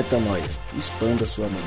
Metanoia. 0.00 0.42
Expanda 0.78 1.26
sua 1.26 1.44
mente. 1.44 1.60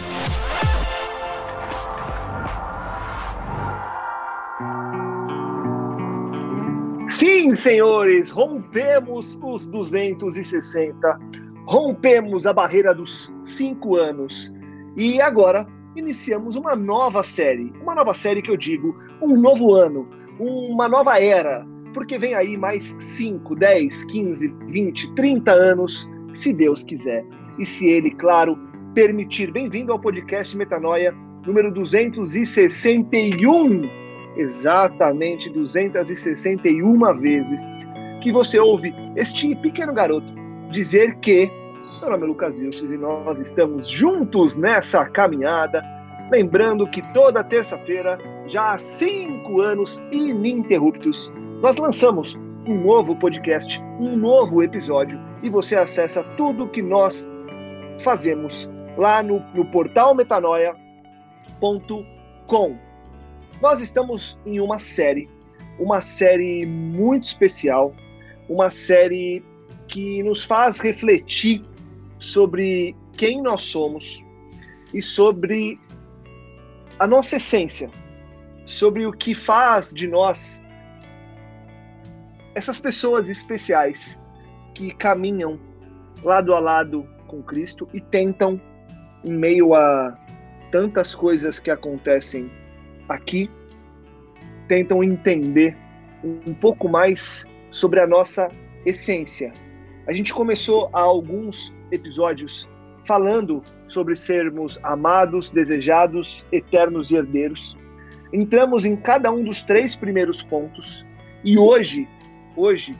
Sim, 7.11 7.53
senhores, 7.53 8.31
rompemos 8.31 9.37
os 9.39 9.67
260, 9.67 11.19
rompemos 11.67 12.47
a 12.47 12.53
barreira 12.53 12.91
dos 12.95 13.31
5 13.43 13.97
anos 13.97 14.51
e 14.97 15.21
agora 15.21 15.67
iniciamos 15.95 16.55
uma 16.55 16.75
nova 16.75 17.21
série. 17.21 17.71
Uma 17.83 17.93
nova 17.93 18.15
série 18.15 18.41
que 18.41 18.49
eu 18.49 18.57
digo, 18.57 18.97
um 19.21 19.39
novo 19.39 19.75
ano, 19.75 20.09
uma 20.39 20.89
nova 20.89 21.19
era, 21.19 21.63
porque 21.93 22.17
vem 22.17 22.33
aí 22.33 22.57
mais 22.57 22.95
5, 22.99 23.55
10, 23.55 24.05
15, 24.05 24.47
20, 24.69 25.13
30 25.13 25.51
anos, 25.51 26.09
se 26.33 26.51
Deus 26.51 26.83
quiser. 26.83 27.23
E 27.57 27.65
se 27.65 27.87
Ele, 27.87 28.11
claro, 28.11 28.57
permitir. 28.93 29.51
Bem-vindo 29.51 29.91
ao 29.91 29.99
podcast 29.99 30.55
Metanoia 30.57 31.13
número 31.45 31.71
261. 31.71 33.89
Exatamente 34.35 35.49
261 35.49 37.19
vezes 37.19 37.61
que 38.21 38.31
você 38.31 38.59
ouve 38.59 38.93
este 39.15 39.55
pequeno 39.57 39.93
garoto 39.93 40.33
dizer 40.71 41.15
que 41.17 41.51
meu 42.01 42.09
nome 42.09 42.23
é 42.23 42.27
Lucas 42.27 42.57
Vilches 42.57 42.89
e 42.89 42.97
nós 42.97 43.39
estamos 43.39 43.87
juntos 43.87 44.57
nessa 44.57 45.05
caminhada. 45.05 45.83
Lembrando 46.31 46.87
que 46.87 47.01
toda 47.13 47.43
terça-feira, 47.43 48.17
já 48.47 48.71
há 48.71 48.77
cinco 48.77 49.61
anos 49.61 50.01
ininterruptos, 50.11 51.31
nós 51.61 51.77
lançamos 51.77 52.35
um 52.67 52.81
novo 52.81 53.15
podcast, 53.15 53.81
um 53.99 54.17
novo 54.17 54.63
episódio 54.63 55.19
e 55.41 55.49
você 55.49 55.75
acessa 55.75 56.23
tudo 56.35 56.67
que 56.67 56.81
nós 56.81 57.29
fazemos 57.99 58.69
lá 58.97 59.21
no, 59.23 59.39
no 59.53 59.65
portal 59.65 60.15
metanoia.com. 60.15 60.77
Nós 63.61 63.81
estamos 63.81 64.39
em 64.45 64.59
uma 64.59 64.79
série, 64.79 65.29
uma 65.79 66.01
série 66.01 66.65
muito 66.65 67.23
especial, 67.25 67.93
uma 68.49 68.69
série 68.69 69.43
que 69.87 70.21
nos 70.23 70.43
faz 70.43 70.79
refletir 70.79 71.63
sobre 72.17 72.95
quem 73.17 73.41
nós 73.41 73.61
somos 73.61 74.23
e 74.93 75.01
sobre 75.01 75.79
a 76.99 77.07
nossa 77.07 77.37
essência, 77.37 77.89
sobre 78.65 79.05
o 79.05 79.11
que 79.11 79.33
faz 79.33 79.93
de 79.93 80.07
nós 80.07 80.63
essas 82.55 82.79
pessoas 82.79 83.29
especiais 83.29 84.19
que 84.73 84.93
caminham 84.93 85.59
lado 86.23 86.53
a 86.53 86.59
lado 86.59 87.07
com 87.33 87.41
Cristo 87.41 87.89
e 87.91 87.99
tentam, 87.99 88.61
em 89.23 89.33
meio 89.33 89.73
a 89.73 90.15
tantas 90.71 91.15
coisas 91.15 91.59
que 91.59 91.71
acontecem 91.71 92.51
aqui, 93.09 93.49
tentam 94.67 95.03
entender 95.03 95.75
um 96.23 96.53
pouco 96.53 96.87
mais 96.87 97.45
sobre 97.71 97.99
a 97.99 98.07
nossa 98.07 98.49
essência. 98.85 99.51
A 100.07 100.11
gente 100.11 100.31
começou 100.33 100.89
há 100.93 101.01
alguns 101.01 101.75
episódios 101.91 102.69
falando 103.05 103.63
sobre 103.87 104.15
sermos 104.15 104.79
amados, 104.83 105.49
desejados, 105.49 106.45
eternos 106.51 107.09
e 107.09 107.15
herdeiros. 107.15 107.75
Entramos 108.31 108.85
em 108.85 108.95
cada 108.95 109.31
um 109.31 109.43
dos 109.43 109.63
três 109.63 109.95
primeiros 109.95 110.43
pontos 110.43 111.05
e 111.43 111.57
hoje, 111.57 112.07
hoje 112.55 112.93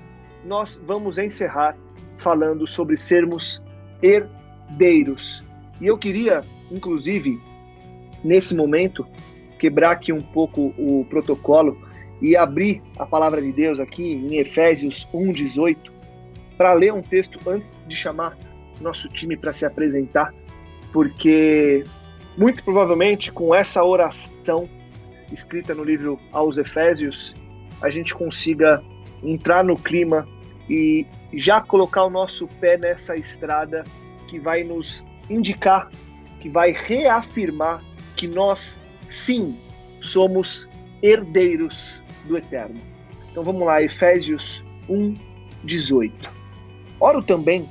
nós 0.43 0.81
vamos 0.85 1.17
encerrar 1.17 1.77
falando 2.17 2.65
sobre 2.67 2.97
sermos 2.97 3.62
herdeiros. 4.03 5.43
E 5.81 5.87
eu 5.87 5.97
queria, 5.97 6.43
inclusive, 6.69 7.41
nesse 8.23 8.53
momento, 8.53 9.07
quebrar 9.57 9.91
aqui 9.91 10.11
um 10.11 10.21
pouco 10.21 10.73
o 10.77 11.05
protocolo 11.09 11.77
e 12.21 12.35
abrir 12.35 12.81
a 12.97 13.05
palavra 13.05 13.41
de 13.41 13.51
Deus 13.51 13.79
aqui 13.79 14.13
em 14.13 14.35
Efésios 14.35 15.07
1:18 15.13 15.91
para 16.57 16.73
ler 16.73 16.93
um 16.93 17.01
texto 17.01 17.39
antes 17.49 17.73
de 17.87 17.95
chamar 17.95 18.37
nosso 18.81 19.07
time 19.09 19.37
para 19.37 19.53
se 19.53 19.65
apresentar, 19.65 20.33
porque 20.91 21.83
muito 22.37 22.63
provavelmente 22.63 23.31
com 23.31 23.55
essa 23.55 23.83
oração 23.83 24.69
escrita 25.31 25.73
no 25.73 25.83
livro 25.83 26.19
aos 26.31 26.57
Efésios, 26.57 27.33
a 27.81 27.89
gente 27.89 28.13
consiga 28.13 28.83
entrar 29.23 29.63
no 29.63 29.75
clima 29.75 30.27
e 30.69 31.05
já 31.33 31.61
colocar 31.61 32.05
o 32.05 32.09
nosso 32.09 32.47
pé 32.59 32.77
nessa 32.77 33.15
estrada 33.15 33.83
que 34.27 34.39
vai 34.39 34.63
nos 34.63 35.03
indicar, 35.29 35.89
que 36.39 36.49
vai 36.49 36.71
reafirmar 36.71 37.83
que 38.15 38.27
nós, 38.27 38.79
sim, 39.09 39.57
somos 39.99 40.69
herdeiros 41.01 42.01
do 42.25 42.37
Eterno. 42.37 42.79
Então 43.31 43.43
vamos 43.43 43.65
lá, 43.65 43.81
Efésios 43.81 44.63
1, 44.87 45.13
18. 45.63 46.29
Oro 46.99 47.23
também 47.23 47.69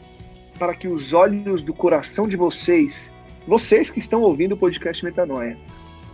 para 0.59 0.75
que 0.75 0.89
os 0.89 1.13
olhos 1.13 1.63
do 1.63 1.73
coração 1.73 2.29
de 2.29 2.37
vocês, 2.37 3.13
vocês 3.47 3.91
que 3.91 3.99
estão 3.99 4.23
ouvindo 4.23 4.53
o 4.53 4.57
podcast 4.57 5.05
Metanoia, 5.05 5.57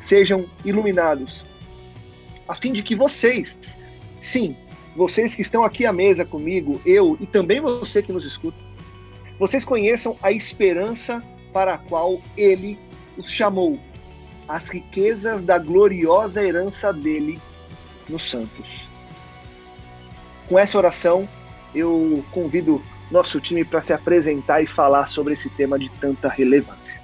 sejam 0.01 0.47
iluminados, 0.65 1.45
a 2.47 2.55
fim 2.55 2.73
de 2.73 2.83
que 2.83 2.95
vocês, 2.95 3.79
sim, 4.21 4.57
vocês 4.99 5.33
que 5.33 5.43
estão 5.43 5.63
aqui 5.63 5.87
à 5.87 5.93
mesa 5.93 6.25
comigo, 6.25 6.81
eu 6.85 7.17
e 7.21 7.27
também 7.27 7.61
você 7.61 8.03
que 8.03 8.13
nos 8.13 8.27
escuta, 8.27 8.59
vocês 9.39 9.65
conheçam 9.65 10.17
a 10.21 10.33
esperança 10.33 11.23
para 11.53 11.75
a 11.75 11.79
qual 11.79 12.21
ele 12.37 12.77
os 13.17 13.31
chamou, 13.31 13.79
as 14.49 14.69
riquezas 14.69 15.41
da 15.41 15.57
gloriosa 15.57 16.45
herança 16.45 16.93
dele 16.93 17.41
nos 18.09 18.29
santos. 18.29 18.89
Com 20.49 20.59
essa 20.59 20.77
oração, 20.77 21.29
eu 21.73 22.25
convido 22.33 22.83
nosso 23.09 23.41
time 23.41 23.65
para 23.65 23.81
se 23.81 23.93
apresentar 23.93 24.63
e 24.63 24.67
falar 24.67 25.07
sobre 25.07 25.35
esse 25.35 25.49
tema 25.51 25.79
de 25.79 25.89
tanta 26.01 26.29
relevância. 26.29 27.01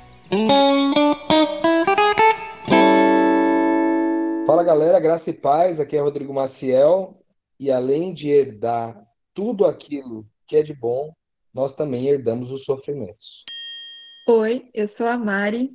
Fala 4.48 4.64
galera, 4.64 4.98
graça 4.98 5.30
e 5.30 5.32
paz, 5.32 5.78
aqui 5.78 5.96
é 5.96 6.00
Rodrigo 6.00 6.34
Maciel 6.34 7.23
e 7.58 7.70
além 7.70 8.12
de 8.12 8.28
herdar 8.28 9.00
tudo 9.32 9.64
aquilo 9.64 10.26
que 10.46 10.56
é 10.56 10.62
de 10.62 10.74
bom, 10.74 11.12
nós 11.52 11.74
também 11.76 12.08
herdamos 12.08 12.50
os 12.50 12.64
sofrimentos. 12.64 13.44
Oi, 14.28 14.68
eu 14.74 14.88
sou 14.96 15.06
a 15.06 15.16
Mari 15.16 15.70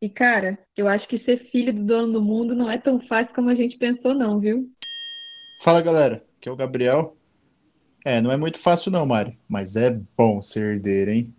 e 0.00 0.08
cara, 0.08 0.58
eu 0.76 0.88
acho 0.88 1.08
que 1.08 1.18
ser 1.24 1.50
filho 1.50 1.72
do 1.72 1.84
dono 1.84 2.12
do 2.14 2.22
mundo 2.22 2.54
não 2.54 2.70
é 2.70 2.78
tão 2.78 3.00
fácil 3.06 3.34
como 3.34 3.50
a 3.50 3.54
gente 3.54 3.76
pensou 3.76 4.14
não, 4.14 4.38
viu? 4.38 4.68
Fala 5.62 5.82
galera, 5.82 6.24
aqui 6.38 6.48
é 6.48 6.52
o 6.52 6.56
Gabriel 6.56 7.16
é, 8.04 8.22
não 8.22 8.30
é 8.30 8.36
muito 8.36 8.58
fácil 8.58 8.90
não, 8.90 9.04
Mário, 9.04 9.36
mas 9.48 9.76
é 9.76 9.90
bom 10.16 10.40
ser 10.40 10.76
herdeiro, 10.76 11.10
hein? 11.10 11.34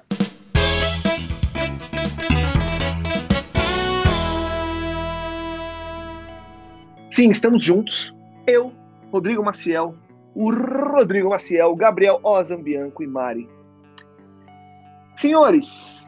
Sim, 7.10 7.32
estamos 7.32 7.64
juntos. 7.64 8.14
Eu, 8.46 8.72
Rodrigo 9.12 9.44
Maciel, 9.44 9.96
o 10.36 10.52
Rodrigo 10.52 11.30
Maciel, 11.30 11.76
Gabriel 11.76 12.20
Ozambianco 12.22 13.02
e 13.02 13.08
Mari. 13.08 13.50
Senhores, 15.16 16.08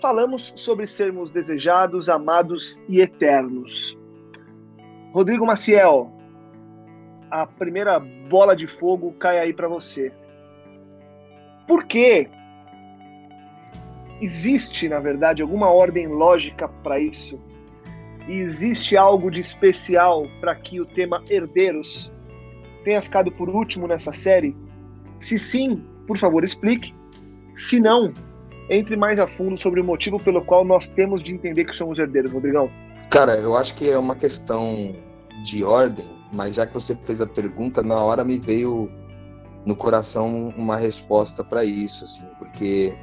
falamos 0.00 0.52
sobre 0.56 0.86
sermos 0.86 1.30
desejados, 1.30 2.08
amados 2.08 2.80
e 2.88 3.00
eternos. 3.00 3.98
Rodrigo 5.12 5.46
Maciel, 5.46 6.12
a 7.30 7.46
primeira 7.46 7.98
bola 7.98 8.54
de 8.54 8.66
fogo 8.66 9.12
cai 9.12 9.38
aí 9.38 9.52
para 9.52 9.66
você. 9.68 10.12
Por 11.66 11.84
quê? 11.84 12.28
Existe, 14.20 14.88
na 14.88 15.00
verdade, 15.00 15.40
alguma 15.40 15.72
ordem 15.72 16.06
lógica 16.06 16.68
para 16.68 17.00
isso? 17.00 17.40
E 18.28 18.40
existe 18.40 18.96
algo 18.96 19.30
de 19.30 19.40
especial 19.40 20.26
para 20.40 20.54
que 20.54 20.80
o 20.80 20.86
tema 20.86 21.22
herdeiros 21.28 22.12
tenha 22.84 23.00
ficado 23.02 23.30
por 23.32 23.48
último 23.48 23.86
nessa 23.86 24.12
série? 24.12 24.56
Se 25.18 25.38
sim, 25.38 25.84
por 26.06 26.16
favor, 26.16 26.44
explique. 26.44 26.94
Se 27.54 27.80
não, 27.80 28.12
entre 28.68 28.96
mais 28.96 29.18
a 29.18 29.26
fundo 29.26 29.56
sobre 29.56 29.80
o 29.80 29.84
motivo 29.84 30.18
pelo 30.18 30.42
qual 30.42 30.64
nós 30.64 30.88
temos 30.88 31.22
de 31.22 31.32
entender 31.32 31.64
que 31.64 31.74
somos 31.74 31.98
herdeiros, 31.98 32.30
Rodrigão. 32.30 32.70
Cara, 33.10 33.34
eu 33.34 33.56
acho 33.56 33.74
que 33.74 33.90
é 33.90 33.98
uma 33.98 34.14
questão 34.14 34.94
de 35.44 35.64
ordem 35.64 36.20
mas 36.32 36.54
já 36.54 36.66
que 36.66 36.74
você 36.74 36.94
fez 36.94 37.20
a 37.20 37.26
pergunta, 37.26 37.82
na 37.82 37.96
hora 37.96 38.24
me 38.24 38.38
veio 38.38 38.90
no 39.64 39.74
coração 39.74 40.48
uma 40.56 40.76
resposta 40.76 41.42
para 41.42 41.64
isso, 41.64 42.04
assim, 42.04 42.22
porque 42.38 42.94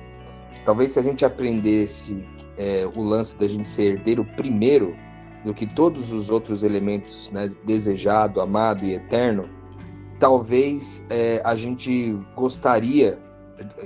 talvez 0.65 0.93
se 0.93 0.99
a 0.99 1.01
gente 1.01 1.25
aprendesse 1.25 2.25
é, 2.57 2.89
o 2.95 3.01
lance 3.01 3.37
da 3.37 3.47
gente 3.47 3.67
ser 3.67 3.95
herdeiro 3.95 4.25
primeiro 4.35 4.95
do 5.43 5.53
que 5.53 5.65
todos 5.65 6.11
os 6.11 6.29
outros 6.29 6.63
elementos, 6.63 7.31
né, 7.31 7.49
desejado, 7.63 8.41
amado 8.41 8.83
e 8.83 8.93
eterno, 8.93 9.49
talvez 10.19 11.03
é, 11.09 11.41
a 11.43 11.55
gente 11.55 12.17
gostaria, 12.35 13.17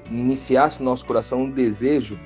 iniciasse 0.10 0.80
no 0.80 0.86
nosso 0.86 1.06
coração 1.06 1.44
um 1.44 1.52
desejo 1.52 2.20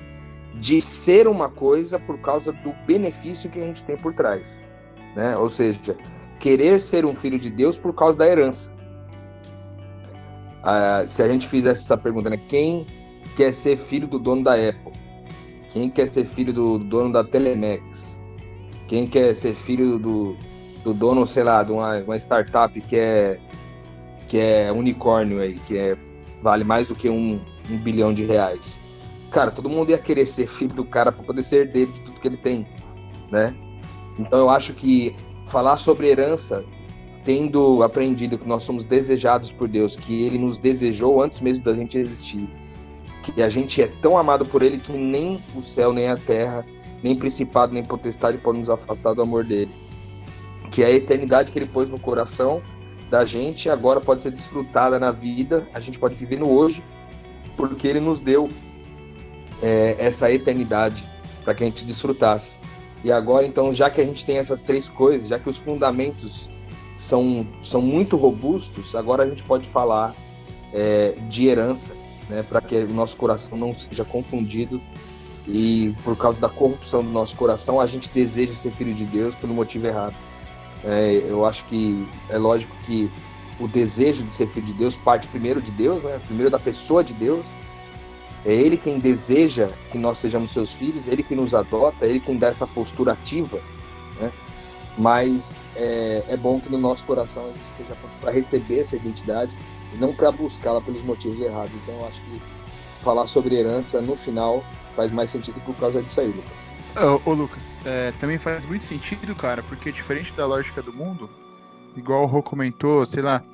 de 0.60 0.80
ser 0.80 1.28
uma 1.28 1.48
coisa 1.48 1.98
por 1.98 2.18
causa 2.18 2.52
do 2.52 2.72
benefício 2.86 3.50
que 3.50 3.60
a 3.60 3.66
gente 3.66 3.84
tem 3.84 3.96
por 3.96 4.14
trás, 4.14 4.48
né? 5.14 5.36
Ou 5.36 5.48
seja, 5.48 5.96
querer 6.38 6.80
ser 6.80 7.04
um 7.04 7.14
filho 7.14 7.38
de 7.38 7.50
Deus 7.50 7.78
por 7.78 7.94
causa 7.94 8.16
da 8.16 8.26
herança. 8.26 8.74
Ah, 10.62 11.04
se 11.06 11.22
a 11.22 11.28
gente 11.28 11.48
fizesse 11.48 11.84
essa 11.84 11.96
pergunta, 11.96 12.30
né? 12.30 12.38
Quem 12.48 12.86
quer 13.36 13.52
ser 13.52 13.76
filho 13.76 14.08
do 14.08 14.18
dono 14.18 14.42
da 14.42 14.54
Apple? 14.54 14.92
Quem 15.70 15.90
quer 15.90 16.12
ser 16.12 16.24
filho 16.24 16.52
do 16.52 16.78
dono 16.78 17.12
da 17.12 17.22
Telemax? 17.22 18.15
Quem 18.86 19.06
quer 19.06 19.34
ser 19.34 19.54
filho 19.54 19.98
do, 19.98 20.36
do 20.84 20.94
dono, 20.94 21.26
sei 21.26 21.42
lá, 21.42 21.62
de 21.62 21.72
uma, 21.72 21.98
uma 21.98 22.16
startup 22.16 22.80
que 22.80 22.96
é 22.96 23.40
que 24.28 24.38
é 24.38 24.72
unicórnio 24.72 25.40
aí, 25.40 25.54
que 25.54 25.78
é, 25.78 25.96
vale 26.42 26.64
mais 26.64 26.88
do 26.88 26.96
que 26.96 27.08
um, 27.08 27.40
um 27.70 27.76
bilhão 27.78 28.12
de 28.12 28.24
reais? 28.24 28.82
Cara, 29.30 29.50
todo 29.50 29.68
mundo 29.68 29.90
ia 29.90 29.98
querer 29.98 30.26
ser 30.26 30.48
filho 30.48 30.74
do 30.74 30.84
cara 30.84 31.12
para 31.12 31.22
poder 31.22 31.42
ser 31.42 31.70
dele 31.70 31.92
de 31.92 32.00
tudo 32.00 32.20
que 32.20 32.26
ele 32.26 32.36
tem, 32.36 32.66
né? 33.30 33.54
Então 34.18 34.38
eu 34.38 34.50
acho 34.50 34.74
que 34.74 35.14
falar 35.46 35.76
sobre 35.76 36.08
herança, 36.08 36.64
tendo 37.24 37.82
aprendido 37.82 38.38
que 38.38 38.48
nós 38.48 38.62
somos 38.62 38.84
desejados 38.84 39.50
por 39.52 39.68
Deus, 39.68 39.96
que 39.96 40.22
Ele 40.22 40.38
nos 40.38 40.58
desejou 40.58 41.22
antes 41.22 41.40
mesmo 41.40 41.64
da 41.64 41.74
gente 41.74 41.98
existir, 41.98 42.48
que 43.22 43.42
a 43.42 43.48
gente 43.48 43.82
é 43.82 43.88
tão 44.00 44.16
amado 44.16 44.46
por 44.46 44.62
Ele 44.62 44.78
que 44.78 44.92
nem 44.92 45.40
o 45.54 45.62
céu, 45.62 45.92
nem 45.92 46.08
a 46.08 46.16
terra, 46.16 46.64
nem 47.02 47.16
principado, 47.16 47.72
nem 47.72 47.84
potestade 47.84 48.38
podem 48.38 48.60
nos 48.60 48.70
afastar 48.70 49.14
do 49.14 49.22
amor 49.22 49.44
dele. 49.44 49.70
Que 50.70 50.82
a 50.84 50.90
eternidade 50.90 51.52
que 51.52 51.58
Ele 51.58 51.66
pôs 51.66 51.88
no 51.88 51.98
coração 51.98 52.62
da 53.10 53.24
gente 53.24 53.70
agora 53.70 54.00
pode 54.00 54.22
ser 54.22 54.30
desfrutada 54.30 54.98
na 54.98 55.10
vida, 55.10 55.66
a 55.72 55.80
gente 55.80 55.98
pode 55.98 56.14
viver 56.14 56.38
no 56.38 56.50
hoje, 56.50 56.82
porque 57.56 57.86
Ele 57.86 58.00
nos 58.00 58.20
deu 58.20 58.48
é, 59.62 59.96
essa 59.98 60.30
eternidade 60.30 61.08
para 61.44 61.54
que 61.54 61.62
a 61.62 61.66
gente 61.66 61.84
desfrutasse. 61.84 62.58
E 63.04 63.12
agora, 63.12 63.46
então, 63.46 63.72
já 63.72 63.88
que 63.88 64.00
a 64.00 64.04
gente 64.04 64.24
tem 64.24 64.38
essas 64.38 64.60
três 64.60 64.88
coisas, 64.88 65.28
já 65.28 65.38
que 65.38 65.48
os 65.48 65.56
fundamentos 65.56 66.50
são, 66.96 67.46
são 67.62 67.80
muito 67.80 68.16
robustos, 68.16 68.96
agora 68.96 69.22
a 69.22 69.28
gente 69.28 69.42
pode 69.44 69.68
falar 69.68 70.14
é, 70.72 71.14
de 71.28 71.46
herança, 71.46 71.94
né, 72.28 72.42
para 72.42 72.60
que 72.60 72.74
o 72.76 72.92
nosso 72.92 73.16
coração 73.16 73.56
não 73.56 73.72
seja 73.74 74.04
confundido 74.04 74.80
e 75.46 75.94
por 76.02 76.16
causa 76.16 76.40
da 76.40 76.48
corrupção 76.48 77.02
do 77.04 77.10
nosso 77.10 77.36
coração 77.36 77.80
a 77.80 77.86
gente 77.86 78.10
deseja 78.10 78.52
ser 78.52 78.72
filho 78.72 78.94
de 78.94 79.04
Deus 79.04 79.34
pelo 79.36 79.54
motivo 79.54 79.86
errado. 79.86 80.14
É, 80.84 81.24
eu 81.28 81.46
acho 81.46 81.64
que 81.66 82.06
é 82.28 82.36
lógico 82.36 82.74
que 82.84 83.10
o 83.58 83.66
desejo 83.66 84.24
de 84.24 84.34
ser 84.34 84.48
filho 84.48 84.66
de 84.66 84.72
Deus 84.72 84.96
parte 84.96 85.26
primeiro 85.28 85.60
de 85.60 85.70
Deus, 85.70 86.02
né, 86.02 86.20
primeiro 86.26 86.50
da 86.50 86.58
pessoa 86.58 87.02
de 87.02 87.14
Deus, 87.14 87.44
é 88.44 88.52
Ele 88.52 88.76
quem 88.76 88.98
deseja 88.98 89.68
que 89.90 89.98
nós 89.98 90.18
sejamos 90.18 90.52
seus 90.52 90.70
filhos, 90.70 91.06
Ele 91.08 91.22
quem 91.22 91.36
nos 91.36 91.54
adota, 91.54 92.06
Ele 92.06 92.20
quem 92.20 92.36
dá 92.36 92.48
essa 92.48 92.66
postura 92.66 93.12
ativa, 93.12 93.58
né? 94.20 94.30
Mas 94.96 95.42
é, 95.74 96.24
é 96.28 96.36
bom 96.36 96.60
que 96.60 96.70
no 96.70 96.78
nosso 96.78 97.04
coração 97.04 97.44
a 97.44 97.48
gente 97.48 97.60
esteja 97.72 97.96
para 98.20 98.30
receber 98.30 98.80
essa 98.80 98.96
identidade 98.96 99.52
e 99.92 99.96
não 99.96 100.12
para 100.14 100.30
buscá-la 100.30 100.80
pelos 100.80 101.02
motivos 101.04 101.40
errados. 101.40 101.72
Então 101.82 101.94
eu 101.96 102.06
acho 102.06 102.20
que 102.20 102.40
falar 103.02 103.26
sobre 103.26 103.56
herança 103.56 104.00
no 104.00 104.16
final 104.16 104.64
faz 104.96 105.12
mais 105.12 105.30
sentido 105.30 105.60
por 105.60 105.76
causa 105.76 106.02
disso 106.02 106.20
aí, 106.20 106.28
Lucas. 106.28 106.66
Ô, 106.96 107.30
ô 107.30 107.34
Lucas, 107.34 107.78
é, 107.84 108.10
também 108.12 108.38
faz 108.38 108.64
muito 108.64 108.84
sentido, 108.84 109.34
cara, 109.34 109.62
porque 109.62 109.92
diferente 109.92 110.32
da 110.32 110.46
lógica 110.46 110.82
do 110.82 110.92
mundo, 110.92 111.30
igual 111.94 112.22
o 112.22 112.26
Rô 112.26 112.42
comentou, 112.42 113.04
sei 113.04 113.22
lá, 113.22 113.44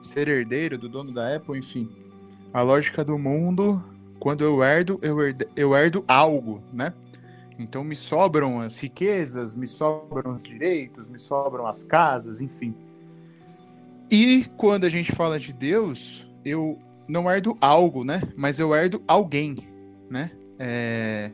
ser 0.00 0.28
herdeiro 0.28 0.78
do 0.78 0.88
dono 0.88 1.12
da 1.12 1.34
Apple, 1.34 1.58
enfim, 1.58 1.90
a 2.54 2.62
lógica 2.62 3.04
do 3.04 3.18
mundo 3.18 3.82
quando 4.22 4.44
eu 4.44 4.62
herdo, 4.62 5.00
eu 5.02 5.20
herdo, 5.20 5.44
eu 5.56 5.74
herdo 5.74 6.04
algo, 6.06 6.62
né? 6.72 6.94
Então 7.58 7.82
me 7.82 7.96
sobram 7.96 8.60
as 8.60 8.78
riquezas, 8.78 9.56
me 9.56 9.66
sobram 9.66 10.34
os 10.34 10.44
direitos, 10.44 11.08
me 11.08 11.18
sobram 11.18 11.66
as 11.66 11.82
casas, 11.82 12.40
enfim. 12.40 12.72
E 14.08 14.46
quando 14.56 14.84
a 14.84 14.88
gente 14.88 15.10
fala 15.10 15.40
de 15.40 15.52
Deus, 15.52 16.24
eu 16.44 16.78
não 17.08 17.28
herdo 17.28 17.58
algo, 17.60 18.04
né? 18.04 18.22
Mas 18.36 18.60
eu 18.60 18.72
herdo 18.72 19.02
alguém, 19.08 19.56
né? 20.08 20.30
É... 20.62 21.30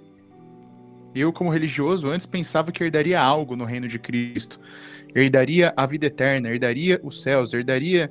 Eu, 1.14 1.32
como 1.32 1.50
religioso, 1.50 2.06
antes 2.06 2.26
pensava 2.26 2.72
que 2.72 2.82
herdaria 2.82 3.20
algo 3.20 3.56
no 3.56 3.64
reino 3.64 3.88
de 3.88 3.98
Cristo. 3.98 4.58
Herdaria 5.14 5.72
a 5.76 5.84
vida 5.86 6.06
eterna, 6.06 6.48
herdaria 6.48 7.00
os 7.02 7.22
céus, 7.22 7.52
herdaria 7.52 8.10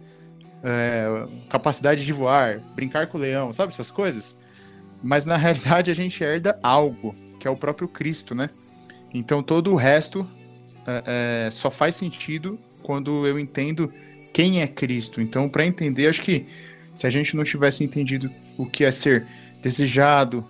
é, 0.63 1.27
capacidade 1.47 2.03
de 2.03 2.11
voar, 2.11 2.59
brincar 2.75 3.07
com 3.07 3.17
o 3.17 3.21
leão, 3.21 3.53
sabe 3.53 3.71
essas 3.71 3.91
coisas? 3.91 4.37
mas 5.01 5.25
na 5.25 5.37
realidade 5.37 5.91
a 5.91 5.93
gente 5.93 6.23
herda 6.23 6.59
algo, 6.61 7.15
que 7.39 7.47
é 7.47 7.51
o 7.51 7.57
próprio 7.57 7.87
Cristo, 7.87 8.33
né? 8.33 8.49
Então 9.13 9.41
todo 9.41 9.71
o 9.71 9.75
resto 9.75 10.27
é, 10.85 11.47
é, 11.47 11.51
só 11.51 11.71
faz 11.71 11.95
sentido 11.95 12.59
quando 12.83 13.25
eu 13.27 13.39
entendo 13.39 13.91
quem 14.33 14.61
é 14.61 14.67
Cristo. 14.67 15.21
Então, 15.21 15.49
para 15.49 15.65
entender, 15.65 16.07
acho 16.07 16.21
que 16.21 16.45
se 16.93 17.07
a 17.07 17.09
gente 17.09 17.35
não 17.35 17.43
tivesse 17.43 17.83
entendido 17.83 18.31
o 18.57 18.65
que 18.65 18.83
é 18.83 18.91
ser 18.91 19.25
desejado, 19.61 20.47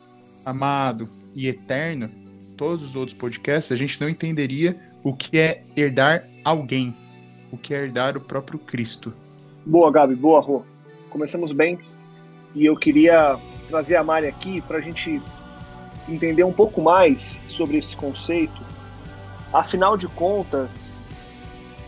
amado 0.47 1.09
e 1.35 1.45
eterno, 1.49 2.09
todos 2.55 2.85
os 2.85 2.95
outros 2.95 3.17
podcasts, 3.17 3.69
a 3.69 3.75
gente 3.75 3.99
não 3.99 4.07
entenderia 4.07 4.79
o 5.03 5.13
que 5.13 5.37
é 5.37 5.61
herdar 5.75 6.25
alguém, 6.41 6.95
o 7.51 7.57
que 7.57 7.73
é 7.73 7.83
herdar 7.83 8.15
o 8.15 8.21
próprio 8.21 8.57
Cristo. 8.57 9.13
Boa, 9.65 9.91
Gabi, 9.91 10.15
boa, 10.15 10.39
Rô. 10.39 10.63
Começamos 11.09 11.51
bem 11.51 11.77
e 12.55 12.65
eu 12.65 12.77
queria 12.77 13.37
trazer 13.67 13.97
a 13.97 14.03
Mari 14.05 14.27
aqui 14.27 14.61
para 14.61 14.77
a 14.77 14.81
gente 14.81 15.21
entender 16.07 16.45
um 16.45 16.53
pouco 16.53 16.81
mais 16.81 17.41
sobre 17.49 17.77
esse 17.77 17.93
conceito. 17.93 18.61
Afinal 19.51 19.97
de 19.97 20.07
contas, 20.07 20.95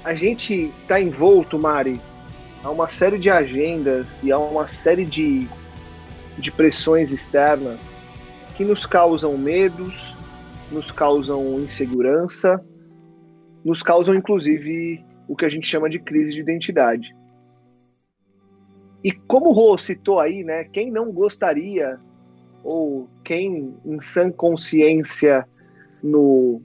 a 0.03 0.13
gente 0.13 0.69
está 0.81 0.99
envolto, 0.99 1.57
Mari, 1.57 2.01
a 2.61 2.69
uma 2.69 2.89
série 2.89 3.17
de 3.17 3.29
agendas 3.29 4.21
e 4.21 4.33
a 4.33 4.37
uma 4.37 4.67
série 4.67 5.05
de, 5.05 5.47
de 6.37 6.51
pressões 6.51 7.13
externas 7.13 7.99
que 8.59 8.65
nos 8.65 8.85
causam 8.85 9.37
medos, 9.37 10.17
nos 10.69 10.91
causam 10.91 11.61
insegurança, 11.61 12.61
nos 13.63 13.81
causam 13.81 14.13
inclusive 14.13 15.01
o 15.29 15.35
que 15.37 15.45
a 15.45 15.49
gente 15.49 15.65
chama 15.65 15.89
de 15.89 15.97
crise 15.97 16.33
de 16.33 16.41
identidade. 16.41 17.15
E 19.01 19.13
como 19.13 19.51
o 19.51 19.53
Rô 19.53 19.77
citou 19.77 20.19
aí, 20.19 20.43
né, 20.43 20.65
quem 20.65 20.91
não 20.91 21.09
gostaria, 21.09 22.01
ou 22.61 23.07
quem 23.23 23.73
em 23.85 24.01
sã 24.01 24.29
consciência 24.29 25.47
no, 26.03 26.61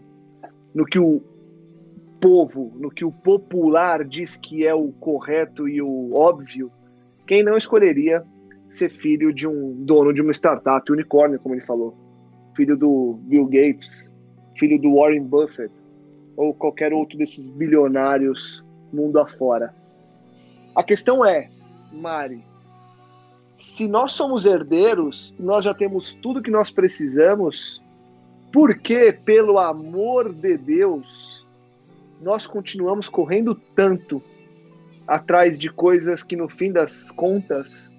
no 0.74 0.84
que 0.84 0.98
o 0.98 1.22
povo, 2.20 2.72
no 2.74 2.90
que 2.90 3.04
o 3.04 3.12
popular 3.12 4.04
diz 4.04 4.34
que 4.34 4.66
é 4.66 4.74
o 4.74 4.90
correto 4.94 5.68
e 5.68 5.80
o 5.80 6.12
óbvio, 6.12 6.72
quem 7.24 7.44
não 7.44 7.56
escolheria 7.56 8.24
ser 8.76 8.90
filho 8.90 9.32
de 9.32 9.46
um 9.46 9.84
dono 9.84 10.12
de 10.12 10.22
uma 10.22 10.32
startup 10.32 10.90
unicórnio, 10.90 11.38
como 11.38 11.54
ele 11.54 11.62
falou, 11.62 11.94
filho 12.56 12.76
do 12.76 13.18
Bill 13.22 13.46
Gates, 13.46 14.10
filho 14.58 14.80
do 14.80 14.94
Warren 14.94 15.24
Buffett, 15.24 15.72
ou 16.36 16.54
qualquer 16.54 16.92
outro 16.92 17.16
desses 17.16 17.48
bilionários 17.48 18.64
mundo 18.92 19.18
afora. 19.18 19.74
A 20.74 20.82
questão 20.82 21.24
é, 21.24 21.48
Mari, 21.92 22.42
se 23.58 23.86
nós 23.88 24.12
somos 24.12 24.44
herdeiros, 24.44 25.34
nós 25.38 25.64
já 25.64 25.74
temos 25.74 26.12
tudo 26.14 26.42
que 26.42 26.50
nós 26.50 26.70
precisamos, 26.70 27.82
por 28.52 28.76
que, 28.78 29.12
pelo 29.12 29.58
amor 29.58 30.32
de 30.32 30.56
Deus, 30.56 31.46
nós 32.20 32.46
continuamos 32.46 33.08
correndo 33.08 33.54
tanto 33.74 34.22
atrás 35.06 35.58
de 35.58 35.70
coisas 35.70 36.22
que, 36.22 36.36
no 36.36 36.48
fim 36.48 36.72
das 36.72 37.10
contas, 37.12 37.92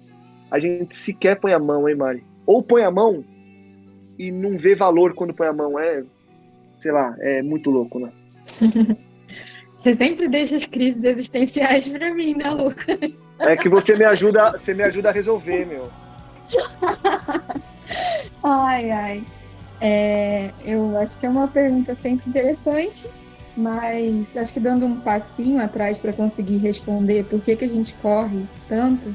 a 0.50 0.58
gente 0.58 0.96
sequer 0.96 1.38
põe 1.38 1.52
a 1.52 1.58
mão, 1.58 1.88
hein, 1.88 1.96
Mari? 1.96 2.24
Ou 2.46 2.62
põe 2.62 2.82
a 2.82 2.90
mão 2.90 3.24
e 4.18 4.30
não 4.30 4.52
vê 4.52 4.74
valor 4.74 5.14
quando 5.14 5.34
põe 5.34 5.46
a 5.46 5.52
mão. 5.52 5.78
É, 5.78 6.04
sei 6.80 6.92
lá, 6.92 7.14
é 7.20 7.42
muito 7.42 7.70
louco, 7.70 7.98
né? 7.98 8.12
Você 9.78 9.94
sempre 9.94 10.28
deixa 10.28 10.56
as 10.56 10.64
crises 10.64 11.04
existenciais 11.04 11.88
para 11.88 12.12
mim, 12.12 12.34
né, 12.34 12.50
Lucas? 12.50 12.98
É 13.38 13.56
que 13.56 13.68
você 13.68 13.94
me 13.94 14.04
ajuda, 14.04 14.52
você 14.52 14.74
me 14.74 14.82
ajuda 14.82 15.10
a 15.10 15.12
resolver, 15.12 15.64
meu. 15.64 15.88
ai, 18.42 18.90
ai. 18.90 19.24
É, 19.80 20.50
eu 20.64 20.96
acho 20.96 21.16
que 21.18 21.26
é 21.26 21.28
uma 21.28 21.46
pergunta 21.46 21.94
sempre 21.94 22.28
interessante, 22.28 23.08
mas 23.56 24.36
acho 24.36 24.54
que 24.54 24.58
dando 24.58 24.86
um 24.86 24.98
passinho 25.00 25.60
atrás 25.62 25.98
para 25.98 26.12
conseguir 26.12 26.56
responder 26.56 27.24
por 27.26 27.40
que, 27.40 27.54
que 27.54 27.64
a 27.64 27.68
gente 27.68 27.94
corre 28.02 28.44
tanto, 28.68 29.14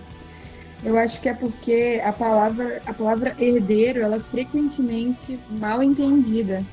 eu 0.83 0.97
acho 0.97 1.21
que 1.21 1.29
é 1.29 1.33
porque 1.33 2.01
a 2.03 2.11
palavra, 2.11 2.81
a 2.85 2.93
palavra 2.93 3.35
herdeiro 3.38 4.01
ela 4.01 4.15
é 4.15 4.19
frequentemente 4.19 5.39
mal 5.50 5.83
entendida. 5.83 6.63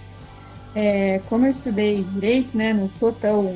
É, 0.75 1.21
como 1.29 1.47
eu 1.47 1.53
estudei 1.53 2.03
direito, 2.05 2.57
né, 2.57 2.73
não 2.73 2.89
sou 2.89 3.13
tão 3.13 3.55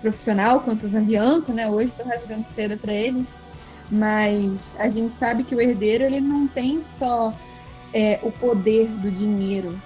profissional 0.00 0.60
quanto 0.60 0.86
o 0.86 0.88
Zambianco, 0.88 1.52
né? 1.52 1.68
Hoje 1.68 1.88
estou 1.88 2.06
rasgando 2.06 2.46
seda 2.54 2.76
para 2.76 2.92
ele, 2.92 3.26
mas 3.90 4.76
a 4.78 4.88
gente 4.88 5.14
sabe 5.16 5.44
que 5.44 5.54
o 5.54 5.60
herdeiro 5.60 6.04
ele 6.04 6.20
não 6.20 6.46
tem 6.46 6.80
só 6.82 7.32
é, 7.92 8.18
o 8.22 8.30
poder 8.30 8.86
do 8.86 9.10
dinheiro, 9.10 9.76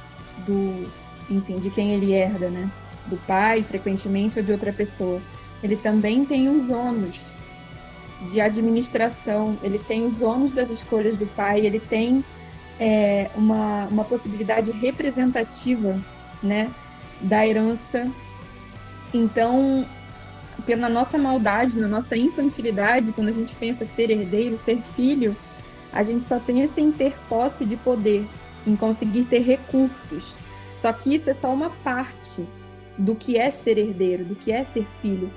do, 0.47 0.90
enfim, 1.30 1.56
de 1.56 1.71
quem 1.71 1.92
ele 1.92 2.12
herda, 2.12 2.50
né? 2.50 2.71
Do 3.06 3.16
pai, 3.18 3.62
frequentemente, 3.62 4.38
ou 4.38 4.44
de 4.44 4.52
outra 4.52 4.73
pessoa. 4.73 5.21
Ele 5.62 5.76
também 5.76 6.25
tem 6.25 6.49
os 6.49 6.68
ônus 6.68 7.21
de 8.26 8.41
administração, 8.41 9.57
ele 9.62 9.79
tem 9.79 10.05
os 10.05 10.21
ônus 10.21 10.52
das 10.52 10.71
escolhas 10.71 11.17
do 11.17 11.26
pai, 11.26 11.61
ele 11.61 11.81
tem 11.81 12.25
é, 12.79 13.31
uma, 13.35 13.87
uma 13.87 14.05
possibilidade 14.05 14.71
representativa, 14.71 15.99
né? 16.43 16.71
Da 17.21 17.47
herança. 17.47 18.11
Então, 19.12 19.87
pela 20.64 20.88
nossa 20.88 21.19
maldade, 21.19 21.79
na 21.79 21.88
nossa 21.88 22.17
infantilidade, 22.17 23.12
quando 23.12 23.29
a 23.29 23.33
gente 23.33 23.55
pensa 23.55 23.87
ser 23.87 24.11
herdeiro, 24.11 24.57
ser 24.57 24.81
filho, 24.97 25.37
a 25.93 26.02
gente 26.02 26.25
só 26.25 26.38
pensa 26.38 26.81
em 26.81 26.91
ter 26.91 27.14
posse 27.29 27.64
de 27.64 27.76
poder, 27.76 28.26
em 28.67 28.75
conseguir 28.75 29.25
ter 29.25 29.41
recursos. 29.41 30.35
Só 30.79 30.93
que 30.93 31.14
isso 31.14 31.31
é 31.31 31.35
só 31.35 31.52
uma 31.52 31.71
parte 31.85 32.47
do 32.99 33.14
que 33.14 33.38
é 33.38 33.50
ser 33.50 33.79
herdeiro, 33.79 34.25
do 34.25 34.35
que 34.35 34.50
é 34.50 34.64
ser 34.64 34.87
filho. 35.00 35.31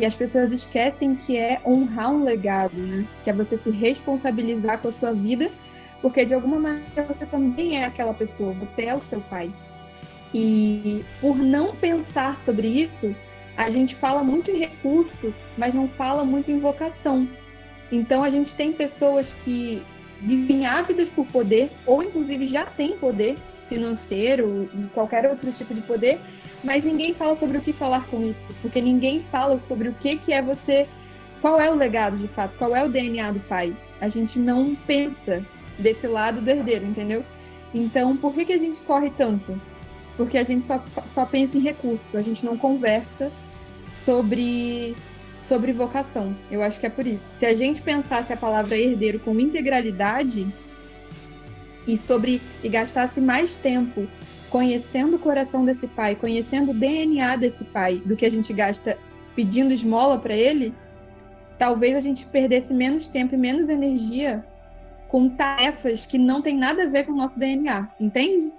E 0.00 0.06
as 0.06 0.14
pessoas 0.14 0.50
esquecem 0.50 1.14
que 1.14 1.36
é 1.36 1.60
honrar 1.62 2.10
um 2.10 2.24
legado, 2.24 2.80
né? 2.80 3.06
Que 3.22 3.28
é 3.28 3.34
você 3.34 3.58
se 3.58 3.70
responsabilizar 3.70 4.78
com 4.78 4.88
a 4.88 4.92
sua 4.92 5.12
vida, 5.12 5.52
porque 6.00 6.24
de 6.24 6.34
alguma 6.34 6.58
maneira 6.58 7.04
você 7.06 7.26
também 7.26 7.76
é 7.76 7.84
aquela 7.84 8.14
pessoa, 8.14 8.54
você 8.54 8.86
é 8.86 8.94
o 8.94 9.00
seu 9.00 9.20
pai. 9.20 9.52
E 10.32 11.04
por 11.20 11.36
não 11.36 11.76
pensar 11.76 12.38
sobre 12.38 12.66
isso, 12.66 13.14
a 13.58 13.68
gente 13.68 13.94
fala 13.94 14.24
muito 14.24 14.50
em 14.50 14.60
recurso, 14.60 15.34
mas 15.58 15.74
não 15.74 15.86
fala 15.86 16.24
muito 16.24 16.50
em 16.50 16.58
vocação. 16.58 17.28
Então 17.92 18.24
a 18.24 18.30
gente 18.30 18.54
tem 18.54 18.72
pessoas 18.72 19.34
que 19.34 19.82
vivem 20.22 20.64
ávidas 20.64 21.10
por 21.10 21.26
poder, 21.26 21.70
ou 21.84 22.02
inclusive 22.02 22.46
já 22.46 22.64
têm 22.64 22.96
poder 22.96 23.36
financeiro 23.68 24.70
e 24.74 24.84
qualquer 24.94 25.28
outro 25.28 25.52
tipo 25.52 25.74
de 25.74 25.82
poder, 25.82 26.18
mas 26.62 26.84
ninguém 26.84 27.14
fala 27.14 27.36
sobre 27.36 27.58
o 27.58 27.60
que 27.60 27.72
falar 27.72 28.06
com 28.06 28.22
isso, 28.22 28.48
porque 28.60 28.80
ninguém 28.80 29.22
fala 29.22 29.58
sobre 29.58 29.88
o 29.88 29.94
que, 29.94 30.18
que 30.18 30.32
é 30.32 30.42
você, 30.42 30.88
qual 31.40 31.60
é 31.60 31.70
o 31.70 31.74
legado 31.74 32.16
de 32.16 32.28
fato, 32.28 32.56
qual 32.58 32.74
é 32.76 32.84
o 32.84 32.88
DNA 32.88 33.32
do 33.32 33.40
pai. 33.40 33.76
A 34.00 34.08
gente 34.08 34.38
não 34.38 34.74
pensa 34.74 35.44
desse 35.78 36.06
lado 36.06 36.40
do 36.40 36.50
herdeiro, 36.50 36.84
entendeu? 36.84 37.24
Então, 37.74 38.16
por 38.16 38.34
que, 38.34 38.44
que 38.44 38.52
a 38.52 38.58
gente 38.58 38.80
corre 38.82 39.10
tanto? 39.10 39.60
Porque 40.16 40.36
a 40.36 40.42
gente 40.42 40.66
só, 40.66 40.82
só 41.08 41.24
pensa 41.24 41.56
em 41.56 41.60
recursos, 41.60 42.14
a 42.14 42.20
gente 42.20 42.44
não 42.44 42.56
conversa 42.56 43.30
sobre 43.92 44.94
sobre 45.38 45.72
vocação. 45.72 46.36
Eu 46.48 46.62
acho 46.62 46.78
que 46.78 46.86
é 46.86 46.90
por 46.90 47.04
isso. 47.04 47.34
Se 47.34 47.44
a 47.44 47.54
gente 47.54 47.82
pensasse 47.82 48.32
a 48.32 48.36
palavra 48.36 48.78
herdeiro 48.78 49.18
com 49.18 49.40
integralidade 49.40 50.46
e 51.86 51.96
sobre 51.96 52.40
e 52.62 52.68
gastasse 52.68 53.20
mais 53.20 53.56
tempo 53.56 54.06
conhecendo 54.50 55.16
o 55.16 55.18
coração 55.18 55.64
desse 55.64 55.86
pai, 55.86 56.16
conhecendo 56.16 56.72
o 56.72 56.74
DNA 56.74 57.36
desse 57.36 57.64
pai, 57.66 58.02
do 58.04 58.16
que 58.16 58.26
a 58.26 58.30
gente 58.30 58.52
gasta 58.52 58.98
pedindo 59.36 59.72
esmola 59.72 60.18
para 60.18 60.34
ele, 60.34 60.74
talvez 61.56 61.94
a 61.94 62.00
gente 62.00 62.26
perdesse 62.26 62.74
menos 62.74 63.08
tempo 63.08 63.34
e 63.34 63.38
menos 63.38 63.68
energia 63.68 64.44
com 65.08 65.28
tarefas 65.28 66.06
que 66.06 66.18
não 66.18 66.42
tem 66.42 66.56
nada 66.56 66.84
a 66.84 66.88
ver 66.88 67.04
com 67.04 67.12
o 67.12 67.16
nosso 67.16 67.38
DNA, 67.38 67.88
entende? 67.98 68.52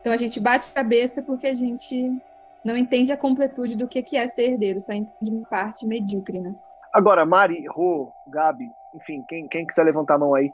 Então 0.00 0.12
a 0.12 0.16
gente 0.16 0.40
bate 0.40 0.72
cabeça 0.72 1.22
porque 1.22 1.46
a 1.46 1.54
gente 1.54 2.16
não 2.64 2.76
entende 2.76 3.12
a 3.12 3.16
completude 3.16 3.76
do 3.76 3.86
que 3.86 4.16
é 4.16 4.26
ser 4.26 4.52
herdeiro, 4.52 4.80
só 4.80 4.92
entende 4.92 5.30
uma 5.30 5.46
parte 5.46 5.86
medíocre, 5.86 6.40
né? 6.40 6.54
Agora, 6.92 7.26
Mari, 7.26 7.66
Rô, 7.68 8.12
Gabi, 8.26 8.70
enfim, 8.94 9.22
quem, 9.28 9.46
quem 9.46 9.66
quiser 9.66 9.84
levantar 9.84 10.14
a 10.14 10.18
mão 10.18 10.34
aí, 10.34 10.50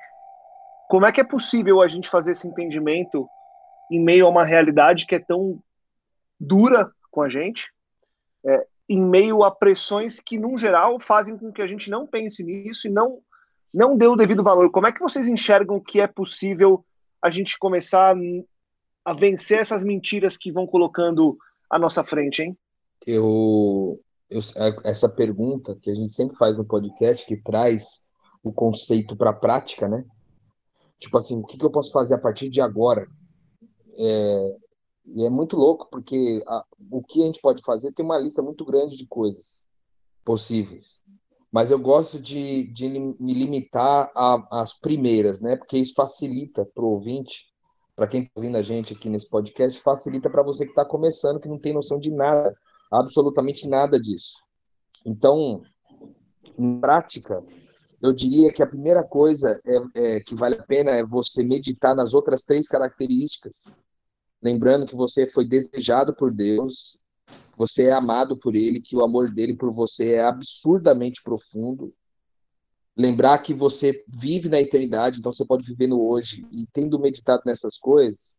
como 0.92 1.06
é 1.06 1.10
que 1.10 1.22
é 1.22 1.24
possível 1.24 1.80
a 1.80 1.88
gente 1.88 2.06
fazer 2.06 2.32
esse 2.32 2.46
entendimento 2.46 3.26
em 3.90 3.98
meio 3.98 4.26
a 4.26 4.28
uma 4.28 4.44
realidade 4.44 5.06
que 5.06 5.14
é 5.14 5.18
tão 5.18 5.58
dura 6.38 6.92
com 7.10 7.22
a 7.22 7.30
gente, 7.30 7.72
é, 8.44 8.66
em 8.86 9.00
meio 9.00 9.42
a 9.42 9.50
pressões 9.50 10.20
que, 10.20 10.38
num 10.38 10.58
geral, 10.58 11.00
fazem 11.00 11.38
com 11.38 11.50
que 11.50 11.62
a 11.62 11.66
gente 11.66 11.88
não 11.88 12.06
pense 12.06 12.44
nisso 12.44 12.86
e 12.86 12.90
não, 12.90 13.22
não 13.72 13.96
dê 13.96 14.06
o 14.06 14.16
devido 14.16 14.44
valor? 14.44 14.70
Como 14.70 14.86
é 14.86 14.92
que 14.92 15.00
vocês 15.00 15.26
enxergam 15.26 15.80
que 15.80 15.98
é 15.98 16.06
possível 16.06 16.84
a 17.22 17.30
gente 17.30 17.58
começar 17.58 18.14
a 19.02 19.14
vencer 19.14 19.60
essas 19.60 19.82
mentiras 19.82 20.36
que 20.36 20.52
vão 20.52 20.66
colocando 20.66 21.38
à 21.70 21.78
nossa 21.78 22.04
frente, 22.04 22.42
hein? 22.42 22.58
Eu, 23.06 23.98
eu, 24.28 24.40
essa 24.84 25.08
pergunta 25.08 25.74
que 25.80 25.90
a 25.90 25.94
gente 25.94 26.12
sempre 26.12 26.36
faz 26.36 26.58
no 26.58 26.66
podcast, 26.66 27.24
que 27.24 27.38
traz 27.38 28.02
o 28.42 28.52
conceito 28.52 29.16
para 29.16 29.30
a 29.30 29.34
prática, 29.34 29.88
né? 29.88 30.04
Tipo 31.02 31.18
assim, 31.18 31.38
o 31.38 31.44
que, 31.44 31.58
que 31.58 31.64
eu 31.64 31.70
posso 31.70 31.90
fazer 31.90 32.14
a 32.14 32.20
partir 32.20 32.48
de 32.48 32.60
agora? 32.60 33.04
É, 33.98 34.56
e 35.04 35.24
é 35.24 35.30
muito 35.30 35.56
louco, 35.56 35.88
porque 35.90 36.40
a, 36.46 36.64
o 36.90 37.02
que 37.02 37.22
a 37.22 37.26
gente 37.26 37.40
pode 37.40 37.60
fazer 37.62 37.92
tem 37.92 38.04
uma 38.04 38.18
lista 38.18 38.40
muito 38.40 38.64
grande 38.64 38.96
de 38.96 39.06
coisas 39.06 39.64
possíveis. 40.24 41.02
Mas 41.50 41.72
eu 41.72 41.78
gosto 41.78 42.20
de, 42.20 42.72
de 42.72 42.88
me 42.88 43.34
limitar 43.34 44.10
às 44.50 44.72
primeiras, 44.72 45.40
né? 45.40 45.56
Porque 45.56 45.76
isso 45.76 45.92
facilita 45.94 46.64
para 46.64 46.84
o 46.84 46.92
ouvinte 46.92 47.52
para 47.96 48.06
quem 48.06 48.22
está 48.22 48.32
ouvindo 48.36 48.56
a 48.56 48.62
gente 48.62 48.94
aqui 48.94 49.10
nesse 49.10 49.28
podcast, 49.28 49.78
facilita 49.82 50.30
para 50.30 50.42
você 50.42 50.64
que 50.64 50.70
está 50.70 50.84
começando, 50.84 51.40
que 51.40 51.48
não 51.48 51.58
tem 51.58 51.74
noção 51.74 51.98
de 51.98 52.10
nada, 52.10 52.54
absolutamente 52.90 53.68
nada 53.68 54.00
disso. 54.00 54.32
Então, 55.04 55.62
em 56.58 56.80
prática, 56.80 57.44
eu 58.02 58.12
diria 58.12 58.52
que 58.52 58.62
a 58.62 58.66
primeira 58.66 59.02
coisa 59.02 59.60
é, 59.64 60.16
é, 60.16 60.20
que 60.20 60.34
vale 60.34 60.56
a 60.56 60.62
pena 60.62 60.90
é 60.90 61.04
você 61.04 61.42
meditar 61.42 61.94
nas 61.94 62.12
outras 62.12 62.42
três 62.44 62.66
características. 62.66 63.64
Lembrando 64.42 64.86
que 64.86 64.96
você 64.96 65.26
foi 65.26 65.48
desejado 65.48 66.14
por 66.14 66.32
Deus, 66.32 66.98
você 67.56 67.84
é 67.84 67.92
amado 67.92 68.36
por 68.36 68.56
Ele, 68.56 68.80
que 68.80 68.96
o 68.96 69.04
amor 69.04 69.30
dele 69.30 69.56
por 69.56 69.72
você 69.72 70.14
é 70.14 70.24
absurdamente 70.24 71.22
profundo 71.22 71.94
lembrar 72.96 73.38
que 73.38 73.54
você 73.54 74.04
vive 74.06 74.48
na 74.48 74.60
eternidade, 74.60 75.18
então 75.18 75.32
você 75.32 75.44
pode 75.44 75.66
viver 75.66 75.86
no 75.86 76.02
hoje. 76.02 76.46
E 76.50 76.66
tendo 76.72 76.98
meditado 76.98 77.42
nessas 77.46 77.78
coisas, 77.78 78.36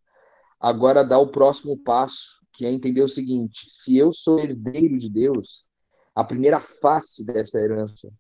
agora 0.60 1.04
dá 1.04 1.18
o 1.18 1.32
próximo 1.32 1.78
passo, 1.78 2.42
que 2.52 2.66
é 2.66 2.72
entender 2.72 3.02
o 3.02 3.10
seguinte: 3.10 3.66
se 3.68 3.98
eu 3.98 4.14
sou 4.14 4.40
herdeiro 4.40 4.98
de 4.98 5.10
Deus, 5.10 5.68
a 6.16 6.24
primeira 6.24 6.60
face 6.60 7.26
dessa 7.26 7.60
herança, 7.60 8.12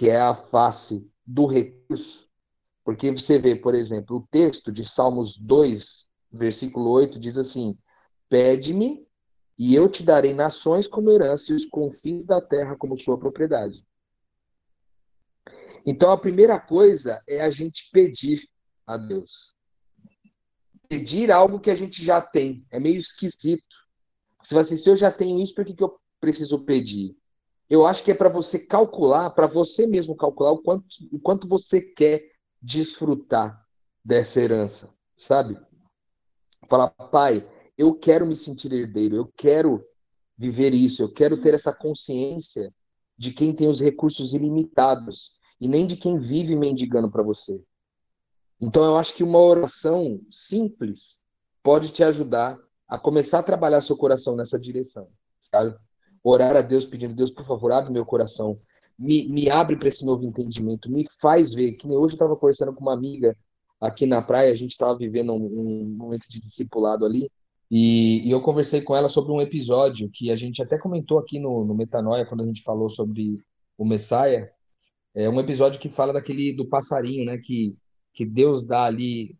que 0.00 0.08
é 0.08 0.18
a 0.18 0.34
face 0.34 1.06
do 1.26 1.44
recurso, 1.44 2.26
porque 2.82 3.10
você 3.10 3.38
vê, 3.38 3.54
por 3.54 3.74
exemplo, 3.74 4.16
o 4.16 4.26
texto 4.30 4.72
de 4.72 4.82
Salmos 4.82 5.36
2, 5.36 6.06
versículo 6.32 6.88
8, 6.92 7.20
diz 7.20 7.36
assim: 7.36 7.76
Pede-me 8.26 9.06
e 9.58 9.74
eu 9.74 9.90
te 9.90 10.02
darei 10.02 10.32
nações 10.32 10.88
como 10.88 11.10
herança 11.10 11.52
e 11.52 11.54
os 11.54 11.66
confins 11.66 12.24
da 12.24 12.40
terra 12.40 12.78
como 12.78 12.96
sua 12.96 13.18
propriedade. 13.18 13.84
Então, 15.84 16.10
a 16.10 16.16
primeira 16.16 16.58
coisa 16.58 17.22
é 17.28 17.42
a 17.42 17.50
gente 17.50 17.90
pedir 17.92 18.48
a 18.86 18.96
Deus. 18.96 19.54
Pedir 20.88 21.30
algo 21.30 21.60
que 21.60 21.70
a 21.70 21.76
gente 21.76 22.02
já 22.02 22.22
tem. 22.22 22.66
É 22.70 22.80
meio 22.80 22.96
esquisito. 22.96 23.76
Você 24.42 24.54
vai 24.54 24.62
assim, 24.62 24.78
se 24.78 24.88
eu 24.88 24.96
já 24.96 25.12
tenho 25.12 25.38
isso, 25.42 25.54
por 25.54 25.66
que, 25.66 25.74
que 25.74 25.84
eu 25.84 26.00
preciso 26.18 26.64
pedir? 26.64 27.19
Eu 27.70 27.86
acho 27.86 28.02
que 28.02 28.10
é 28.10 28.14
para 28.14 28.28
você 28.28 28.58
calcular, 28.58 29.30
para 29.30 29.46
você 29.46 29.86
mesmo 29.86 30.16
calcular 30.16 30.50
o 30.50 30.60
quanto, 30.60 30.86
o 31.12 31.20
quanto 31.20 31.48
você 31.48 31.80
quer 31.80 32.20
desfrutar 32.60 33.64
dessa 34.04 34.40
herança, 34.40 34.92
sabe? 35.16 35.56
Falar, 36.68 36.90
pai, 36.90 37.48
eu 37.78 37.94
quero 37.94 38.26
me 38.26 38.34
sentir 38.34 38.72
herdeiro, 38.72 39.14
eu 39.14 39.32
quero 39.36 39.84
viver 40.36 40.74
isso, 40.74 41.00
eu 41.00 41.12
quero 41.12 41.40
ter 41.40 41.54
essa 41.54 41.72
consciência 41.72 42.74
de 43.16 43.32
quem 43.32 43.54
tem 43.54 43.68
os 43.68 43.80
recursos 43.80 44.34
ilimitados 44.34 45.38
e 45.60 45.68
nem 45.68 45.86
de 45.86 45.96
quem 45.96 46.18
vive 46.18 46.56
mendigando 46.56 47.10
para 47.10 47.22
você. 47.22 47.62
Então 48.60 48.84
eu 48.84 48.96
acho 48.96 49.14
que 49.14 49.22
uma 49.22 49.38
oração 49.38 50.20
simples 50.30 51.18
pode 51.62 51.92
te 51.92 52.02
ajudar 52.02 52.58
a 52.88 52.98
começar 52.98 53.38
a 53.38 53.44
trabalhar 53.44 53.80
seu 53.80 53.96
coração 53.96 54.34
nessa 54.34 54.58
direção, 54.58 55.08
sabe? 55.40 55.78
Orar 56.22 56.56
a 56.56 56.60
Deus 56.60 56.86
pedindo, 56.86 57.14
Deus, 57.14 57.30
por 57.30 57.46
favor, 57.46 57.72
abre 57.72 57.92
meu 57.92 58.04
coração, 58.04 58.60
me, 58.98 59.28
me 59.28 59.50
abre 59.50 59.76
para 59.76 59.88
esse 59.88 60.04
novo 60.04 60.24
entendimento, 60.24 60.90
me 60.90 61.06
faz 61.20 61.54
ver. 61.54 61.72
Que 61.72 61.86
nem 61.88 61.96
hoje 61.96 62.12
eu 62.12 62.16
estava 62.16 62.36
conversando 62.36 62.74
com 62.74 62.82
uma 62.82 62.92
amiga 62.92 63.36
aqui 63.80 64.06
na 64.06 64.20
praia, 64.20 64.52
a 64.52 64.54
gente 64.54 64.72
estava 64.72 64.96
vivendo 64.96 65.32
um, 65.32 65.36
um, 65.36 65.84
momento 65.96 66.28
de 66.28 66.40
discipulado 66.40 67.06
ali, 67.06 67.30
e, 67.70 68.28
e, 68.28 68.30
eu 68.30 68.42
conversei 68.42 68.82
com 68.82 68.96
ela 68.96 69.08
sobre 69.08 69.32
um 69.32 69.40
episódio 69.40 70.10
que 70.12 70.30
a 70.30 70.36
gente 70.36 70.62
até 70.62 70.76
comentou 70.76 71.18
aqui 71.18 71.38
no, 71.38 71.64
no 71.64 71.74
Metanoia, 71.74 72.26
quando 72.26 72.42
a 72.42 72.46
gente 72.46 72.62
falou 72.62 72.88
sobre 72.90 73.38
o 73.78 73.84
Messias, 73.84 74.48
é 75.14 75.28
um 75.28 75.40
episódio 75.40 75.80
que 75.80 75.88
fala 75.88 76.12
daquele 76.12 76.52
do 76.52 76.68
passarinho, 76.68 77.24
né? 77.24 77.38
Que, 77.38 77.76
que 78.12 78.26
Deus 78.26 78.64
dá 78.64 78.84
ali, 78.84 79.36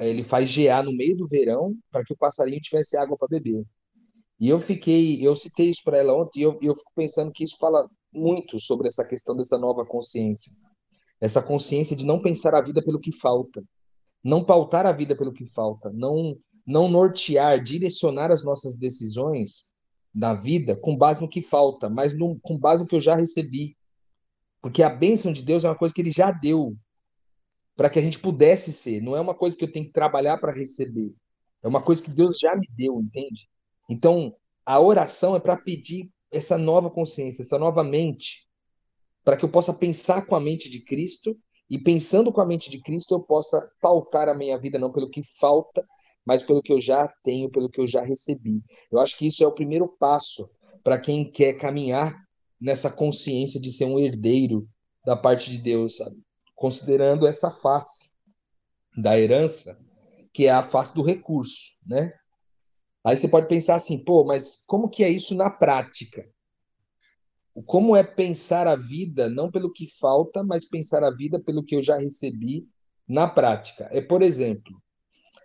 ele 0.00 0.24
faz 0.24 0.48
gear 0.48 0.82
no 0.82 0.92
meio 0.92 1.16
do 1.16 1.26
verão 1.26 1.76
para 1.90 2.04
que 2.04 2.12
o 2.12 2.16
passarinho 2.16 2.60
tivesse 2.60 2.96
água 2.96 3.16
para 3.16 3.28
beber. 3.28 3.64
E 4.40 4.48
eu 4.48 4.60
fiquei, 4.60 5.26
eu 5.26 5.34
citei 5.34 5.68
isso 5.68 5.82
para 5.84 5.98
ela 5.98 6.14
ontem 6.14 6.40
e 6.40 6.42
eu, 6.42 6.58
eu 6.62 6.74
fico 6.74 6.92
pensando 6.94 7.32
que 7.32 7.44
isso 7.44 7.56
fala 7.58 7.88
muito 8.12 8.60
sobre 8.60 8.86
essa 8.86 9.04
questão 9.04 9.36
dessa 9.36 9.58
nova 9.58 9.84
consciência. 9.84 10.52
Essa 11.20 11.42
consciência 11.42 11.96
de 11.96 12.06
não 12.06 12.22
pensar 12.22 12.54
a 12.54 12.62
vida 12.62 12.82
pelo 12.82 13.00
que 13.00 13.10
falta, 13.10 13.62
não 14.22 14.44
pautar 14.44 14.86
a 14.86 14.92
vida 14.92 15.16
pelo 15.16 15.32
que 15.32 15.44
falta, 15.46 15.90
não 15.92 16.36
não 16.64 16.86
nortear, 16.86 17.62
direcionar 17.62 18.30
as 18.30 18.44
nossas 18.44 18.76
decisões 18.76 19.70
da 20.12 20.34
vida 20.34 20.76
com 20.76 20.94
base 20.94 21.18
no 21.18 21.28
que 21.28 21.40
falta, 21.40 21.88
mas 21.88 22.12
no, 22.14 22.38
com 22.42 22.58
base 22.58 22.82
no 22.82 22.86
que 22.86 22.94
eu 22.94 23.00
já 23.00 23.14
recebi. 23.16 23.74
Porque 24.60 24.82
a 24.82 24.90
bênção 24.90 25.32
de 25.32 25.42
Deus 25.42 25.64
é 25.64 25.68
uma 25.68 25.78
coisa 25.78 25.94
que 25.94 26.02
ele 26.02 26.10
já 26.10 26.30
deu 26.30 26.76
para 27.74 27.88
que 27.88 27.98
a 27.98 28.02
gente 28.02 28.18
pudesse 28.18 28.70
ser, 28.70 29.00
não 29.00 29.16
é 29.16 29.20
uma 29.20 29.34
coisa 29.34 29.56
que 29.56 29.64
eu 29.64 29.72
tenho 29.72 29.86
que 29.86 29.92
trabalhar 29.92 30.36
para 30.36 30.52
receber. 30.52 31.14
É 31.62 31.68
uma 31.68 31.80
coisa 31.80 32.02
que 32.02 32.10
Deus 32.10 32.38
já 32.38 32.54
me 32.54 32.68
deu, 32.76 33.00
entende? 33.00 33.48
Então, 33.88 34.34
a 34.66 34.80
oração 34.80 35.34
é 35.34 35.40
para 35.40 35.56
pedir 35.56 36.10
essa 36.30 36.58
nova 36.58 36.90
consciência, 36.90 37.42
essa 37.42 37.58
nova 37.58 37.82
mente, 37.82 38.46
para 39.24 39.36
que 39.36 39.44
eu 39.44 39.48
possa 39.48 39.72
pensar 39.72 40.26
com 40.26 40.34
a 40.34 40.40
mente 40.40 40.70
de 40.70 40.80
Cristo 40.80 41.38
e 41.70 41.78
pensando 41.78 42.32
com 42.32 42.40
a 42.40 42.46
mente 42.46 42.70
de 42.70 42.80
Cristo 42.80 43.14
eu 43.14 43.20
possa 43.20 43.70
pautar 43.80 44.28
a 44.28 44.34
minha 44.34 44.58
vida 44.58 44.78
não 44.78 44.92
pelo 44.92 45.10
que 45.10 45.22
falta, 45.22 45.86
mas 46.24 46.42
pelo 46.42 46.62
que 46.62 46.72
eu 46.72 46.80
já 46.80 47.08
tenho, 47.22 47.50
pelo 47.50 47.70
que 47.70 47.80
eu 47.80 47.86
já 47.86 48.02
recebi. 48.02 48.62
Eu 48.90 49.00
acho 49.00 49.16
que 49.16 49.26
isso 49.26 49.42
é 49.42 49.46
o 49.46 49.52
primeiro 49.52 49.88
passo 49.98 50.48
para 50.82 50.98
quem 50.98 51.30
quer 51.30 51.54
caminhar 51.54 52.14
nessa 52.60 52.90
consciência 52.90 53.60
de 53.60 53.72
ser 53.72 53.84
um 53.84 53.98
herdeiro 53.98 54.68
da 55.04 55.16
parte 55.16 55.50
de 55.50 55.58
Deus, 55.58 55.96
sabe? 55.96 56.16
Considerando 56.54 57.26
essa 57.26 57.50
face 57.50 58.10
da 58.96 59.18
herança, 59.18 59.78
que 60.32 60.46
é 60.46 60.50
a 60.50 60.62
face 60.62 60.94
do 60.94 61.02
recurso, 61.02 61.78
né? 61.86 62.12
Aí 63.08 63.16
você 63.16 63.26
pode 63.26 63.48
pensar 63.48 63.76
assim, 63.76 63.96
pô, 64.04 64.22
mas 64.22 64.62
como 64.66 64.86
que 64.86 65.02
é 65.02 65.08
isso 65.08 65.34
na 65.34 65.48
prática? 65.48 66.28
Como 67.64 67.96
é 67.96 68.04
pensar 68.04 68.68
a 68.68 68.76
vida 68.76 69.30
não 69.30 69.50
pelo 69.50 69.72
que 69.72 69.86
falta, 69.98 70.44
mas 70.44 70.66
pensar 70.66 71.02
a 71.02 71.10
vida 71.10 71.40
pelo 71.40 71.64
que 71.64 71.74
eu 71.74 71.82
já 71.82 71.96
recebi 71.96 72.68
na 73.08 73.26
prática? 73.26 73.88
É, 73.92 74.02
por 74.02 74.20
exemplo, 74.20 74.78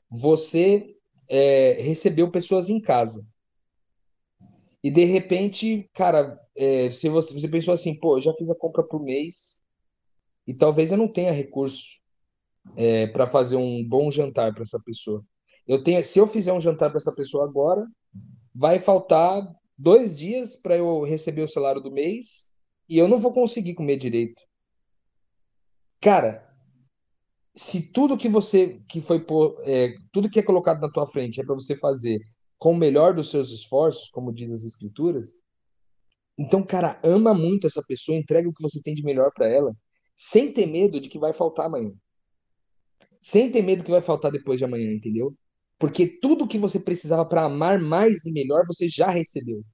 você 0.10 0.94
é, 1.30 1.82
recebeu 1.82 2.30
pessoas 2.30 2.68
em 2.68 2.82
casa. 2.82 3.26
E 4.84 4.92
de 4.92 5.06
repente, 5.06 5.90
cara, 5.94 6.38
é, 6.58 6.90
se 6.90 7.08
você, 7.08 7.34
você 7.34 7.48
pensou 7.48 7.74
assim, 7.74 7.98
pô, 7.98 8.18
eu 8.18 8.22
já 8.22 8.34
fiz 8.34 8.50
a 8.50 8.56
compra 8.56 8.84
por 8.84 9.02
mês 9.02 9.62
e 10.46 10.54
talvez 10.54 10.92
eu 10.92 10.98
não 10.98 11.08
tenha 11.08 11.32
recurso 11.32 12.02
é, 12.76 13.08
para 13.08 13.26
fazer 13.26 13.56
um 13.56 13.88
bom 13.88 14.12
jantar 14.12 14.54
para 14.54 14.64
essa 14.64 14.82
pessoa. 14.82 15.24
Eu 15.68 15.84
tenho, 15.84 16.04
se 16.04 16.20
eu 16.20 16.28
fizer 16.28 16.52
um 16.54 16.60
jantar 16.60 16.90
para 16.90 16.98
essa 16.98 17.14
pessoa 17.14 17.46
agora, 17.46 17.88
vai 18.54 18.80
faltar 18.80 19.42
dois 19.78 20.18
dias 20.18 20.56
para 20.56 20.78
eu 20.78 21.04
receber 21.04 21.42
o 21.42 21.48
salário 21.48 21.82
do 21.82 21.92
mês 21.92 22.46
e 22.88 22.98
eu 22.98 23.08
não 23.08 23.18
vou 23.18 23.32
conseguir 23.32 23.74
comer 23.74 23.98
direito. 23.98 24.44
Cara, 26.02 26.48
se 27.56 27.92
tudo 27.94 28.18
que 28.18 28.28
você 28.28 28.82
que 28.90 29.02
foi 29.02 29.26
é, 29.66 29.96
tudo 30.12 30.30
que 30.30 30.40
é 30.40 30.44
colocado 30.44 30.82
na 30.82 30.92
tua 30.92 31.08
frente 31.08 31.40
é 31.40 31.46
para 31.46 31.56
você 31.56 31.78
fazer 31.78 32.20
com 32.58 32.72
o 32.72 32.78
melhor 32.78 33.14
dos 33.14 33.30
seus 33.30 33.52
esforços, 33.52 34.10
como 34.10 34.34
diz 34.34 34.52
as 34.52 34.64
escrituras, 34.64 35.36
então, 36.38 36.64
cara, 36.64 37.00
ama 37.04 37.34
muito 37.34 37.68
essa 37.68 37.84
pessoa, 37.84 38.18
entrega 38.18 38.50
o 38.50 38.54
que 38.54 38.62
você 38.62 38.82
tem 38.82 38.96
de 38.96 39.04
melhor 39.04 39.32
para 39.34 39.48
ela, 39.48 39.76
sem 40.16 40.52
ter 40.52 40.66
medo 40.66 41.00
de 41.00 41.10
que 41.10 41.20
vai 41.20 41.32
faltar 41.32 41.68
amanhã. 41.68 41.92
Sem 43.22 43.52
ter 43.52 43.62
medo 43.62 43.84
que 43.84 43.92
vai 43.92 44.02
faltar 44.02 44.32
depois 44.32 44.60
de 44.60 44.66
amanhã, 44.66 44.92
entendeu? 44.92 45.36
Porque 45.84 46.08
tudo 46.08 46.48
que 46.48 46.58
você 46.58 46.80
precisava 46.80 47.26
para 47.26 47.44
amar 47.44 47.78
mais 47.78 48.26
e 48.26 48.32
melhor, 48.32 48.66
você 48.66 48.88
já 48.88 49.10
recebeu. 49.10 49.66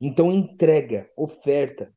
Então 0.00 0.32
entrega, 0.32 1.08
oferta. 1.16 1.94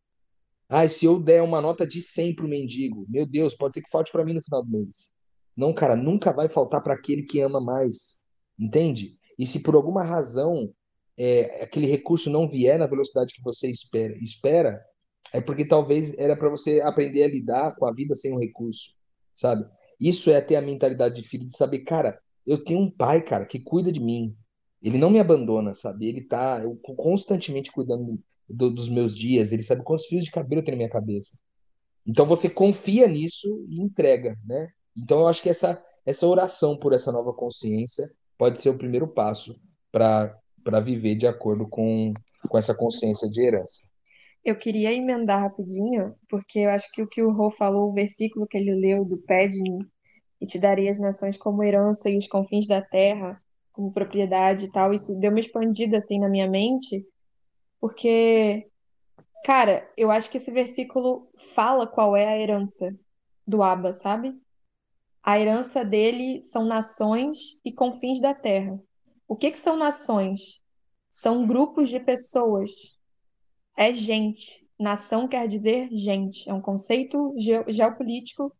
Ah, 0.70 0.88
se 0.88 1.08
eu 1.08 1.20
der 1.20 1.41
uma 1.41 1.60
nota 1.60 1.84
de 1.84 2.00
100 2.00 2.36
pro 2.36 2.48
mendigo, 2.48 3.08
meu 3.10 3.25
Deus, 3.25 3.56
pode 3.56 3.74
ser 3.74 3.82
que 3.82 3.89
falte 3.89 4.12
para 4.12 4.24
mim 4.24 4.36
no 4.36 4.41
final 4.44 4.63
do 4.63 4.70
mês. 4.70 5.10
Não, 5.58 5.74
cara, 5.74 5.96
nunca 5.96 6.32
vai 6.32 6.48
faltar 6.48 6.84
para 6.84 6.94
aquele 6.94 7.24
que 7.24 7.41
ama 7.41 7.60
mais. 7.60 8.20
Entende? 8.55 9.18
E 9.35 9.48
se 9.48 9.64
por 9.64 9.74
alguma 9.74 10.03
razão 10.03 10.72
é, 11.18 11.64
aquele 11.64 11.88
recurso 11.88 12.29
não 12.29 12.48
vier 12.48 12.77
na 12.77 12.85
velocidade 12.85 13.33
que 13.33 13.42
você 13.42 13.68
espera, 13.68 14.14
espera 14.14 14.79
é 15.33 15.42
porque 15.42 15.66
talvez 15.66 16.16
era 16.20 16.38
para 16.38 16.50
você 16.50 16.81
aprender 16.81 17.24
a 17.24 17.27
lidar 17.27 17.75
com 17.77 17.88
a 17.88 17.92
vida 17.92 18.14
sem 18.14 18.31
um 18.31 18.40
recurso, 18.40 18.92
sabe? 19.35 19.68
Isso 20.00 20.29
é 20.29 20.40
ter 20.40 20.55
a 20.55 20.62
mentalidade 20.62 21.16
de 21.16 21.27
filho 21.27 21.48
de 21.48 21.57
saber, 21.57 21.79
cara, 21.79 22.22
eu 22.50 22.57
tenho 22.57 22.79
um 22.79 22.90
pai, 22.90 23.22
cara, 23.22 23.46
que 23.46 23.59
cuida 23.59 23.92
de 23.92 24.00
mim. 24.00 24.35
Ele 24.81 24.98
não 24.98 25.12
me 25.12 25.20
abandona, 25.20 25.74
sabe? 25.75 26.07
Ele 26.07 26.22
tá 26.22 26.59
eu, 26.64 26.75
constantemente 26.77 27.72
cuidando 27.72 28.20
do, 28.50 28.72
dos 28.72 28.90
meus 28.90 29.16
dias. 29.16 29.51
Ele 29.51 29.62
sabe 29.62 29.83
quantos 29.83 30.07
fios 30.07 30.25
de 30.25 30.31
cabelo 30.31 30.64
tem 30.64 30.72
na 30.72 30.77
minha 30.77 30.90
cabeça. 30.90 31.38
Então 32.07 32.25
você 32.25 32.50
confia 32.50 33.07
nisso 33.07 33.64
e 33.68 33.79
entrega, 33.79 34.35
né? 34.44 34.70
Então 34.98 35.20
eu 35.20 35.27
acho 35.27 35.44
que 35.44 35.50
essa, 35.50 35.79
essa 36.03 36.25
oração 36.25 36.75
por 36.75 36.92
essa 36.92 37.12
nova 37.12 37.31
consciência 37.33 38.09
pode 38.35 38.59
ser 38.59 38.70
o 38.70 38.77
primeiro 38.77 39.07
passo 39.07 39.55
para 39.92 40.79
viver 40.83 41.16
de 41.16 41.27
acordo 41.27 41.68
com, 41.68 42.12
com 42.48 42.57
essa 42.57 42.74
consciência 42.74 43.29
de 43.29 43.42
herança. 43.42 43.88
Eu 44.44 44.55
queria 44.55 44.92
emendar 44.92 45.42
rapidinho, 45.42 46.16
porque 46.27 46.59
eu 46.59 46.70
acho 46.70 46.90
que 46.94 47.03
o 47.03 47.07
que 47.07 47.22
o 47.22 47.31
Rô 47.31 47.51
falou, 47.51 47.90
o 47.90 47.94
versículo 47.94 48.48
que 48.48 48.57
ele 48.57 48.74
leu 48.74 49.05
do 49.05 49.18
Pede-me, 49.18 49.85
e 50.41 50.45
te 50.45 50.59
daria 50.59 50.89
as 50.89 50.99
nações 50.99 51.37
como 51.37 51.63
herança 51.63 52.09
e 52.09 52.17
os 52.17 52.27
confins 52.27 52.67
da 52.67 52.81
terra 52.81 53.41
como 53.71 53.91
propriedade 53.91 54.65
e 54.65 54.71
tal. 54.71 54.93
Isso 54.93 55.15
deu 55.15 55.31
uma 55.31 55.39
expandida 55.39 55.97
assim 55.97 56.19
na 56.19 56.29
minha 56.29 56.49
mente, 56.49 57.05
porque, 57.79 58.67
cara, 59.45 59.89
eu 59.97 60.11
acho 60.11 60.29
que 60.29 60.37
esse 60.37 60.51
versículo 60.51 61.29
fala 61.55 61.87
qual 61.87 62.15
é 62.15 62.27
a 62.27 62.37
herança 62.37 62.89
do 63.47 63.63
Abba, 63.63 63.93
sabe? 63.93 64.33
A 65.23 65.39
herança 65.39 65.83
dele 65.83 66.41
são 66.41 66.65
nações 66.65 67.61
e 67.63 67.71
confins 67.71 68.21
da 68.21 68.33
terra. 68.33 68.79
O 69.27 69.35
que 69.35 69.51
que 69.51 69.59
são 69.59 69.75
nações? 69.75 70.63
São 71.11 71.45
grupos 71.45 71.89
de 71.89 71.99
pessoas. 71.99 72.69
É 73.77 73.93
gente. 73.93 74.67
Nação 74.79 75.27
quer 75.27 75.47
dizer 75.47 75.89
gente. 75.91 76.49
É 76.49 76.53
um 76.53 76.61
conceito 76.61 77.33
geopolítico 77.67 78.55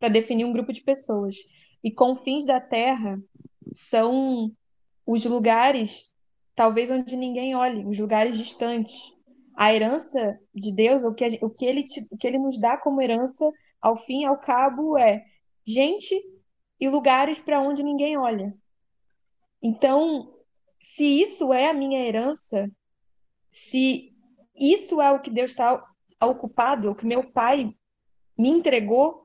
para 0.00 0.08
definir 0.08 0.46
um 0.46 0.52
grupo 0.52 0.72
de 0.72 0.82
pessoas. 0.82 1.36
E 1.84 1.92
confins 1.92 2.46
da 2.46 2.60
Terra 2.60 3.22
são 3.72 4.50
os 5.06 5.24
lugares, 5.24 6.14
talvez 6.54 6.90
onde 6.90 7.16
ninguém 7.16 7.54
olhe, 7.54 7.86
os 7.86 7.98
lugares 7.98 8.36
distantes. 8.36 9.12
A 9.54 9.74
herança 9.74 10.40
de 10.54 10.74
Deus, 10.74 11.04
o 11.04 11.12
que, 11.12 11.38
o 11.42 11.50
que, 11.50 11.66
ele, 11.66 11.84
o 12.10 12.16
que 12.16 12.26
ele 12.26 12.38
nos 12.38 12.58
dá 12.58 12.78
como 12.78 13.02
herança, 13.02 13.48
ao 13.80 13.96
fim 13.96 14.22
e 14.22 14.24
ao 14.24 14.38
cabo, 14.38 14.98
é 14.98 15.22
gente 15.66 16.14
e 16.80 16.88
lugares 16.88 17.38
para 17.38 17.60
onde 17.60 17.82
ninguém 17.82 18.16
olha. 18.18 18.54
Então, 19.62 20.34
se 20.80 21.04
isso 21.04 21.52
é 21.52 21.68
a 21.68 21.74
minha 21.74 22.00
herança, 22.00 22.70
se 23.50 24.14
isso 24.56 25.00
é 25.00 25.12
o 25.12 25.20
que 25.20 25.30
Deus 25.30 25.50
está 25.50 25.84
ocupado, 26.22 26.90
o 26.90 26.94
que 26.94 27.04
meu 27.04 27.30
pai 27.30 27.74
me 28.36 28.48
entregou, 28.48 29.19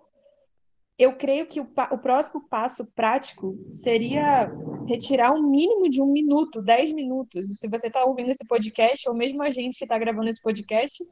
eu 0.97 1.17
creio 1.17 1.45
que 1.45 1.59
o, 1.59 1.67
o, 1.91 1.97
próximo 1.97 2.47
passo 2.47 2.89
prático 2.93 3.57
seria 3.71 4.49
retirar 4.87 5.33
um 5.33 5.49
mínimo 5.49 5.89
de 5.89 6.01
um 6.01 6.07
minuto, 6.07 6.61
dez 6.61 6.91
minutos. 6.91 7.59
Se 7.59 7.67
você 7.67 7.87
está 7.87 8.05
ouvindo 8.05 8.29
esse 8.29 8.47
podcast, 8.47 9.07
ou 9.09 9.15
mesmo 9.15 9.43
a 9.43 9.51
gente 9.51 9.77
que 9.77 9.83
está 9.83 9.99
gravando 9.99 10.29
esse 10.29 10.41
podcast, 10.41 11.03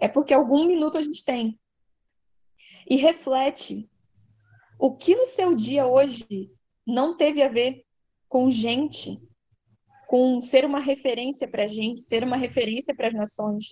é 0.00 0.08
porque 0.08 0.34
algum 0.34 0.66
minuto 0.66 0.98
a 0.98 1.02
gente 1.02 1.24
tem. 1.24 1.58
E 2.88 2.96
reflete 2.96 3.88
o 4.78 4.96
que 4.96 5.14
no 5.14 5.26
seu 5.26 5.54
dia 5.54 5.86
hoje 5.86 6.50
não 6.84 7.16
teve 7.16 7.40
a 7.40 7.48
ver 7.48 7.84
com 8.28 8.50
gente, 8.50 9.20
com 10.08 10.40
ser 10.40 10.64
uma 10.64 10.80
referência 10.80 11.46
para 11.46 11.64
a 11.64 11.68
gente, 11.68 12.00
ser 12.00 12.24
uma 12.24 12.36
referência 12.36 12.94
para 12.94 13.08
as 13.08 13.14
nações, 13.14 13.66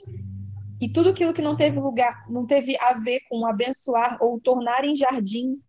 e 0.81 0.89
tudo 0.89 1.11
aquilo 1.11 1.35
que 1.35 1.43
não 1.43 1.57
teve 1.57 1.79
lugar, 1.79 2.25
não 2.31 2.47
teve 2.47 2.77
a 2.81 2.95
ver 2.95 3.21
com 3.29 3.47
abençoar 3.47 4.19
ou 4.21 4.41
tornar 4.41 4.85
em 4.85 4.95
jardim 4.95 5.61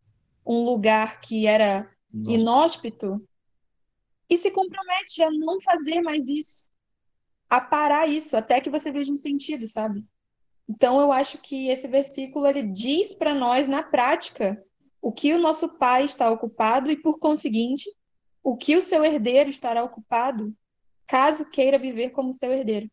um 0.45 0.63
lugar 0.63 1.19
que 1.21 1.47
era 1.47 1.89
Nossa. 2.13 2.37
inóspito, 2.37 3.27
e 4.29 4.37
se 4.37 4.51
compromete 4.51 5.23
a 5.23 5.31
não 5.31 5.59
fazer 5.59 6.01
mais 6.01 6.27
isso, 6.27 6.69
a 7.49 7.59
parar 7.59 8.07
isso, 8.07 8.37
até 8.37 8.61
que 8.61 8.69
você 8.69 8.91
veja 8.91 9.11
um 9.11 9.17
sentido, 9.17 9.67
sabe? 9.67 10.05
Então 10.67 10.99
eu 11.01 11.11
acho 11.11 11.39
que 11.39 11.67
esse 11.67 11.87
versículo 11.87 12.45
ele 12.45 12.61
diz 12.61 13.13
para 13.13 13.33
nós 13.33 13.67
na 13.67 13.81
prática 13.81 14.63
o 15.01 15.11
que 15.11 15.33
o 15.33 15.39
nosso 15.39 15.79
pai 15.79 16.03
está 16.03 16.29
ocupado 16.29 16.91
e 16.91 17.01
por 17.01 17.17
conseguinte, 17.17 17.89
o 18.43 18.55
que 18.55 18.75
o 18.75 18.81
seu 18.81 19.03
herdeiro 19.03 19.49
estará 19.49 19.83
ocupado, 19.83 20.55
caso 21.07 21.49
queira 21.49 21.79
viver 21.79 22.11
como 22.11 22.31
seu 22.31 22.51
herdeiro. 22.51 22.89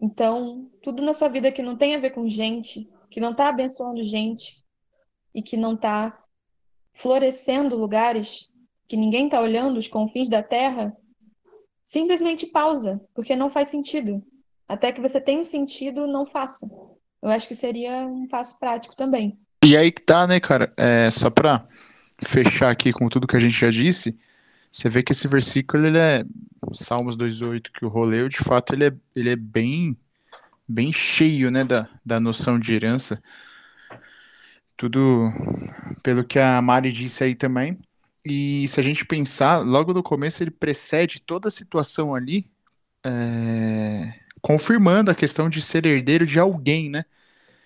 Então, 0.00 0.70
tudo 0.82 1.02
na 1.02 1.12
sua 1.12 1.28
vida 1.28 1.50
que 1.50 1.62
não 1.62 1.76
tem 1.76 1.94
a 1.94 1.98
ver 1.98 2.10
com 2.10 2.28
gente, 2.28 2.88
que 3.10 3.20
não 3.20 3.32
está 3.32 3.48
abençoando 3.48 4.02
gente 4.04 4.62
e 5.34 5.42
que 5.42 5.56
não 5.56 5.74
está 5.74 6.16
florescendo 6.94 7.76
lugares 7.76 8.52
que 8.86 8.96
ninguém 8.96 9.26
está 9.26 9.40
olhando, 9.40 9.76
os 9.76 9.88
confins 9.88 10.28
da 10.28 10.42
terra, 10.42 10.96
simplesmente 11.84 12.46
pausa, 12.46 13.00
porque 13.14 13.36
não 13.36 13.50
faz 13.50 13.68
sentido. 13.68 14.22
Até 14.66 14.92
que 14.92 15.00
você 15.00 15.20
tenha 15.20 15.40
um 15.40 15.44
sentido, 15.44 16.06
não 16.06 16.26
faça. 16.26 16.68
Eu 17.22 17.30
acho 17.30 17.48
que 17.48 17.54
seria 17.54 18.06
um 18.06 18.26
passo 18.26 18.58
prático 18.58 18.96
também. 18.96 19.38
E 19.64 19.76
aí 19.76 19.90
que 19.90 20.02
tá, 20.02 20.26
né, 20.26 20.38
cara? 20.38 20.72
É, 20.76 21.10
só 21.10 21.28
pra 21.28 21.66
fechar 22.22 22.70
aqui 22.70 22.92
com 22.92 23.08
tudo 23.08 23.26
que 23.26 23.36
a 23.36 23.40
gente 23.40 23.58
já 23.58 23.70
disse, 23.70 24.18
você 24.70 24.88
vê 24.88 25.02
que 25.02 25.12
esse 25.12 25.26
versículo, 25.26 25.86
ele 25.86 25.98
é, 25.98 26.24
Salmos 26.72 27.16
2,8, 27.16 27.70
que 27.72 27.84
o 27.84 27.88
rolê, 27.88 28.28
de 28.28 28.38
fato, 28.38 28.74
ele 28.74 28.86
é, 28.86 28.92
ele 29.14 29.30
é 29.30 29.36
bem, 29.36 29.96
bem 30.66 30.92
cheio, 30.92 31.50
né, 31.50 31.64
da, 31.64 31.88
da 32.04 32.20
noção 32.20 32.58
de 32.58 32.74
herança. 32.74 33.22
Tudo 34.76 35.30
pelo 36.02 36.24
que 36.24 36.38
a 36.38 36.60
Mari 36.62 36.92
disse 36.92 37.24
aí 37.24 37.34
também. 37.34 37.78
E 38.24 38.68
se 38.68 38.78
a 38.78 38.82
gente 38.82 39.04
pensar, 39.04 39.58
logo 39.58 39.92
no 39.94 40.02
começo 40.02 40.42
ele 40.42 40.50
precede 40.50 41.20
toda 41.20 41.48
a 41.48 41.50
situação 41.50 42.14
ali, 42.14 42.50
é, 43.04 44.12
confirmando 44.40 45.10
a 45.10 45.14
questão 45.14 45.48
de 45.48 45.62
ser 45.62 45.86
herdeiro 45.86 46.26
de 46.26 46.38
alguém, 46.38 46.90
né? 46.90 47.04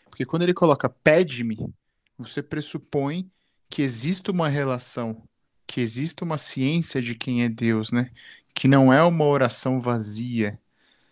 Porque 0.08 0.24
quando 0.24 0.42
ele 0.42 0.54
coloca 0.54 0.88
pede-me, 0.88 1.58
você 2.16 2.42
pressupõe 2.42 3.30
que 3.68 3.82
existe 3.82 4.30
uma 4.30 4.48
relação, 4.48 5.22
que 5.72 5.80
existe 5.80 6.22
uma 6.22 6.36
ciência 6.36 7.00
de 7.00 7.14
quem 7.14 7.42
é 7.44 7.48
Deus, 7.48 7.92
né? 7.92 8.10
Que 8.54 8.68
não 8.68 8.92
é 8.92 9.02
uma 9.02 9.24
oração 9.24 9.80
vazia, 9.80 10.60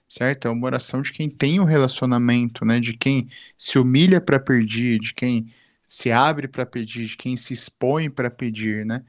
certo? 0.07 0.49
É 0.49 0.51
uma 0.51 0.66
oração 0.66 1.01
de 1.01 1.12
quem 1.12 1.31
tem 1.31 1.59
um 1.59 1.64
relacionamento, 1.64 2.62
né? 2.62 2.79
De 2.79 2.92
quem 2.92 3.27
se 3.57 3.79
humilha 3.79 4.20
para 4.20 4.38
pedir, 4.38 5.01
de 5.01 5.14
quem 5.14 5.51
se 5.87 6.12
abre 6.12 6.46
para 6.46 6.66
pedir, 6.66 7.07
de 7.07 7.16
quem 7.16 7.38
se 7.38 7.55
expõe 7.55 8.11
para 8.11 8.31
pedir, 8.31 8.85
né? 8.85 9.03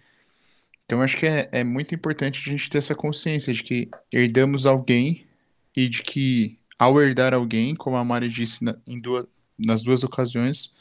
Então, 0.86 1.02
acho 1.02 1.18
que 1.18 1.26
é, 1.26 1.50
é 1.52 1.64
muito 1.66 1.94
importante 1.94 2.40
a 2.40 2.50
gente 2.50 2.70
ter 2.70 2.78
essa 2.78 2.96
consciência 2.96 3.54
de 3.54 3.62
que 3.62 3.90
herdamos 4.10 4.66
alguém 4.66 5.28
e 5.76 5.90
de 5.90 6.02
que, 6.02 6.58
ao 6.80 7.02
herdar 7.02 7.34
alguém, 7.34 7.76
como 7.76 7.98
a 7.98 8.06
Mari 8.06 8.30
disse 8.30 8.64
na, 8.64 8.78
duas, 9.02 9.26
nas 9.60 9.82
duas 9.82 10.02
ocasiões, 10.02 10.74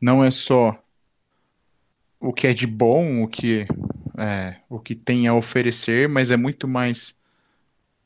não 0.00 0.24
é 0.24 0.30
só 0.30 0.76
o 2.20 2.32
que 2.32 2.46
é 2.46 2.52
de 2.52 2.66
bom, 2.66 3.22
o 3.22 3.28
que 3.28 3.66
é, 4.18 4.56
o 4.68 4.80
que 4.80 4.94
tem 4.94 5.28
a 5.28 5.34
oferecer, 5.34 6.08
mas 6.08 6.30
é 6.30 6.36
muito 6.36 6.66
mais 6.66 7.16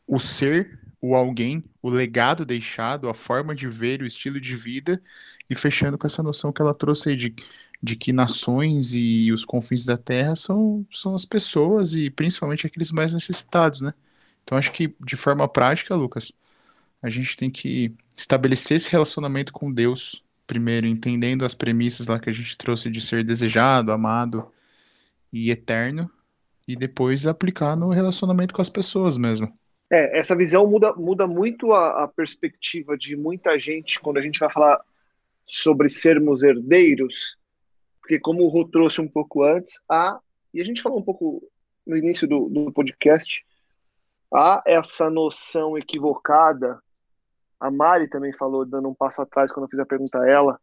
o 0.07 0.19
ser, 0.19 0.79
o 1.01 1.15
alguém, 1.17 1.65
o 1.81 1.89
legado 1.89 2.45
deixado, 2.45 3.09
a 3.09 3.15
forma 3.15 3.55
de 3.55 3.69
ver, 3.69 4.03
o 4.03 4.07
estilo 4.07 4.41
de 4.41 4.55
vida, 4.55 5.03
e 5.49 5.57
fechando 5.57 5.97
com 5.97 6.07
essa 6.07 6.23
noção 6.23 6.53
que 6.53 6.61
ela 6.61 6.75
trouxe 6.75 7.11
aí 7.11 7.17
de, 7.17 7.35
de 7.83 7.97
que 7.97 8.13
nações 8.13 8.93
e 8.93 9.33
os 9.33 9.45
confins 9.45 9.87
da 9.87 9.97
terra 9.97 10.37
são, 10.37 10.87
são 10.91 11.15
as 11.15 11.25
pessoas 11.25 11.95
e 11.95 12.11
principalmente 12.11 12.67
aqueles 12.67 12.93
mais 12.93 13.15
necessitados, 13.15 13.81
né? 13.81 13.95
Então 14.45 14.59
acho 14.59 14.73
que 14.73 14.95
de 15.01 15.17
forma 15.17 15.49
prática, 15.49 15.95
Lucas, 15.95 16.33
a 17.03 17.09
gente 17.09 17.37
tem 17.37 17.51
que 17.51 17.95
estabelecer 18.17 18.77
esse 18.77 18.91
relacionamento 18.91 19.53
com 19.53 19.73
Deus, 19.73 20.23
primeiro 20.53 20.87
entendendo 20.87 21.47
as 21.47 21.55
premissas 21.55 22.07
lá 22.07 22.21
que 22.21 22.29
a 22.29 22.33
gente 22.33 22.59
trouxe 22.59 22.91
de 22.91 23.01
ser 23.01 23.25
desejado, 23.25 23.91
amado 23.91 24.53
e 25.33 25.51
eterno, 25.51 26.11
e 26.69 26.77
depois 26.77 27.27
aplicar 27.27 27.75
no 27.75 27.89
relacionamento 27.89 28.53
com 28.53 28.61
as 28.61 28.69
pessoas 28.69 29.17
mesmo. 29.17 29.51
É, 29.91 30.19
essa 30.19 30.37
visão 30.37 30.67
muda, 30.67 30.93
muda 30.93 31.27
muito 31.27 31.73
a, 31.73 32.05
a 32.05 32.09
perspectiva 32.09 32.99
de 32.99 33.17
muita 33.17 33.59
gente 33.59 33.99
quando 33.99 34.19
a 34.19 34.21
gente 34.21 34.39
vai 34.39 34.51
falar 34.51 34.79
sobre 35.47 35.89
sermos 35.89 36.43
herdeiros, 36.43 37.39
porque 38.03 38.19
como 38.19 38.43
o 38.43 38.49
Rô 38.49 38.69
trouxe 38.69 39.01
um 39.01 39.09
pouco 39.09 39.43
antes, 39.43 39.81
há, 39.89 40.21
e 40.53 40.61
a 40.61 40.65
gente 40.67 40.83
falou 40.83 40.99
um 40.99 41.03
pouco 41.03 41.43
no 41.87 41.97
início 41.97 42.29
do, 42.29 42.51
do 42.51 42.71
podcast, 42.73 43.43
há 44.33 44.63
essa 44.67 45.09
noção 45.09 45.79
equivocada 45.79 46.79
a 47.63 47.71
Mari 47.71 48.09
também 48.09 48.33
falou, 48.33 48.67
dando 48.67 48.89
um 48.89 48.95
passo 48.95 49.23
atrás, 49.23 49.53
quando 49.53 49.67
eu 49.67 49.71
fiz 49.71 49.79
a 49.79 49.87
pergunta 49.87 50.19
a 50.19 50.29
ela, 50.29 50.61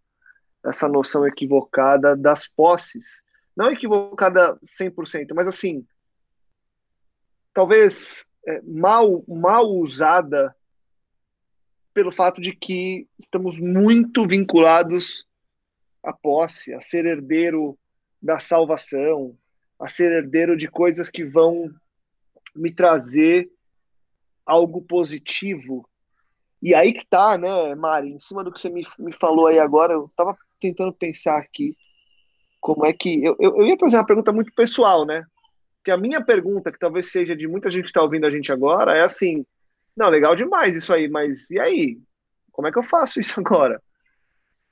essa 0.65 0.85
noção 0.89 1.25
equivocada 1.25 2.13
das 2.13 2.45
posses. 2.45 3.21
Não 3.55 3.71
equivocada 3.71 4.59
100%, 4.65 5.27
mas 5.33 5.47
assim, 5.47 5.87
talvez 7.53 8.27
é, 8.45 8.61
mal, 8.63 9.23
mal 9.25 9.65
usada 9.65 10.53
pelo 11.93 12.11
fato 12.11 12.41
de 12.41 12.53
que 12.53 13.07
estamos 13.17 13.57
muito 13.57 14.27
vinculados 14.27 15.25
à 16.03 16.11
posse, 16.11 16.73
a 16.73 16.81
ser 16.81 17.05
herdeiro 17.05 17.79
da 18.21 18.39
salvação, 18.39 19.37
a 19.79 19.87
ser 19.87 20.11
herdeiro 20.11 20.57
de 20.57 20.67
coisas 20.67 21.09
que 21.09 21.23
vão 21.23 21.73
me 22.53 22.73
trazer 22.73 23.49
algo 24.45 24.81
positivo 24.81 25.89
e 26.61 26.73
aí 26.73 26.93
que 26.93 27.05
tá, 27.05 27.37
né, 27.37 27.73
Mari, 27.75 28.11
em 28.11 28.19
cima 28.19 28.43
do 28.43 28.51
que 28.51 28.59
você 28.59 28.69
me, 28.69 28.85
me 28.97 29.13
falou 29.13 29.47
aí 29.47 29.59
agora, 29.59 29.93
eu 29.93 30.11
tava 30.15 30.37
tentando 30.59 30.93
pensar 30.93 31.37
aqui 31.37 31.75
como 32.59 32.85
é 32.85 32.93
que. 32.93 33.23
Eu, 33.23 33.35
eu, 33.39 33.57
eu 33.57 33.65
ia 33.65 33.77
trazer 33.77 33.95
uma 33.97 34.05
pergunta 34.05 34.31
muito 34.31 34.53
pessoal, 34.53 35.05
né? 35.05 35.23
Que 35.83 35.91
a 35.91 35.97
minha 35.97 36.23
pergunta, 36.23 36.71
que 36.71 36.79
talvez 36.79 37.11
seja 37.11 37.35
de 37.35 37.47
muita 37.47 37.69
gente 37.69 37.83
que 37.83 37.89
está 37.89 38.01
ouvindo 38.01 38.25
a 38.25 38.31
gente 38.31 38.51
agora, 38.51 38.97
é 38.97 39.01
assim: 39.01 39.45
não, 39.95 40.09
legal 40.09 40.35
demais 40.35 40.75
isso 40.75 40.93
aí, 40.93 41.07
mas 41.07 41.49
e 41.51 41.59
aí? 41.59 41.99
Como 42.51 42.67
é 42.67 42.71
que 42.71 42.77
eu 42.77 42.83
faço 42.83 43.19
isso 43.19 43.39
agora? 43.39 43.81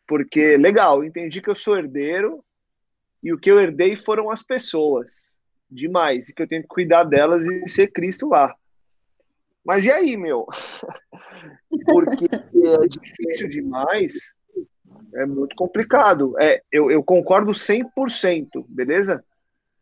Porque, 0.05 0.57
legal, 0.57 1.03
entendi 1.03 1.41
que 1.41 1.49
eu 1.49 1.55
sou 1.55 1.77
herdeiro 1.77 2.43
e 3.21 3.33
o 3.33 3.37
que 3.37 3.49
eu 3.49 3.59
herdei 3.59 3.95
foram 3.95 4.29
as 4.29 4.43
pessoas. 4.43 5.37
Demais. 5.69 6.29
E 6.29 6.33
que 6.33 6.41
eu 6.41 6.47
tenho 6.47 6.61
que 6.61 6.67
cuidar 6.67 7.03
delas 7.03 7.45
e 7.45 7.67
ser 7.67 7.87
Cristo 7.87 8.29
lá. 8.29 8.55
Mas 9.67 9.83
e 9.83 9.91
aí, 9.91 10.15
meu? 10.15 10.47
Porque 11.85 12.25
é 12.31 12.87
difícil 12.87 13.49
demais, 13.49 14.33
é 15.15 15.25
muito 15.25 15.57
complicado. 15.57 16.39
É, 16.39 16.61
eu, 16.71 16.89
eu 16.89 17.03
concordo 17.03 17.51
100%, 17.51 18.65
beleza? 18.69 19.21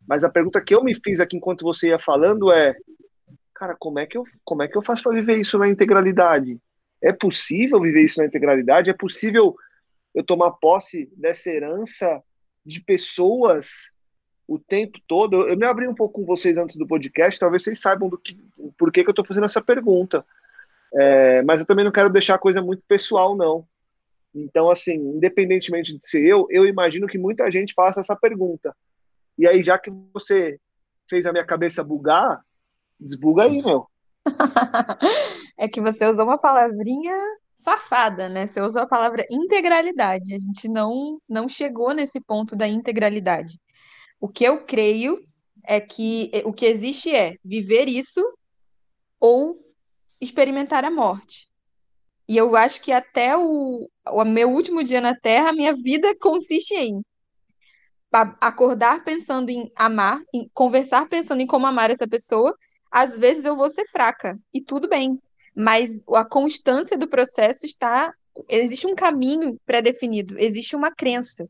Mas 0.04 0.24
a 0.24 0.28
pergunta 0.28 0.60
que 0.60 0.74
eu 0.74 0.82
me 0.82 0.92
fiz 0.92 1.20
aqui 1.20 1.36
enquanto 1.36 1.62
você 1.62 1.88
ia 1.88 2.00
falando 2.00 2.50
é: 2.50 2.74
cara, 3.54 3.76
como 3.78 4.00
é 4.00 4.06
que 4.06 4.18
eu, 4.18 4.24
como 4.44 4.64
é 4.64 4.68
que 4.68 4.76
eu 4.76 4.82
faço 4.82 5.04
para 5.04 5.12
viver 5.12 5.36
isso 5.36 5.56
na 5.56 5.68
integralidade? 5.68 6.60
É 7.00 7.12
possível 7.12 7.80
viver 7.80 8.02
isso 8.02 8.18
na 8.18 8.26
integralidade? 8.26 8.90
É 8.90 8.94
possível 8.94 9.54
eu 10.12 10.24
tomar 10.24 10.50
posse 10.52 11.08
dessa 11.16 11.48
herança 11.48 12.20
de 12.64 12.80
pessoas 12.80 13.92
o 14.46 14.58
tempo 14.58 14.98
todo. 15.06 15.48
Eu 15.48 15.56
me 15.56 15.64
abri 15.64 15.88
um 15.88 15.94
pouco 15.94 16.20
com 16.20 16.24
vocês 16.24 16.56
antes 16.56 16.76
do 16.76 16.86
podcast, 16.86 17.38
talvez 17.38 17.62
vocês 17.62 17.80
saibam 17.80 18.08
do 18.08 18.18
que, 18.18 18.38
por 18.78 18.92
que, 18.92 19.02
que 19.02 19.08
eu 19.08 19.12
estou 19.12 19.24
fazendo 19.24 19.44
essa 19.44 19.60
pergunta. 19.60 20.24
É, 20.94 21.42
mas 21.42 21.60
eu 21.60 21.66
também 21.66 21.84
não 21.84 21.92
quero 21.92 22.10
deixar 22.10 22.36
a 22.36 22.38
coisa 22.38 22.62
muito 22.62 22.82
pessoal, 22.86 23.36
não. 23.36 23.66
Então, 24.34 24.70
assim, 24.70 24.94
independentemente 24.94 25.96
de 25.96 26.06
ser 26.06 26.24
eu, 26.24 26.46
eu 26.50 26.66
imagino 26.66 27.06
que 27.06 27.18
muita 27.18 27.50
gente 27.50 27.74
faça 27.74 28.00
essa 28.00 28.14
pergunta. 28.14 28.74
E 29.38 29.46
aí, 29.46 29.62
já 29.62 29.78
que 29.78 29.90
você 30.12 30.58
fez 31.08 31.26
a 31.26 31.32
minha 31.32 31.44
cabeça 31.44 31.82
bugar, 31.82 32.42
desbuga 32.98 33.44
aí, 33.44 33.62
meu. 33.62 33.86
é 35.58 35.68
que 35.68 35.80
você 35.80 36.06
usou 36.06 36.24
uma 36.24 36.38
palavrinha 36.38 37.14
safada, 37.54 38.28
né? 38.28 38.46
Você 38.46 38.60
usou 38.60 38.82
a 38.82 38.86
palavra 38.86 39.24
integralidade. 39.30 40.34
A 40.34 40.38
gente 40.38 40.68
não, 40.68 41.18
não 41.28 41.48
chegou 41.48 41.92
nesse 41.92 42.20
ponto 42.20 42.54
da 42.54 42.66
integralidade. 42.66 43.58
O 44.20 44.28
que 44.28 44.44
eu 44.44 44.64
creio 44.64 45.24
é 45.64 45.80
que 45.80 46.30
o 46.44 46.52
que 46.52 46.66
existe 46.66 47.14
é 47.14 47.36
viver 47.44 47.88
isso 47.88 48.22
ou 49.20 49.58
experimentar 50.20 50.84
a 50.84 50.90
morte. 50.90 51.48
E 52.28 52.36
eu 52.36 52.56
acho 52.56 52.80
que 52.80 52.90
até 52.90 53.36
o, 53.36 53.88
o 54.06 54.24
meu 54.24 54.50
último 54.50 54.82
dia 54.82 55.00
na 55.00 55.14
Terra, 55.14 55.50
a 55.50 55.52
minha 55.52 55.74
vida 55.74 56.14
consiste 56.18 56.74
em 56.74 57.02
acordar 58.40 59.04
pensando 59.04 59.50
em 59.50 59.70
amar, 59.76 60.20
em 60.32 60.48
conversar 60.54 61.08
pensando 61.08 61.40
em 61.40 61.46
como 61.46 61.66
amar 61.66 61.90
essa 61.90 62.08
pessoa. 62.08 62.56
Às 62.90 63.18
vezes 63.18 63.44
eu 63.44 63.56
vou 63.56 63.68
ser 63.68 63.86
fraca, 63.86 64.38
e 64.54 64.60
tudo 64.60 64.88
bem. 64.88 65.20
Mas 65.54 66.02
a 66.08 66.24
constância 66.24 66.96
do 66.96 67.08
processo 67.08 67.66
está. 67.66 68.12
Existe 68.48 68.86
um 68.86 68.94
caminho 68.94 69.58
pré-definido, 69.64 70.38
existe 70.38 70.76
uma 70.76 70.90
crença 70.90 71.48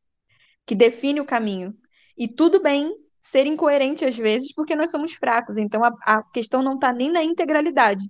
que 0.64 0.74
define 0.74 1.20
o 1.20 1.24
caminho. 1.24 1.76
E 2.16 2.26
tudo 2.26 2.62
bem 2.62 2.94
ser 3.20 3.44
incoerente 3.44 4.04
às 4.04 4.16
vezes, 4.16 4.54
porque 4.54 4.76
nós 4.76 4.90
somos 4.90 5.12
fracos. 5.14 5.58
Então 5.58 5.84
a, 5.84 5.92
a 6.02 6.22
questão 6.22 6.62
não 6.62 6.74
está 6.74 6.92
nem 6.92 7.10
na 7.10 7.24
integralidade, 7.24 8.08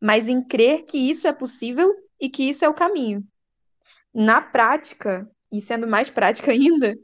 mas 0.00 0.28
em 0.28 0.42
crer 0.42 0.84
que 0.84 0.98
isso 0.98 1.28
é 1.28 1.32
possível 1.32 1.94
e 2.20 2.28
que 2.28 2.48
isso 2.48 2.64
é 2.64 2.68
o 2.68 2.74
caminho. 2.74 3.24
Na 4.12 4.40
prática, 4.40 5.30
e 5.52 5.60
sendo 5.60 5.86
mais 5.86 6.10
prática 6.10 6.50
ainda, 6.52 6.98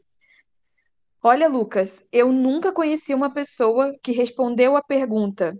olha, 1.22 1.48
Lucas, 1.48 2.06
eu 2.10 2.32
nunca 2.32 2.72
conheci 2.72 3.14
uma 3.14 3.32
pessoa 3.32 3.96
que 4.02 4.12
respondeu 4.12 4.76
a 4.76 4.82
pergunta: 4.82 5.56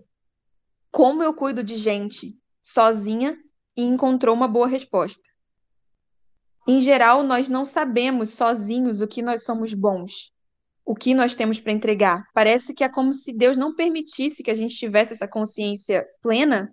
como 0.91 1.23
eu 1.23 1.33
cuido 1.33 1.63
de 1.63 1.77
gente 1.77 2.37
sozinha 2.61 3.37
e 3.77 3.83
encontrou 3.83 4.35
uma 4.35 4.47
boa 4.47 4.67
resposta. 4.67 5.23
Em 6.67 6.81
geral, 6.81 7.21
nós 7.23 7.47
não 7.47 7.63
sabemos 7.63 8.31
sozinhos 8.31 8.99
o 8.99 9.07
que 9.07 9.21
nós 9.21 9.43
somos 9.43 9.73
bons 9.73 10.34
o 10.85 10.95
que 10.95 11.15
nós 11.15 11.35
temos 11.35 11.59
para 11.59 11.71
entregar. 11.71 12.23
Parece 12.33 12.73
que 12.73 12.83
é 12.83 12.89
como 12.89 13.11
se 13.11 13.33
Deus 13.33 13.57
não 13.57 13.73
permitisse 13.73 14.43
que 14.43 14.51
a 14.51 14.55
gente 14.55 14.75
tivesse 14.75 15.13
essa 15.13 15.27
consciência 15.27 16.05
plena 16.21 16.71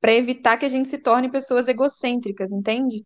para 0.00 0.14
evitar 0.14 0.56
que 0.56 0.64
a 0.64 0.68
gente 0.68 0.88
se 0.88 0.98
torne 0.98 1.30
pessoas 1.30 1.66
egocêntricas, 1.66 2.52
entende? 2.52 3.04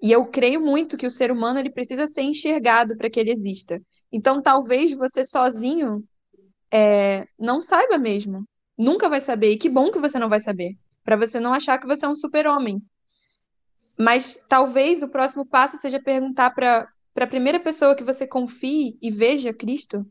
E 0.00 0.10
eu 0.12 0.26
creio 0.30 0.60
muito 0.60 0.96
que 0.96 1.06
o 1.06 1.10
ser 1.10 1.30
humano 1.30 1.58
ele 1.58 1.70
precisa 1.70 2.06
ser 2.06 2.22
enxergado 2.22 2.96
para 2.96 3.10
que 3.10 3.18
ele 3.18 3.32
exista. 3.32 3.82
Então, 4.10 4.40
talvez 4.40 4.92
você 4.92 5.24
sozinho 5.24 6.04
é, 6.72 7.26
não 7.38 7.60
saiba 7.60 7.98
mesmo. 7.98 8.44
Nunca 8.76 9.08
vai 9.08 9.20
saber. 9.20 9.50
E 9.50 9.58
que 9.58 9.68
bom 9.68 9.90
que 9.90 9.98
você 9.98 10.18
não 10.18 10.28
vai 10.28 10.40
saber. 10.40 10.78
Para 11.04 11.16
você 11.16 11.40
não 11.40 11.52
achar 11.52 11.78
que 11.78 11.86
você 11.86 12.06
é 12.06 12.08
um 12.08 12.14
super-homem. 12.14 12.80
Mas 13.98 14.38
talvez 14.48 15.02
o 15.02 15.08
próximo 15.08 15.44
passo 15.44 15.76
seja 15.76 16.00
perguntar 16.00 16.50
para 16.50 16.88
a 17.24 17.28
primeira 17.28 17.58
pessoa 17.58 17.94
que 17.94 18.04
você 18.04 18.26
confie 18.26 18.98
e 19.00 19.10
veja 19.10 19.52
Cristo 19.52 20.06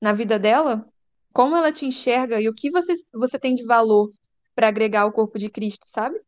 na 0.00 0.12
vida 0.12 0.38
dela, 0.38 0.86
como 1.32 1.56
ela 1.56 1.72
te 1.72 1.86
enxerga 1.86 2.40
e 2.40 2.48
o 2.48 2.54
que 2.54 2.70
você, 2.70 2.94
você 3.12 3.38
tem 3.38 3.54
de 3.54 3.64
valor 3.64 4.12
para 4.54 4.68
agregar 4.68 5.02
ao 5.02 5.12
corpo 5.12 5.38
de 5.38 5.48
Cristo, 5.48 5.86
sabe? 5.86 6.20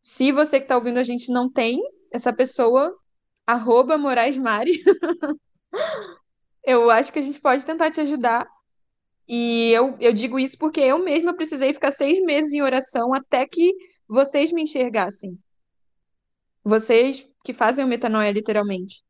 Se 0.00 0.30
você 0.30 0.58
que 0.58 0.64
está 0.64 0.76
ouvindo 0.76 0.98
a 0.98 1.02
gente 1.02 1.32
não 1.32 1.50
tem 1.50 1.80
essa 2.10 2.32
pessoa, 2.32 2.96
arroba 3.46 3.98
Moraes 3.98 4.38
Mari, 4.38 4.82
eu 6.64 6.90
acho 6.90 7.12
que 7.12 7.18
a 7.18 7.22
gente 7.22 7.40
pode 7.40 7.64
tentar 7.64 7.90
te 7.90 8.00
ajudar. 8.00 8.48
E 9.26 9.70
eu, 9.72 9.96
eu 10.00 10.12
digo 10.12 10.38
isso 10.38 10.56
porque 10.56 10.80
eu 10.80 10.98
mesma 10.98 11.34
precisei 11.34 11.74
ficar 11.74 11.92
seis 11.92 12.18
meses 12.22 12.52
em 12.52 12.62
oração 12.62 13.12
até 13.12 13.46
que 13.46 13.74
vocês 14.08 14.52
me 14.52 14.62
enxergassem. 14.62 15.38
Vocês 16.64 17.26
que 17.44 17.52
fazem 17.52 17.84
o 17.84 17.88
metanoia 17.88 18.30
literalmente. 18.30 19.02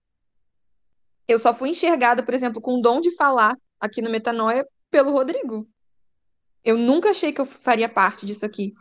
Eu 1.28 1.38
só 1.38 1.52
fui 1.52 1.68
enxergada, 1.68 2.22
por 2.22 2.32
exemplo, 2.32 2.60
com 2.60 2.78
o 2.78 2.80
dom 2.80 3.00
de 3.00 3.14
falar 3.14 3.54
aqui 3.78 4.00
no 4.00 4.10
metanoia 4.10 4.66
pelo 4.90 5.12
Rodrigo. 5.12 5.68
Eu 6.64 6.78
nunca 6.78 7.10
achei 7.10 7.32
que 7.32 7.40
eu 7.40 7.46
faria 7.46 7.88
parte 7.88 8.24
disso 8.24 8.46
aqui. 8.46 8.72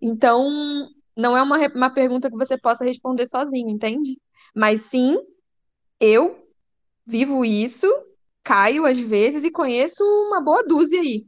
Então, 0.00 0.86
não 1.16 1.34
é 1.36 1.42
uma, 1.42 1.56
uma 1.68 1.90
pergunta 1.90 2.30
que 2.30 2.36
você 2.36 2.58
possa 2.58 2.84
responder 2.84 3.26
sozinho, 3.26 3.70
entende? 3.70 4.20
Mas 4.54 4.82
sim, 4.82 5.16
eu 5.98 6.46
vivo 7.06 7.44
isso, 7.44 7.86
caio 8.42 8.84
às 8.84 8.98
vezes 8.98 9.42
e 9.42 9.50
conheço 9.50 10.04
uma 10.04 10.40
boa 10.40 10.62
dúzia 10.62 11.00
aí 11.00 11.26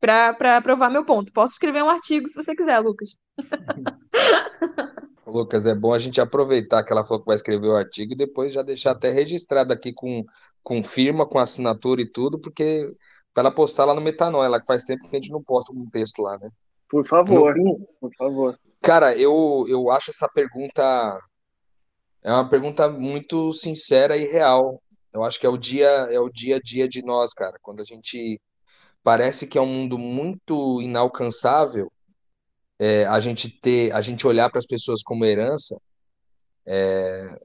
para 0.00 0.60
provar 0.60 0.90
meu 0.90 1.04
ponto. 1.04 1.32
Posso 1.32 1.52
escrever 1.52 1.84
um 1.84 1.88
artigo 1.88 2.28
se 2.28 2.34
você 2.34 2.56
quiser, 2.56 2.80
Lucas. 2.80 3.16
Lucas, 5.32 5.66
é 5.66 5.74
bom 5.74 5.92
a 5.92 5.98
gente 5.98 6.20
aproveitar 6.20 6.84
que 6.84 6.92
ela 6.92 7.04
falou 7.04 7.20
que 7.20 7.26
vai 7.26 7.36
escrever 7.36 7.68
o 7.68 7.76
artigo 7.76 8.12
e 8.12 8.16
depois 8.16 8.52
já 8.52 8.62
deixar 8.62 8.92
até 8.92 9.10
registrado 9.10 9.72
aqui 9.72 9.92
com, 9.92 10.24
com 10.62 10.82
firma, 10.82 11.26
com 11.26 11.38
assinatura 11.38 12.02
e 12.02 12.10
tudo, 12.10 12.38
porque 12.38 12.94
para 13.32 13.44
ela 13.44 13.54
postar 13.54 13.84
lá 13.84 13.94
no 13.94 14.00
Metanoia, 14.00 14.48
lá 14.48 14.60
que 14.60 14.66
faz 14.66 14.84
tempo 14.84 15.08
que 15.08 15.16
a 15.16 15.18
gente 15.18 15.30
não 15.30 15.42
posta 15.42 15.72
um 15.72 15.88
texto 15.90 16.22
lá, 16.22 16.38
né? 16.38 16.50
Por 16.88 17.06
favor, 17.06 17.54
por 18.00 18.10
favor. 18.16 18.58
Cara, 18.82 19.16
eu, 19.16 19.64
eu 19.68 19.90
acho 19.90 20.10
essa 20.10 20.28
pergunta 20.28 21.18
é 22.22 22.32
uma 22.32 22.48
pergunta 22.48 22.88
muito 22.88 23.52
sincera 23.52 24.16
e 24.16 24.26
real. 24.26 24.80
Eu 25.12 25.24
acho 25.24 25.40
que 25.40 25.46
é 25.46 25.48
o 25.48 25.56
dia 25.56 25.88
é 25.88 26.20
o 26.20 26.28
dia 26.28 26.56
a 26.56 26.60
dia 26.60 26.88
de 26.88 27.02
nós, 27.04 27.32
cara. 27.32 27.58
Quando 27.60 27.80
a 27.80 27.84
gente 27.84 28.40
parece 29.02 29.46
que 29.46 29.58
é 29.58 29.60
um 29.60 29.66
mundo 29.66 29.98
muito 29.98 30.80
inalcançável, 30.80 31.90
é, 32.82 33.06
a 33.06 33.20
gente 33.20 33.48
ter, 33.48 33.92
a 33.92 34.00
gente 34.00 34.26
olhar 34.26 34.50
para 34.50 34.58
as 34.58 34.66
pessoas 34.66 35.04
como 35.04 35.24
herança, 35.24 35.80
é, 36.66 37.40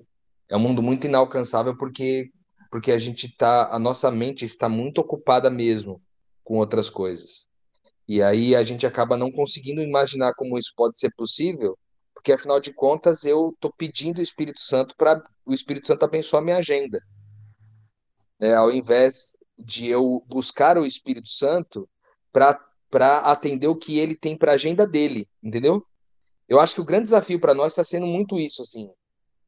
é 0.50 0.58
um 0.58 0.60
mundo 0.60 0.82
muito 0.82 1.06
inalcançável 1.06 1.78
porque 1.78 2.32
porque 2.71 2.91
a 2.91 2.97
gente 2.97 3.30
tá, 3.38 3.73
a 3.73 3.80
nossa 3.80 4.12
mente 4.12 4.43
está 4.43 4.67
muito 4.67 5.00
ocupada 5.00 5.50
mesmo 5.50 6.02
com 6.43 6.58
outras 6.58 6.89
coisas. 6.89 7.45
E 8.08 8.21
aí 8.21 8.56
a 8.56 8.63
gente 8.63 8.86
acaba 8.86 9.15
não 9.15 9.32
conseguindo 9.32 9.82
imaginar 9.82 10.34
como 10.34 10.58
isso 10.58 10.73
pode 10.76 11.00
ser 11.00 11.12
possível, 11.15 11.78
porque 12.13 12.34
afinal 12.34 12.60
de 12.60 12.73
contas 12.73 13.23
eu 13.23 13.52
estou 13.52 13.71
pedindo 13.71 14.17
o 14.17 14.23
Espírito 14.23 14.60
Santo 14.60 14.95
para 14.97 15.23
o 15.45 15.54
Espírito 15.54 15.88
Santo 15.88 16.04
abençoar 16.04 16.43
minha 16.43 16.58
agenda. 16.58 17.00
É, 18.39 18.54
ao 18.56 18.71
invés 18.71 19.34
de 19.58 19.88
eu 19.88 20.21
buscar 20.28 20.78
o 20.78 20.86
Espírito 20.86 21.30
Santo 21.30 21.88
para 22.34 22.60
para 22.89 23.19
atender 23.19 23.67
o 23.67 23.76
que 23.76 24.00
ele 24.00 24.15
tem 24.15 24.38
para 24.38 24.54
agenda 24.54 24.88
dele, 24.88 25.28
entendeu? 25.43 25.86
Eu 26.47 26.60
acho 26.60 26.76
que 26.76 26.82
o 26.82 26.86
grande 26.86 27.06
desafio 27.06 27.39
para 27.39 27.54
nós 27.54 27.73
está 27.73 27.84
sendo 27.84 28.06
muito 28.06 28.39
isso, 28.39 28.62
assim. 28.62 28.89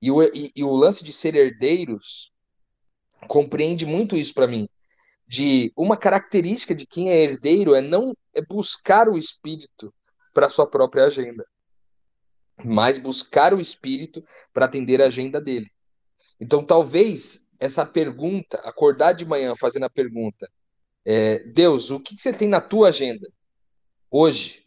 E 0.02 0.12
o, 0.12 0.22
e, 0.24 0.52
e 0.56 0.64
o 0.64 0.72
lance 0.72 1.04
de 1.04 1.14
ser 1.14 1.36
herdeiros 1.36 2.32
compreende 3.28 3.86
muito 3.86 4.16
isso 4.16 4.34
para 4.34 4.48
mim. 4.48 4.68
De 5.28 5.72
uma 5.76 5.96
característica 5.96 6.74
de 6.74 6.86
quem 6.86 7.10
é 7.10 7.24
herdeiro 7.24 7.76
é 7.76 7.82
não 7.82 8.14
é 8.34 8.42
buscar 8.42 9.08
o 9.08 9.18
espírito 9.18 9.94
para 10.34 10.50
sua 10.50 10.68
própria 10.68 11.06
agenda, 11.06 11.46
mas 12.64 12.98
buscar 12.98 13.54
o 13.54 13.62
espírito 13.62 14.24
para 14.54 14.66
atender 14.66 15.02
a 15.02 15.08
agenda 15.08 15.40
dele. 15.40 15.70
Então, 16.40 16.66
talvez 16.66 17.46
essa 17.60 17.86
pergunta, 17.86 18.58
acordar 18.64 19.14
de 19.14 19.26
manhã 19.26 19.54
fazendo 19.56 19.84
a 19.84 19.90
pergunta, 19.90 20.50
é, 21.12 21.40
Deus, 21.40 21.90
o 21.90 22.00
que, 22.00 22.16
que 22.16 22.22
você 22.22 22.32
tem 22.32 22.48
na 22.48 22.62
tua 22.62 22.90
agenda 22.90 23.28
hoje 24.12 24.64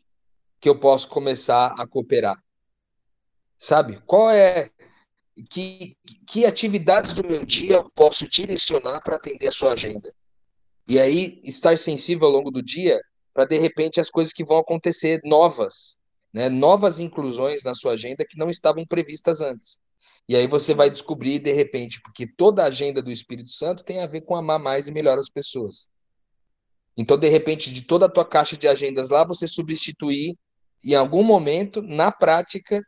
que 0.61 0.69
eu 0.69 0.77
posso 0.77 1.09
começar 1.09 1.69
a 1.79 1.87
cooperar? 1.87 2.37
Sabe? 3.57 4.03
Qual 4.05 4.29
é 4.29 4.69
que, 5.49 5.97
que 6.27 6.45
atividades 6.45 7.13
do 7.13 7.25
meu 7.25 7.47
dia 7.47 7.77
eu 7.77 7.91
posso 7.91 8.29
direcionar 8.29 9.01
para 9.03 9.15
atender 9.15 9.47
a 9.47 9.53
sua 9.53 9.75
agenda? 9.75 10.13
E 10.89 10.99
aí 10.99 11.41
estar 11.45 11.79
sensível 11.79 12.27
ao 12.27 12.33
longo 12.33 12.51
do 12.51 12.61
dia 12.61 13.01
para 13.33 13.45
de 13.45 13.57
repente 13.57 14.01
as 14.01 14.11
coisas 14.11 14.35
que 14.35 14.45
vão 14.45 14.59
acontecer 14.59 15.21
novas, 15.23 15.97
né? 16.33 16.49
Novas 16.49 16.99
inclusões 16.99 17.63
na 17.63 17.73
sua 17.73 17.93
agenda 17.93 18.27
que 18.29 18.37
não 18.37 18.51
estavam 18.51 18.85
previstas 18.85 19.41
antes. 19.41 19.79
E 20.29 20.35
aí 20.35 20.49
você 20.49 20.75
vai 20.75 20.91
descobrir 20.91 21.39
de 21.39 21.53
repente, 21.53 22.03
porque 22.03 22.27
toda 22.27 22.65
a 22.65 22.67
agenda 22.67 23.01
do 23.01 23.13
Espírito 23.13 23.51
Santo 23.51 23.85
tem 23.85 24.03
a 24.03 24.09
ver 24.09 24.23
com 24.23 24.35
amar 24.35 24.59
mais 24.59 24.89
e 24.89 24.93
melhor 24.93 25.21
as 25.21 25.29
pessoas. 25.29 25.87
Então, 26.97 27.17
de 27.17 27.29
repente, 27.29 27.73
de 27.73 27.83
toda 27.83 28.07
a 28.07 28.09
tua 28.09 28.25
caixa 28.25 28.57
de 28.57 28.69
agendas 28.69 29.09
lá, 29.09 29.25
você 29.25 29.49
substituir 29.49 30.37
em 30.85 30.95
algum 30.95 31.23
momento, 31.23 31.81
na 31.81 32.11
prática, 32.11 32.83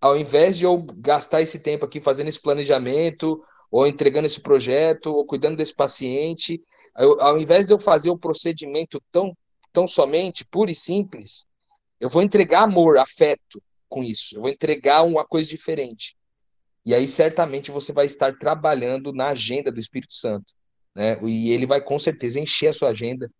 ao 0.00 0.16
invés 0.16 0.56
de 0.56 0.64
eu 0.64 0.78
gastar 0.96 1.42
esse 1.42 1.60
tempo 1.60 1.84
aqui 1.84 2.00
fazendo 2.00 2.28
esse 2.28 2.40
planejamento, 2.40 3.42
ou 3.70 3.86
entregando 3.86 4.26
esse 4.26 4.40
projeto, 4.40 5.06
ou 5.08 5.24
cuidando 5.24 5.56
desse 5.56 5.74
paciente, 5.74 6.62
eu, 6.98 7.20
ao 7.20 7.38
invés 7.38 7.66
de 7.66 7.72
eu 7.72 7.78
fazer 7.78 8.10
o 8.10 8.18
procedimento 8.18 9.00
tão, 9.10 9.36
tão 9.72 9.86
somente, 9.86 10.44
puro 10.44 10.70
e 10.70 10.74
simples, 10.74 11.46
eu 11.98 12.08
vou 12.08 12.22
entregar 12.22 12.62
amor, 12.62 12.98
afeto 12.98 13.62
com 13.88 14.02
isso. 14.02 14.36
Eu 14.36 14.42
vou 14.42 14.50
entregar 14.50 15.02
uma 15.02 15.24
coisa 15.24 15.48
diferente. 15.48 16.16
E 16.84 16.94
aí, 16.94 17.06
certamente, 17.06 17.70
você 17.70 17.92
vai 17.92 18.06
estar 18.06 18.34
trabalhando 18.38 19.12
na 19.12 19.28
agenda 19.28 19.70
do 19.70 19.80
Espírito 19.80 20.14
Santo. 20.14 20.54
Né? 20.94 21.18
E 21.22 21.50
ele 21.50 21.66
vai, 21.66 21.80
com 21.80 21.98
certeza, 21.98 22.40
encher 22.40 22.68
a 22.68 22.72
sua 22.72 22.88
agenda 22.90 23.30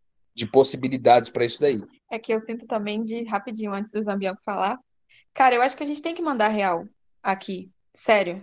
de 0.40 0.50
possibilidades 0.50 1.29
para 1.29 1.44
isso 1.44 1.61
daí. 1.61 1.79
É 2.11 2.18
que 2.18 2.33
eu 2.33 2.40
sinto 2.40 2.66
também 2.66 3.03
de, 3.03 3.24
rapidinho, 3.24 3.72
antes 3.72 3.90
do 3.92 4.03
Zambianco 4.03 4.42
falar, 4.42 4.79
cara, 5.35 5.55
eu 5.55 5.62
acho 5.62 5.76
que 5.76 5.83
a 5.83 5.87
gente 5.87 6.00
tem 6.00 6.14
que 6.14 6.22
mandar 6.22 6.48
real 6.48 6.87
aqui, 7.22 7.70
sério. 7.92 8.42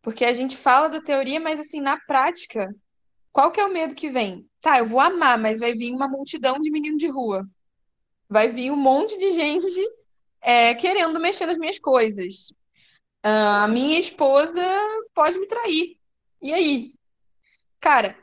Porque 0.00 0.24
a 0.24 0.32
gente 0.32 0.56
fala 0.56 0.88
da 0.88 1.02
teoria, 1.02 1.40
mas 1.40 1.58
assim, 1.58 1.80
na 1.80 1.98
prática, 1.98 2.72
qual 3.32 3.50
que 3.50 3.60
é 3.60 3.66
o 3.66 3.72
medo 3.72 3.96
que 3.96 4.08
vem? 4.08 4.48
Tá, 4.60 4.78
eu 4.78 4.86
vou 4.86 5.00
amar, 5.00 5.36
mas 5.36 5.58
vai 5.58 5.74
vir 5.74 5.92
uma 5.92 6.08
multidão 6.08 6.60
de 6.60 6.70
menino 6.70 6.96
de 6.96 7.08
rua. 7.08 7.44
Vai 8.28 8.48
vir 8.48 8.70
um 8.70 8.76
monte 8.76 9.18
de 9.18 9.30
gente 9.32 9.84
é, 10.40 10.74
querendo 10.76 11.20
mexer 11.20 11.46
nas 11.46 11.58
minhas 11.58 11.78
coisas. 11.78 12.50
Uh, 13.24 13.64
a 13.64 13.68
minha 13.68 13.98
esposa 13.98 14.62
pode 15.12 15.38
me 15.40 15.48
trair. 15.48 15.96
E 16.40 16.52
aí? 16.52 16.92
Cara, 17.80 18.16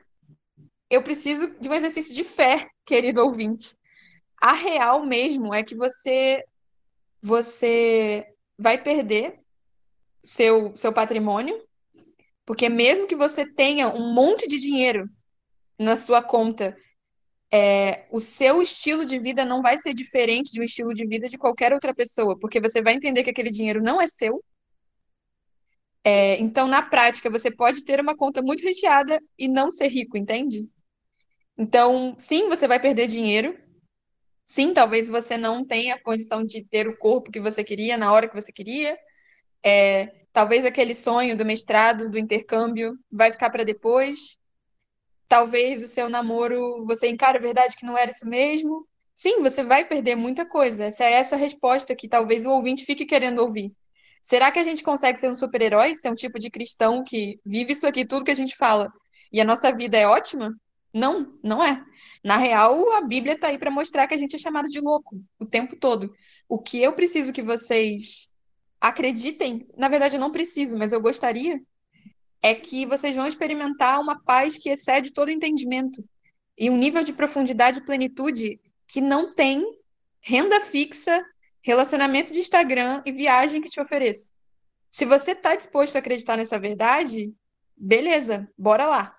eu 0.94 1.02
preciso 1.02 1.56
de 1.60 1.70
um 1.70 1.74
exercício 1.74 2.14
de 2.14 2.24
fé, 2.24 2.70
querido 2.86 3.22
ouvinte. 3.22 3.76
A 4.40 4.54
real 4.54 5.06
mesmo 5.06 5.54
é 5.54 5.64
que 5.64 5.76
você 5.76 6.44
você 7.22 8.28
vai 8.58 8.78
perder 8.78 9.40
seu 10.24 10.76
seu 10.76 10.92
patrimônio, 10.92 11.62
porque 12.46 12.68
mesmo 12.70 13.08
que 13.08 13.16
você 13.16 13.46
tenha 13.46 13.90
um 13.90 14.14
monte 14.14 14.48
de 14.48 14.58
dinheiro 14.58 15.10
na 15.80 15.96
sua 15.96 16.22
conta, 16.22 16.78
é, 17.52 18.08
o 18.10 18.20
seu 18.20 18.62
estilo 18.62 19.06
de 19.06 19.20
vida 19.20 19.46
não 19.46 19.62
vai 19.62 19.78
ser 19.78 19.94
diferente 19.94 20.52
de 20.52 20.60
um 20.60 20.64
estilo 20.64 20.94
de 20.94 21.06
vida 21.06 21.30
de 21.30 21.38
qualquer 21.38 21.72
outra 21.72 21.94
pessoa, 21.94 22.38
porque 22.38 22.60
você 22.60 22.82
vai 22.82 22.96
entender 22.96 23.24
que 23.24 23.30
aquele 23.30 23.52
dinheiro 23.52 23.82
não 23.82 24.02
é 24.02 24.08
seu. 24.08 24.44
É, 26.04 26.38
então, 26.40 26.68
na 26.68 26.82
prática, 26.82 27.30
você 27.30 27.50
pode 27.50 27.86
ter 27.86 28.00
uma 28.02 28.16
conta 28.16 28.42
muito 28.42 28.64
recheada 28.64 29.22
e 29.38 29.48
não 29.48 29.72
ser 29.72 29.88
rico, 29.88 30.18
entende? 30.18 30.68
Então, 31.58 32.16
sim, 32.18 32.50
você 32.50 32.68
vai 32.68 32.80
perder 32.80 33.08
dinheiro. 33.08 33.58
Sim, 34.46 34.74
talvez 34.74 35.08
você 35.10 35.38
não 35.38 35.66
tenha 35.66 36.00
condição 36.00 36.44
de 36.44 36.64
ter 36.66 36.88
o 36.88 36.98
corpo 36.98 37.32
que 37.32 37.40
você 37.40 37.64
queria 37.64 37.98
na 37.98 38.12
hora 38.12 38.28
que 38.28 38.36
você 38.36 38.52
queria. 38.52 38.98
É, 39.64 40.26
talvez 40.34 40.66
aquele 40.66 40.94
sonho 40.94 41.38
do 41.38 41.46
mestrado, 41.46 42.10
do 42.10 42.18
intercâmbio, 42.20 42.98
vai 43.12 43.32
ficar 43.32 43.50
para 43.50 43.64
depois. 43.64 44.40
Talvez 45.28 45.84
o 45.84 45.88
seu 45.88 46.10
namoro, 46.10 46.86
você 46.86 47.08
encara 47.08 47.38
a 47.38 47.42
verdade 47.42 47.76
que 47.78 47.86
não 47.86 47.98
era 47.98 48.12
isso 48.12 48.28
mesmo. 48.28 48.88
Sim, 49.16 49.42
você 49.42 49.64
vai 49.64 49.86
perder 49.86 50.16
muita 50.16 50.46
coisa. 50.46 50.86
Essa 50.86 51.06
é 51.06 51.14
essa 51.14 51.36
resposta 51.36 51.96
que 51.96 52.08
talvez 52.08 52.46
o 52.46 52.52
ouvinte 52.52 52.86
fique 52.86 53.06
querendo 53.06 53.40
ouvir. 53.40 53.72
Será 54.24 54.52
que 54.52 54.60
a 54.60 54.64
gente 54.64 54.84
consegue 54.84 55.20
ser 55.20 55.30
um 55.30 55.34
super-herói, 55.34 55.96
ser 55.96 56.10
um 56.10 56.16
tipo 56.16 56.40
de 56.40 56.50
cristão 56.50 57.04
que 57.04 57.40
vive 57.46 57.74
isso 57.74 57.86
aqui, 57.88 58.06
tudo 58.06 58.26
que 58.26 58.32
a 58.32 58.36
gente 58.36 58.56
fala, 58.56 58.92
e 59.32 59.42
a 59.42 59.46
nossa 59.46 59.76
vida 59.76 59.98
é 59.98 60.08
ótima? 60.08 60.54
Não, 60.94 61.34
não 61.42 61.64
é. 61.64 61.84
Na 62.24 62.38
real, 62.38 62.92
a 62.94 63.02
Bíblia 63.02 63.34
está 63.34 63.48
aí 63.48 63.58
para 63.58 63.72
mostrar 63.72 64.08
que 64.08 64.14
a 64.14 64.18
gente 64.18 64.36
é 64.36 64.40
chamado 64.40 64.70
de 64.70 64.80
louco 64.80 65.20
o 65.40 65.46
tempo 65.46 65.76
todo. 65.76 66.14
O 66.48 66.60
que 66.60 66.82
eu 66.82 66.94
preciso 66.94 67.34
que 67.34 67.42
vocês 67.42 68.30
acreditem, 68.80 69.68
na 69.76 69.88
verdade 69.88 70.16
eu 70.16 70.20
não 70.20 70.32
preciso, 70.32 70.78
mas 70.78 70.94
eu 70.94 71.02
gostaria, 71.02 71.62
é 72.42 72.54
que 72.54 72.86
vocês 72.86 73.16
vão 73.16 73.26
experimentar 73.26 74.00
uma 74.00 74.22
paz 74.22 74.58
que 74.58 74.70
excede 74.70 75.14
todo 75.14 75.32
entendimento 75.32 76.04
e 76.58 76.70
um 76.70 76.78
nível 76.78 77.04
de 77.04 77.14
profundidade 77.14 77.80
e 77.80 77.86
plenitude 77.86 78.60
que 78.86 79.02
não 79.02 79.34
tem 79.34 79.64
renda 80.20 80.60
fixa, 80.60 81.26
relacionamento 81.62 82.32
de 82.32 82.40
Instagram 82.40 83.02
e 83.06 83.12
viagem 83.12 83.62
que 83.62 83.70
te 83.70 83.80
ofereça. 83.80 84.30
Se 84.92 85.06
você 85.06 85.32
está 85.32 85.56
disposto 85.56 85.96
a 85.96 86.00
acreditar 86.00 86.38
nessa 86.38 86.60
verdade, 86.60 87.34
beleza, 87.76 88.48
bora 88.58 88.86
lá. 88.86 89.18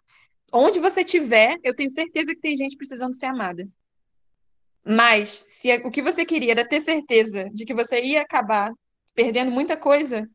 Onde 0.56 0.78
você 0.78 1.00
estiver, 1.00 1.58
eu 1.64 1.74
tenho 1.74 1.90
certeza 1.90 2.32
que 2.32 2.40
tem 2.40 2.56
gente 2.56 2.76
precisando 2.76 3.12
ser 3.12 3.26
amada. 3.26 3.68
Mas 4.86 5.28
se 5.48 5.74
o 5.78 5.90
que 5.90 6.00
você 6.00 6.24
queria 6.24 6.52
era 6.52 6.68
ter 6.68 6.80
certeza 6.80 7.50
de 7.52 7.64
que 7.64 7.74
você 7.74 8.00
ia 8.00 8.22
acabar 8.22 8.72
perdendo 9.16 9.50
muita 9.50 9.76
coisa 9.76 10.30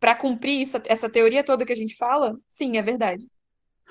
para 0.00 0.16
cumprir 0.16 0.62
isso, 0.62 0.82
essa 0.86 1.08
teoria 1.08 1.44
toda 1.44 1.64
que 1.64 1.72
a 1.72 1.76
gente 1.76 1.94
fala, 1.94 2.36
sim, 2.48 2.76
é 2.76 2.82
verdade. 2.82 3.24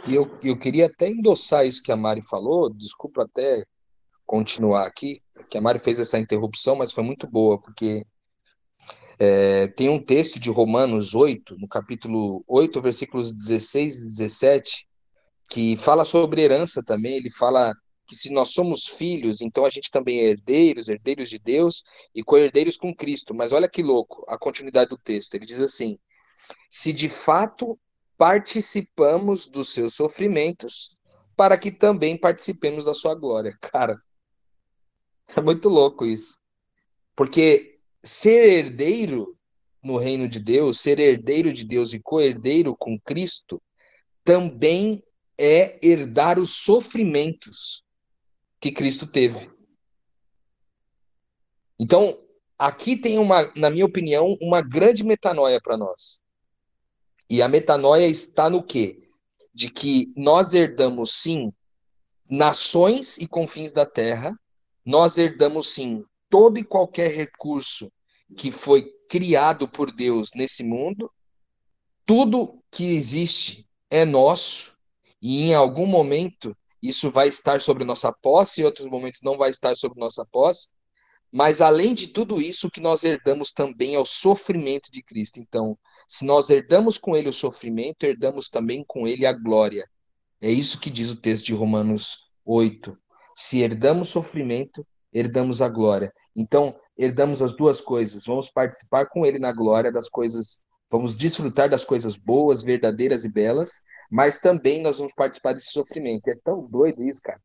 E 0.05 0.13
eu, 0.13 0.37
eu 0.43 0.59
queria 0.59 0.87
até 0.87 1.07
endossar 1.07 1.65
isso 1.65 1.81
que 1.81 1.91
a 1.91 1.95
Mari 1.95 2.21
falou, 2.21 2.69
desculpa 2.69 3.23
até 3.23 3.63
continuar 4.25 4.85
aqui, 4.85 5.21
que 5.49 5.57
a 5.57 5.61
Mari 5.61 5.79
fez 5.79 5.99
essa 5.99 6.19
interrupção, 6.19 6.75
mas 6.75 6.91
foi 6.91 7.03
muito 7.03 7.25
boa, 7.27 7.57
porque 7.57 8.05
é, 9.17 9.69
tem 9.69 9.87
um 9.87 10.03
texto 10.03 10.37
de 10.37 10.49
Romanos 10.49 11.15
8, 11.15 11.55
no 11.57 11.67
capítulo 11.67 12.43
8, 12.45 12.81
versículos 12.81 13.31
16 13.31 13.97
e 13.97 14.01
17, 14.01 14.90
que 15.51 15.75
fala 15.75 16.05
sobre 16.05 16.41
herança 16.41 16.81
também. 16.81 17.17
Ele 17.17 17.29
fala 17.29 17.75
que 18.07 18.15
se 18.15 18.31
nós 18.31 18.53
somos 18.53 18.85
filhos, 18.85 19.41
então 19.41 19.65
a 19.65 19.69
gente 19.69 19.91
também 19.91 20.21
é 20.21 20.29
herdeiros, 20.29 20.87
herdeiros 20.87 21.29
de 21.29 21.37
Deus 21.37 21.83
e 22.15 22.23
co-herdeiros 22.23 22.77
com 22.77 22.95
Cristo. 22.95 23.33
Mas 23.35 23.51
olha 23.51 23.69
que 23.69 23.83
louco 23.83 24.23
a 24.29 24.37
continuidade 24.39 24.89
do 24.89 24.97
texto. 24.97 25.35
Ele 25.35 25.45
diz 25.45 25.59
assim: 25.59 25.99
se 26.69 26.93
de 26.93 27.09
fato 27.09 27.77
participamos 28.17 29.47
dos 29.47 29.73
seus 29.73 29.93
sofrimentos, 29.93 30.95
para 31.35 31.57
que 31.57 31.69
também 31.69 32.17
participemos 32.17 32.85
da 32.85 32.93
sua 32.93 33.13
glória. 33.13 33.53
Cara, 33.59 34.01
é 35.35 35.41
muito 35.41 35.67
louco 35.67 36.05
isso. 36.05 36.39
Porque 37.13 37.77
ser 38.01 38.47
herdeiro 38.47 39.37
no 39.83 39.97
reino 39.97 40.29
de 40.29 40.39
Deus, 40.39 40.79
ser 40.79 40.97
herdeiro 40.97 41.51
de 41.51 41.65
Deus 41.65 41.93
e 41.93 41.99
co-herdeiro 41.99 42.73
com 42.77 42.97
Cristo, 42.99 43.61
também 44.23 45.03
é 45.43 45.79
herdar 45.81 46.37
os 46.37 46.51
sofrimentos 46.57 47.83
que 48.59 48.71
Cristo 48.71 49.07
teve. 49.07 49.49
Então, 51.79 52.15
aqui 52.59 52.95
tem 52.95 53.17
uma, 53.17 53.51
na 53.55 53.71
minha 53.71 53.85
opinião, 53.85 54.37
uma 54.39 54.61
grande 54.61 55.03
metanoia 55.03 55.59
para 55.59 55.75
nós. 55.75 56.21
E 57.27 57.41
a 57.41 57.47
metanoia 57.47 58.05
está 58.05 58.51
no 58.51 58.61
quê? 58.61 59.09
De 59.51 59.71
que 59.71 60.13
nós 60.15 60.53
herdamos 60.53 61.11
sim 61.13 61.51
nações 62.29 63.17
e 63.17 63.27
confins 63.27 63.73
da 63.73 63.85
terra, 63.85 64.39
nós 64.85 65.17
herdamos 65.17 65.73
sim 65.73 66.05
todo 66.29 66.59
e 66.59 66.63
qualquer 66.63 67.15
recurso 67.15 67.91
que 68.37 68.51
foi 68.51 68.83
criado 69.09 69.67
por 69.67 69.91
Deus 69.91 70.29
nesse 70.35 70.63
mundo, 70.63 71.11
tudo 72.05 72.63
que 72.69 72.95
existe 72.95 73.67
é 73.89 74.05
nosso, 74.05 74.70
e 75.21 75.49
em 75.49 75.53
algum 75.53 75.85
momento 75.85 76.55
isso 76.81 77.11
vai 77.11 77.27
estar 77.27 77.61
sobre 77.61 77.85
nossa 77.85 78.11
posse, 78.11 78.61
em 78.61 78.63
outros 78.63 78.87
momentos 78.89 79.21
não 79.23 79.37
vai 79.37 79.49
estar 79.49 79.75
sobre 79.75 79.99
nossa 79.99 80.25
posse. 80.25 80.69
Mas 81.31 81.61
além 81.61 81.93
de 81.93 82.07
tudo 82.07 82.41
isso, 82.41 82.67
o 82.67 82.71
que 82.71 82.81
nós 82.81 83.03
herdamos 83.03 83.53
também 83.53 83.95
é 83.95 83.99
o 83.99 84.05
sofrimento 84.05 84.91
de 84.91 85.01
Cristo. 85.01 85.39
Então, 85.39 85.77
se 86.07 86.25
nós 86.25 86.49
herdamos 86.49 86.97
com 86.97 87.15
ele 87.15 87.29
o 87.29 87.33
sofrimento, 87.33 88.03
herdamos 88.03 88.49
também 88.49 88.83
com 88.85 89.07
ele 89.07 89.25
a 89.25 89.31
glória. 89.31 89.87
É 90.41 90.49
isso 90.49 90.79
que 90.79 90.89
diz 90.89 91.09
o 91.09 91.15
texto 91.15 91.45
de 91.45 91.53
Romanos 91.53 92.17
8. 92.43 92.97
Se 93.35 93.61
herdamos 93.61 94.09
sofrimento, 94.09 94.85
herdamos 95.13 95.61
a 95.61 95.69
glória. 95.69 96.11
Então, 96.35 96.75
herdamos 96.97 97.41
as 97.41 97.55
duas 97.55 97.79
coisas. 97.79 98.25
Vamos 98.25 98.49
participar 98.49 99.05
com 99.07 99.25
ele 99.25 99.39
na 99.39 99.53
glória 99.53 99.91
das 99.91 100.09
coisas, 100.09 100.65
vamos 100.89 101.15
desfrutar 101.15 101.69
das 101.69 101.85
coisas 101.85 102.17
boas, 102.17 102.61
verdadeiras 102.61 103.23
e 103.23 103.31
belas, 103.31 103.83
mas 104.11 104.39
também 104.39 104.81
nós 104.81 104.97
vamos 104.97 105.13
participar 105.15 105.53
desse 105.53 105.71
sofrimento. 105.71 106.27
É 106.27 106.35
tão 106.43 106.67
doido 106.67 107.01
isso, 107.01 107.21
cara, 107.23 107.41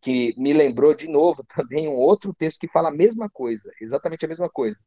que 0.00 0.34
me 0.38 0.54
lembrou 0.54 0.94
de 0.94 1.06
novo 1.06 1.44
também 1.54 1.86
um 1.86 1.96
outro 1.96 2.32
texto 2.32 2.60
que 2.60 2.68
fala 2.68 2.88
a 2.88 2.92
mesma 2.94 3.28
coisa, 3.28 3.70
exatamente 3.78 4.24
a 4.24 4.28
mesma 4.28 4.48
coisa. 4.48 4.78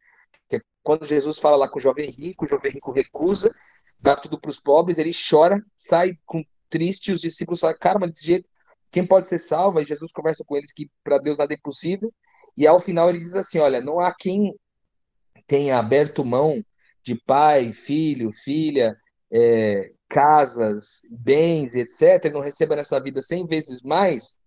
Que 0.49 0.55
é 0.55 0.61
quando 0.81 1.05
Jesus 1.05 1.37
fala 1.37 1.55
lá 1.55 1.69
com 1.69 1.77
o 1.77 1.81
jovem 1.81 2.09
rico, 2.09 2.45
o 2.45 2.47
jovem 2.47 2.71
rico 2.71 2.91
recusa, 2.91 3.55
dá 3.99 4.15
tudo 4.15 4.39
para 4.39 4.49
os 4.49 4.59
pobres, 4.59 4.97
ele 4.97 5.11
chora, 5.13 5.63
sai 5.77 6.17
com 6.25 6.43
triste, 6.67 7.11
os 7.11 7.21
discípulos 7.21 7.59
falam, 7.59 7.77
cara, 7.79 7.99
mas 7.99 8.09
desse 8.09 8.25
jeito, 8.25 8.49
quem 8.91 9.05
pode 9.05 9.29
ser 9.29 9.37
salvo? 9.37 9.79
E 9.79 9.85
Jesus 9.85 10.11
conversa 10.11 10.43
com 10.43 10.57
eles 10.57 10.73
que 10.73 10.89
para 11.03 11.19
Deus 11.19 11.37
nada 11.37 11.53
é 11.53 11.57
impossível, 11.57 12.11
e 12.57 12.65
ao 12.65 12.79
final 12.79 13.07
ele 13.07 13.19
diz 13.19 13.35
assim, 13.35 13.59
olha, 13.59 13.79
não 13.81 13.99
há 13.99 14.11
quem 14.11 14.55
tenha 15.45 15.77
aberto 15.77 16.25
mão 16.25 16.63
de 17.03 17.13
pai, 17.15 17.71
filho, 17.71 18.31
filha, 18.31 18.97
é, 19.31 19.91
casas, 20.09 21.01
bens, 21.11 21.75
etc., 21.75 22.33
não 22.33 22.41
receba 22.41 22.75
nessa 22.75 22.99
vida 22.99 23.21
cem 23.21 23.45
vezes 23.45 23.81
mais, 23.83 24.39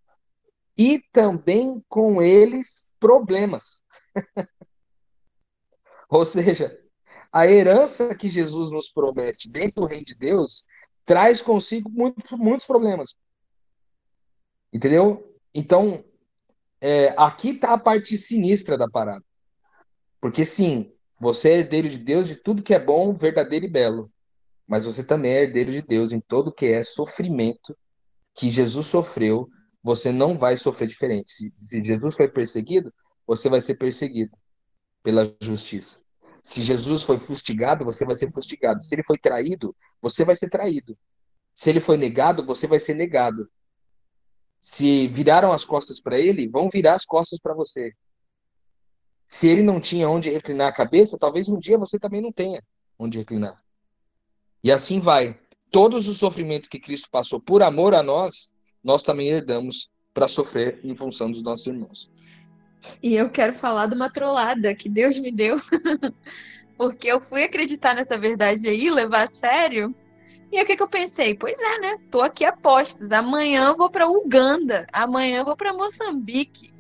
e 0.77 0.99
também 1.13 1.83
com 1.89 2.21
eles 2.21 2.91
problemas. 2.99 3.81
Ou 6.11 6.27
seja, 6.27 6.79
a 7.33 7.47
herança 7.47 8.15
que 8.15 8.29
Jesus 8.29 8.71
nos 8.73 8.91
promete 8.91 9.49
dentro 9.49 9.83
do 9.83 9.87
reino 9.87 10.05
de 10.05 10.17
Deus 10.17 10.65
traz 11.05 11.41
consigo 11.41 11.89
muitos, 11.89 12.31
muitos 12.33 12.67
problemas. 12.67 13.15
Entendeu? 14.73 15.39
Então, 15.55 16.05
é, 16.81 17.15
aqui 17.17 17.51
está 17.51 17.73
a 17.73 17.79
parte 17.79 18.19
sinistra 18.19 18.77
da 18.77 18.89
parada. 18.89 19.25
Porque 20.21 20.45
sim, 20.45 20.93
você 21.19 21.51
é 21.51 21.59
herdeiro 21.59 21.89
de 21.89 21.99
Deus 21.99 22.27
de 22.27 22.37
tudo 22.37 22.63
que 22.63 22.75
é 22.75 22.81
bom, 22.81 23.13
verdadeiro 23.15 23.65
e 23.65 23.71
belo 23.71 24.13
mas 24.67 24.85
você 24.85 25.05
também 25.05 25.33
é 25.33 25.43
herdeiro 25.43 25.73
de 25.73 25.83
Deus 25.83 26.13
em 26.13 26.21
todo 26.21 26.53
que 26.53 26.67
é 26.67 26.85
sofrimento 26.85 27.77
que 28.35 28.51
Jesus 28.51 28.87
sofreu, 28.87 29.49
você 29.83 30.13
não 30.13 30.39
vai 30.39 30.57
sofrer 30.57 30.89
diferente. 30.89 31.33
Se, 31.33 31.53
se, 31.61 31.85
Jesus 31.85 32.15
foi 32.15 32.29
perseguido, 32.29 32.93
você 33.27 33.49
vai 33.49 33.61
ser 33.61 33.75
perseguido 33.75 34.37
pela 35.03 35.35
justiça. 35.41 35.99
Se 36.43 36.63
Jesus 36.63 37.03
foi 37.03 37.19
fustigado, 37.19 37.85
você 37.85 38.05
vai 38.05 38.15
ser 38.15 38.33
fustigado. 38.33 38.83
Se 38.83 38.95
ele 38.95 39.05
foi 39.05 39.19
traído, 39.19 39.77
você 40.01 40.25
vai 40.25 40.35
ser 40.35 40.49
traído. 40.49 40.97
Se 41.55 41.71
ele 41.71 41.81
foi 41.81 41.97
negado, 41.97 42.45
você 42.45 42.67
vai 42.67 42.79
ser 42.79 42.95
negado. 42.95 43.49
Se 44.61 45.09
viraram 45.09 45.53
as 45.53 45.65
costas 45.65 46.01
para 46.01 46.19
ele, 46.19 46.49
vão 46.49 46.69
virar 46.69 46.95
as 46.95 47.05
costas 47.05 47.39
para 47.41 47.55
você. 47.55 47.93
Se 49.29 49.49
ele 49.49 49.63
não 49.63 49.81
tinha 49.81 50.09
onde 50.09 50.31
reclinar 50.31 50.69
a 50.69 50.75
cabeça, 50.75 51.19
talvez 51.19 51.49
um 51.49 51.59
dia 51.59 51.79
você 51.79 51.99
também 51.99 52.21
não 52.21 52.33
tenha 52.33 52.63
onde 52.99 53.19
reclinar. 53.19 53.62
E 54.63 54.71
assim 54.71 55.01
vai. 55.01 55.39
Todos 55.71 56.07
os 56.07 56.19
sofrimentos 56.19 56.69
que 56.69 56.79
Cristo 56.79 57.09
passou 57.11 57.41
por 57.41 57.63
amor 57.63 57.95
a 57.95 58.03
nós, 58.03 58.53
nós 58.85 59.03
também 59.03 59.29
herdamos 59.29 59.91
para 60.13 60.29
sofrer 60.29 60.81
em 60.85 60.95
função 60.95 61.31
dos 61.31 61.43
nossos 61.43 61.67
irmãos. 61.67 62.11
E 63.03 63.15
eu 63.15 63.31
quero 63.31 63.55
falar 63.55 63.87
de 63.87 63.95
uma 63.95 64.11
trollada 64.11 64.75
que 64.75 64.89
Deus 64.89 65.19
me 65.19 65.33
deu, 65.33 65.57
porque 66.77 67.09
eu 67.09 67.21
fui 67.21 67.45
acreditar 67.45 67.95
nessa 67.95 68.19
verdade 68.19 68.69
aí, 68.69 68.91
levar 68.91 69.25
a 69.25 69.27
sério. 69.27 69.95
E 70.51 70.61
o 70.61 70.67
que, 70.67 70.77
que 70.77 70.83
eu 70.83 70.89
pensei? 70.89 71.35
Pois 71.35 71.61
é, 71.61 71.79
né? 71.79 71.97
Tô 72.11 72.21
aqui 72.21 72.45
a 72.45 72.53
postos. 72.53 73.11
Amanhã 73.11 73.69
eu 73.69 73.77
vou 73.77 73.91
para 73.91 74.09
Uganda, 74.09 74.87
amanhã 74.93 75.39
eu 75.39 75.45
vou 75.45 75.57
para 75.57 75.73
Moçambique. 75.73 76.75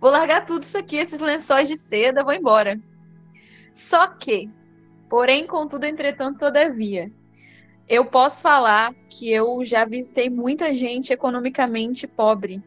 Vou 0.00 0.10
largar 0.10 0.46
tudo 0.46 0.62
isso 0.62 0.78
aqui, 0.78 0.96
esses 0.96 1.20
lençóis 1.20 1.68
de 1.68 1.76
seda, 1.76 2.24
vou 2.24 2.32
embora. 2.32 2.80
Só 3.74 4.06
que 4.06 4.50
Porém, 5.12 5.46
contudo, 5.46 5.84
entretanto, 5.84 6.38
todavia, 6.38 7.12
eu 7.86 8.06
posso 8.06 8.40
falar 8.40 8.94
que 9.10 9.30
eu 9.30 9.62
já 9.62 9.84
visitei 9.84 10.30
muita 10.30 10.72
gente 10.72 11.12
economicamente 11.12 12.06
pobre. 12.06 12.62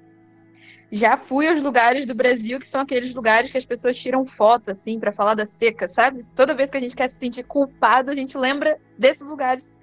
Já 0.92 1.18
fui 1.18 1.48
aos 1.48 1.60
lugares 1.64 2.06
do 2.06 2.14
Brasil 2.14 2.60
que 2.60 2.68
são 2.68 2.82
aqueles 2.82 3.16
lugares 3.16 3.52
que 3.52 3.58
as 3.58 3.66
pessoas 3.66 3.98
tiram 3.98 4.28
foto 4.28 4.70
assim 4.70 5.00
para 5.00 5.12
falar 5.12 5.34
da 5.34 5.48
seca, 5.48 5.88
sabe? 5.88 6.24
Toda 6.36 6.54
vez 6.54 6.70
que 6.70 6.78
a 6.78 6.80
gente 6.80 6.96
quer 6.96 7.08
se 7.08 7.18
sentir 7.18 7.42
culpado, 7.46 8.12
a 8.12 8.16
gente 8.16 8.38
lembra 8.38 8.80
desses 8.96 9.28
lugares 9.28 9.76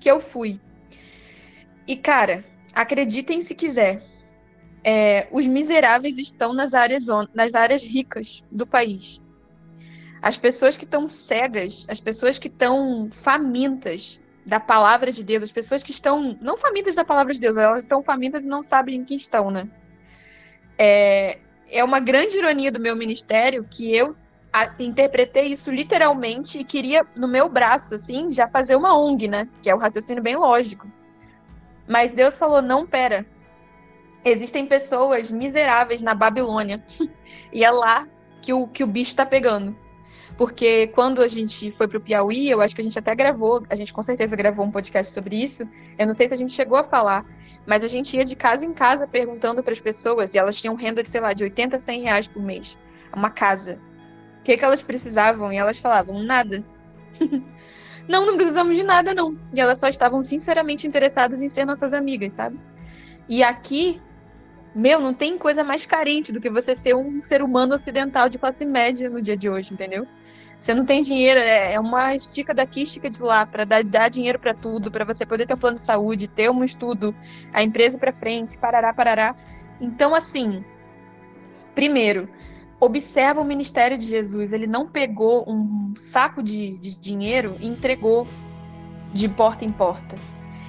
que 0.00 0.10
eu 0.10 0.18
fui. 0.18 0.58
E 1.86 1.98
cara, 1.98 2.46
acreditem 2.72 3.42
se 3.42 3.54
quiser, 3.54 4.02
é, 4.82 5.28
os 5.30 5.46
miseráveis 5.46 6.16
estão 6.16 6.54
nas 6.54 6.72
áreas, 6.72 7.04
nas 7.34 7.54
áreas 7.54 7.84
ricas 7.84 8.42
do 8.50 8.66
país. 8.66 9.20
As 10.22 10.36
pessoas 10.36 10.76
que 10.76 10.84
estão 10.84 11.06
cegas, 11.06 11.86
as 11.88 12.00
pessoas 12.00 12.38
que 12.38 12.48
estão 12.48 13.08
famintas, 13.10 14.22
da 14.46 14.60
palavra 14.60 15.10
de 15.10 15.24
Deus, 15.24 15.42
as 15.42 15.50
pessoas 15.50 15.82
que 15.82 15.90
estão 15.90 16.38
não 16.40 16.56
famintas 16.56 16.94
da 16.94 17.04
palavra 17.04 17.32
de 17.32 17.40
Deus, 17.40 17.56
elas 17.56 17.80
estão 17.80 18.02
famintas 18.02 18.44
e 18.44 18.48
não 18.48 18.62
sabem 18.62 18.96
em 18.96 19.04
que 19.04 19.16
estão, 19.16 19.50
né? 19.50 19.68
É, 20.78 21.38
é 21.68 21.82
uma 21.82 21.98
grande 21.98 22.38
ironia 22.38 22.70
do 22.70 22.78
meu 22.78 22.94
ministério 22.94 23.66
que 23.68 23.92
eu 23.92 24.14
a, 24.52 24.72
interpretei 24.78 25.48
isso 25.48 25.70
literalmente 25.70 26.60
e 26.60 26.64
queria, 26.64 27.04
no 27.16 27.26
meu 27.26 27.48
braço, 27.48 27.96
assim, 27.96 28.30
já 28.30 28.46
fazer 28.46 28.76
uma 28.76 28.96
ONG, 28.96 29.26
né? 29.26 29.48
Que 29.62 29.68
é 29.68 29.74
o 29.74 29.78
raciocínio 29.78 30.22
bem 30.22 30.36
lógico. 30.36 30.90
Mas 31.88 32.14
Deus 32.14 32.38
falou: 32.38 32.62
não, 32.62 32.86
pera. 32.86 33.26
Existem 34.24 34.64
pessoas 34.66 35.30
miseráveis 35.30 36.02
na 36.02 36.14
Babilônia. 36.14 36.84
e 37.52 37.64
é 37.64 37.70
lá 37.70 38.08
que 38.40 38.52
o, 38.52 38.68
que 38.68 38.84
o 38.84 38.86
bicho 38.86 39.14
tá 39.16 39.26
pegando. 39.26 39.76
Porque 40.36 40.88
quando 40.88 41.22
a 41.22 41.28
gente 41.28 41.70
foi 41.70 41.88
pro 41.88 42.00
Piauí, 42.00 42.50
eu 42.50 42.60
acho 42.60 42.74
que 42.74 42.80
a 42.82 42.84
gente 42.84 42.98
até 42.98 43.14
gravou, 43.14 43.62
a 43.70 43.74
gente 43.74 43.92
com 43.92 44.02
certeza 44.02 44.36
gravou 44.36 44.66
um 44.66 44.70
podcast 44.70 45.12
sobre 45.12 45.42
isso. 45.42 45.68
Eu 45.98 46.06
não 46.06 46.12
sei 46.12 46.28
se 46.28 46.34
a 46.34 46.36
gente 46.36 46.52
chegou 46.52 46.76
a 46.76 46.84
falar, 46.84 47.24
mas 47.66 47.82
a 47.82 47.88
gente 47.88 48.14
ia 48.16 48.24
de 48.24 48.36
casa 48.36 48.64
em 48.64 48.72
casa 48.74 49.06
perguntando 49.06 49.62
para 49.62 49.72
as 49.72 49.80
pessoas 49.80 50.34
e 50.34 50.38
elas 50.38 50.60
tinham 50.60 50.74
renda 50.74 51.02
de, 51.02 51.08
sei 51.08 51.20
lá, 51.20 51.32
de 51.32 51.42
80 51.44 51.76
a 51.76 51.80
100 51.80 52.02
reais 52.02 52.28
por 52.28 52.42
mês. 52.42 52.78
Uma 53.14 53.30
casa. 53.30 53.80
O 54.40 54.42
que, 54.44 54.56
que 54.56 54.64
elas 54.64 54.82
precisavam? 54.82 55.50
E 55.52 55.56
elas 55.56 55.78
falavam, 55.78 56.22
nada. 56.22 56.62
não, 58.06 58.26
não 58.26 58.36
precisamos 58.36 58.76
de 58.76 58.82
nada, 58.82 59.14
não. 59.14 59.38
E 59.54 59.60
elas 59.60 59.78
só 59.78 59.88
estavam 59.88 60.22
sinceramente 60.22 60.86
interessadas 60.86 61.40
em 61.40 61.48
ser 61.48 61.64
nossas 61.64 61.94
amigas, 61.94 62.32
sabe? 62.32 62.60
E 63.26 63.42
aqui, 63.42 64.00
meu, 64.74 65.00
não 65.00 65.14
tem 65.14 65.38
coisa 65.38 65.64
mais 65.64 65.86
carente 65.86 66.30
do 66.30 66.42
que 66.42 66.50
você 66.50 66.76
ser 66.76 66.94
um 66.94 67.22
ser 67.22 67.42
humano 67.42 67.74
ocidental 67.74 68.28
de 68.28 68.38
classe 68.38 68.66
média 68.66 69.08
no 69.08 69.22
dia 69.22 69.36
de 69.36 69.48
hoje, 69.48 69.72
entendeu? 69.72 70.06
Você 70.58 70.74
não 70.74 70.84
tem 70.84 71.02
dinheiro, 71.02 71.38
é, 71.38 71.74
é 71.74 71.80
uma 71.80 72.14
estica 72.14 72.54
daqui, 72.54 72.82
estica 72.82 73.10
de 73.10 73.22
lá, 73.22 73.46
para 73.46 73.64
dar, 73.64 73.84
dar, 73.84 74.08
dinheiro 74.08 74.38
para 74.38 74.54
tudo, 74.54 74.90
para 74.90 75.04
você 75.04 75.24
poder 75.24 75.46
ter 75.46 75.54
um 75.54 75.58
plano 75.58 75.76
de 75.76 75.82
saúde, 75.82 76.28
ter 76.28 76.50
um 76.50 76.64
estudo, 76.64 77.14
a 77.52 77.62
empresa 77.62 77.98
para 77.98 78.12
frente, 78.12 78.56
parará, 78.56 78.92
parará. 78.92 79.36
Então, 79.80 80.14
assim, 80.14 80.64
primeiro, 81.74 82.28
observa 82.80 83.40
o 83.40 83.44
ministério 83.44 83.98
de 83.98 84.06
Jesus. 84.06 84.52
Ele 84.52 84.66
não 84.66 84.88
pegou 84.88 85.44
um 85.48 85.94
saco 85.96 86.42
de, 86.42 86.78
de 86.78 86.94
dinheiro 86.96 87.56
e 87.60 87.66
entregou 87.66 88.26
de 89.12 89.28
porta 89.28 89.64
em 89.64 89.70
porta. 89.70 90.16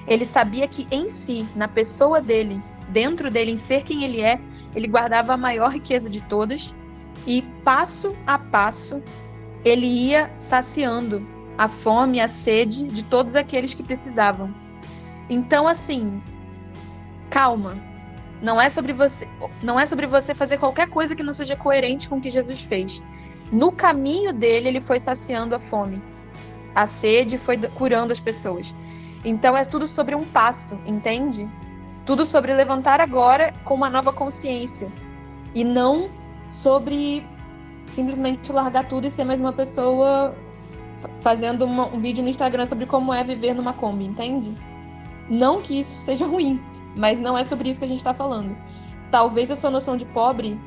Ele 0.08 0.26
sabia 0.26 0.68
que 0.68 0.88
em 0.92 1.10
si, 1.10 1.46
na 1.56 1.68
pessoa 1.68 2.22
dele, 2.22 2.62
dentro 2.90 3.30
dele, 3.30 3.52
em 3.52 3.58
ser 3.58 3.84
quem 3.84 4.04
ele 4.04 4.22
é, 4.22 4.40
ele 4.76 4.88
guardava 4.88 5.34
a 5.34 5.38
maior 5.38 5.72
riqueza 5.72 6.10
de 6.10 6.22
todas 6.24 6.76
e 7.26 7.42
passo 7.64 8.16
a 8.26 8.38
passo 8.38 9.02
ele 9.68 9.86
ia 9.86 10.32
saciando 10.40 11.28
a 11.58 11.68
fome 11.68 12.20
a 12.22 12.28
sede 12.28 12.88
de 12.88 13.04
todos 13.04 13.36
aqueles 13.36 13.74
que 13.74 13.84
precisavam. 13.84 14.54
Então, 15.30 15.68
assim, 15.68 16.22
calma. 17.30 17.78
Não 18.42 18.62
é 18.62 18.70
sobre 18.70 18.94
você, 18.94 19.28
não 19.64 19.80
é 19.80 19.86
sobre 19.88 20.06
você 20.06 20.36
fazer 20.36 20.60
qualquer 20.60 20.88
coisa 20.88 21.16
que 21.16 21.24
não 21.24 21.34
seja 21.34 21.56
coerente 21.56 22.08
com 22.08 22.18
o 22.18 22.22
que 22.22 22.30
Jesus 22.30 22.62
fez. 22.62 23.04
No 23.52 23.72
caminho 23.72 24.32
dele, 24.32 24.68
ele 24.68 24.82
foi 24.82 25.00
saciando 25.00 25.56
a 25.56 25.60
fome, 25.60 26.02
a 26.76 26.86
sede, 26.86 27.40
foi 27.40 27.58
curando 27.58 28.14
as 28.14 28.20
pessoas. 28.20 28.76
Então 29.26 29.58
é 29.58 29.66
tudo 29.66 29.88
sobre 29.88 30.14
um 30.14 30.24
passo, 30.24 30.78
entende? 30.86 31.50
Tudo 32.06 32.26
sobre 32.26 32.54
levantar 32.54 33.02
agora 33.02 33.54
com 33.64 33.74
uma 33.74 33.90
nova 33.90 34.14
consciência 34.14 34.88
e 35.56 35.64
não 35.64 36.10
sobre 36.50 37.26
simplesmente 37.90 38.52
largar 38.52 38.88
tudo 38.88 39.08
e 39.08 39.12
ser 39.12 39.24
mais 39.24 39.40
uma 39.40 39.54
pessoa 39.54 40.36
fazendo 41.20 41.66
uma, 41.66 41.86
um 41.88 42.00
vídeo 42.00 42.24
no 42.24 42.30
Instagram 42.30 42.66
sobre 42.66 42.86
como 42.86 43.14
é 43.14 43.24
viver 43.24 43.54
numa 43.54 43.74
Kombi, 43.74 44.06
entende? 44.06 44.56
Não 45.30 45.62
que 45.62 45.80
isso 45.80 46.00
seja 46.02 46.26
ruim, 46.28 46.62
mas 46.96 47.20
não 47.20 47.38
é 47.38 47.44
sobre 47.44 47.70
isso 47.70 47.80
que 47.80 47.86
a 47.86 47.88
gente 47.88 47.98
está 47.98 48.14
falando. 48.14 48.56
Talvez 49.12 49.50
a 49.52 49.56
sua 49.56 49.70
noção 49.70 49.96
de 49.96 50.06
pobre 50.06 50.60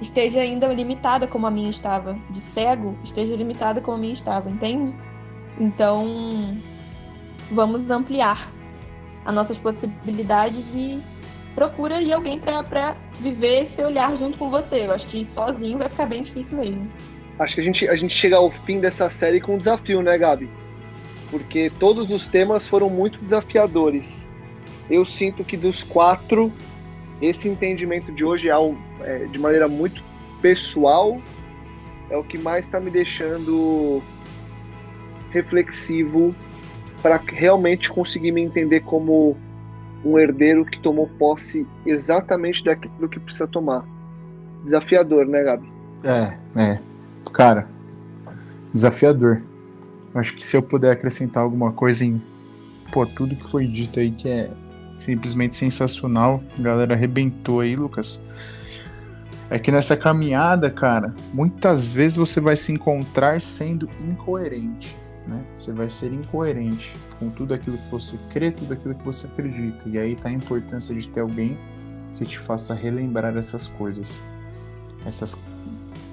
esteja 0.00 0.40
ainda 0.40 0.66
limitada 0.68 1.26
como 1.26 1.46
a 1.46 1.50
minha 1.50 1.68
estava, 1.68 2.18
de 2.30 2.40
cego 2.40 2.96
esteja 3.02 3.34
limitada 3.36 3.80
como 3.80 3.96
a 3.96 4.00
minha 4.00 4.12
estava, 4.12 4.48
entende? 4.48 4.94
Então, 5.58 6.56
vamos 7.50 7.90
ampliar 7.90 8.50
as 9.24 9.34
nossas 9.34 9.58
possibilidades 9.58 10.74
e 10.74 11.02
procura 11.60 11.98
aí 11.98 12.10
alguém 12.10 12.40
para 12.40 12.96
viver 13.18 13.64
esse 13.64 13.82
olhar 13.82 14.16
junto 14.16 14.38
com 14.38 14.48
você. 14.48 14.86
Eu 14.86 14.92
acho 14.92 15.06
que 15.08 15.26
sozinho 15.26 15.76
vai 15.76 15.90
ficar 15.90 16.06
bem 16.06 16.22
difícil 16.22 16.56
mesmo. 16.56 16.90
Acho 17.38 17.54
que 17.54 17.60
a 17.60 17.64
gente, 17.64 17.86
a 17.86 17.96
gente 17.96 18.14
chega 18.14 18.38
ao 18.38 18.50
fim 18.50 18.80
dessa 18.80 19.10
série 19.10 19.42
com 19.42 19.56
um 19.56 19.58
desafio, 19.58 20.00
né, 20.00 20.16
Gabi? 20.16 20.48
Porque 21.30 21.70
todos 21.78 22.10
os 22.10 22.26
temas 22.26 22.66
foram 22.66 22.88
muito 22.88 23.20
desafiadores. 23.20 24.26
Eu 24.88 25.04
sinto 25.04 25.44
que 25.44 25.54
dos 25.54 25.84
quatro, 25.84 26.50
esse 27.20 27.46
entendimento 27.46 28.10
de 28.10 28.24
hoje 28.24 28.48
é, 28.48 28.54
é 29.02 29.26
de 29.26 29.38
maneira 29.38 29.68
muito 29.68 30.02
pessoal, 30.40 31.20
é 32.08 32.16
o 32.16 32.24
que 32.24 32.38
mais 32.38 32.64
está 32.64 32.80
me 32.80 32.90
deixando 32.90 34.02
reflexivo 35.30 36.34
para 37.02 37.20
realmente 37.22 37.90
conseguir 37.90 38.32
me 38.32 38.40
entender 38.40 38.80
como 38.80 39.36
um 40.04 40.18
herdeiro 40.18 40.64
que 40.64 40.78
tomou 40.80 41.08
posse 41.18 41.66
exatamente 41.84 42.64
daquilo 42.64 43.08
que 43.08 43.20
precisa 43.20 43.46
tomar. 43.46 43.84
Desafiador, 44.64 45.26
né, 45.26 45.42
Gabi? 45.42 45.72
É, 46.04 46.38
é. 46.56 46.80
Cara, 47.32 47.68
desafiador. 48.72 49.42
Acho 50.14 50.34
que 50.34 50.42
se 50.42 50.56
eu 50.56 50.62
puder 50.62 50.92
acrescentar 50.92 51.42
alguma 51.42 51.72
coisa 51.72 52.04
em 52.04 52.20
pô, 52.90 53.06
tudo 53.06 53.36
que 53.36 53.48
foi 53.48 53.66
dito 53.66 54.00
aí 54.00 54.10
que 54.10 54.28
é 54.28 54.50
simplesmente 54.94 55.54
sensacional, 55.54 56.42
a 56.58 56.62
galera 56.62 56.94
arrebentou 56.94 57.60
aí, 57.60 57.76
Lucas. 57.76 58.24
É 59.48 59.58
que 59.58 59.70
nessa 59.70 59.96
caminhada, 59.96 60.70
cara, 60.70 61.14
muitas 61.32 61.92
vezes 61.92 62.16
você 62.16 62.40
vai 62.40 62.56
se 62.56 62.72
encontrar 62.72 63.40
sendo 63.40 63.88
incoerente 64.08 64.96
né? 65.26 65.44
Você 65.56 65.72
vai 65.72 65.88
ser 65.88 66.12
incoerente 66.12 66.92
com 67.18 67.30
tudo 67.30 67.54
aquilo 67.54 67.78
que 67.78 67.90
você 67.90 68.18
crê, 68.30 68.50
tudo 68.50 68.74
aquilo 68.74 68.94
que 68.94 69.04
você 69.04 69.26
acredita. 69.26 69.88
E 69.88 69.98
aí 69.98 70.12
está 70.12 70.28
a 70.28 70.32
importância 70.32 70.94
de 70.94 71.08
ter 71.08 71.20
alguém 71.20 71.58
que 72.16 72.24
te 72.24 72.38
faça 72.38 72.74
relembrar 72.74 73.36
essas 73.36 73.66
coisas. 73.66 74.22
Essas, 75.04 75.42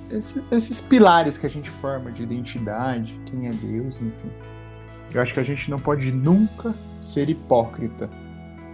esses, 0.10 0.44
esses 0.52 0.82
pilares 0.82 1.38
que 1.38 1.46
a 1.46 1.50
gente 1.50 1.70
forma 1.70 2.12
de 2.12 2.24
identidade, 2.24 3.20
quem 3.26 3.48
é 3.48 3.52
Deus, 3.52 4.02
enfim. 4.02 4.32
Eu 5.14 5.22
acho 5.22 5.34
que 5.34 5.40
a 5.40 5.44
gente 5.44 5.70
não 5.72 5.80
pode 5.80 6.12
nunca 6.12 6.76
ser 7.00 7.30
hipócrita. 7.30 8.10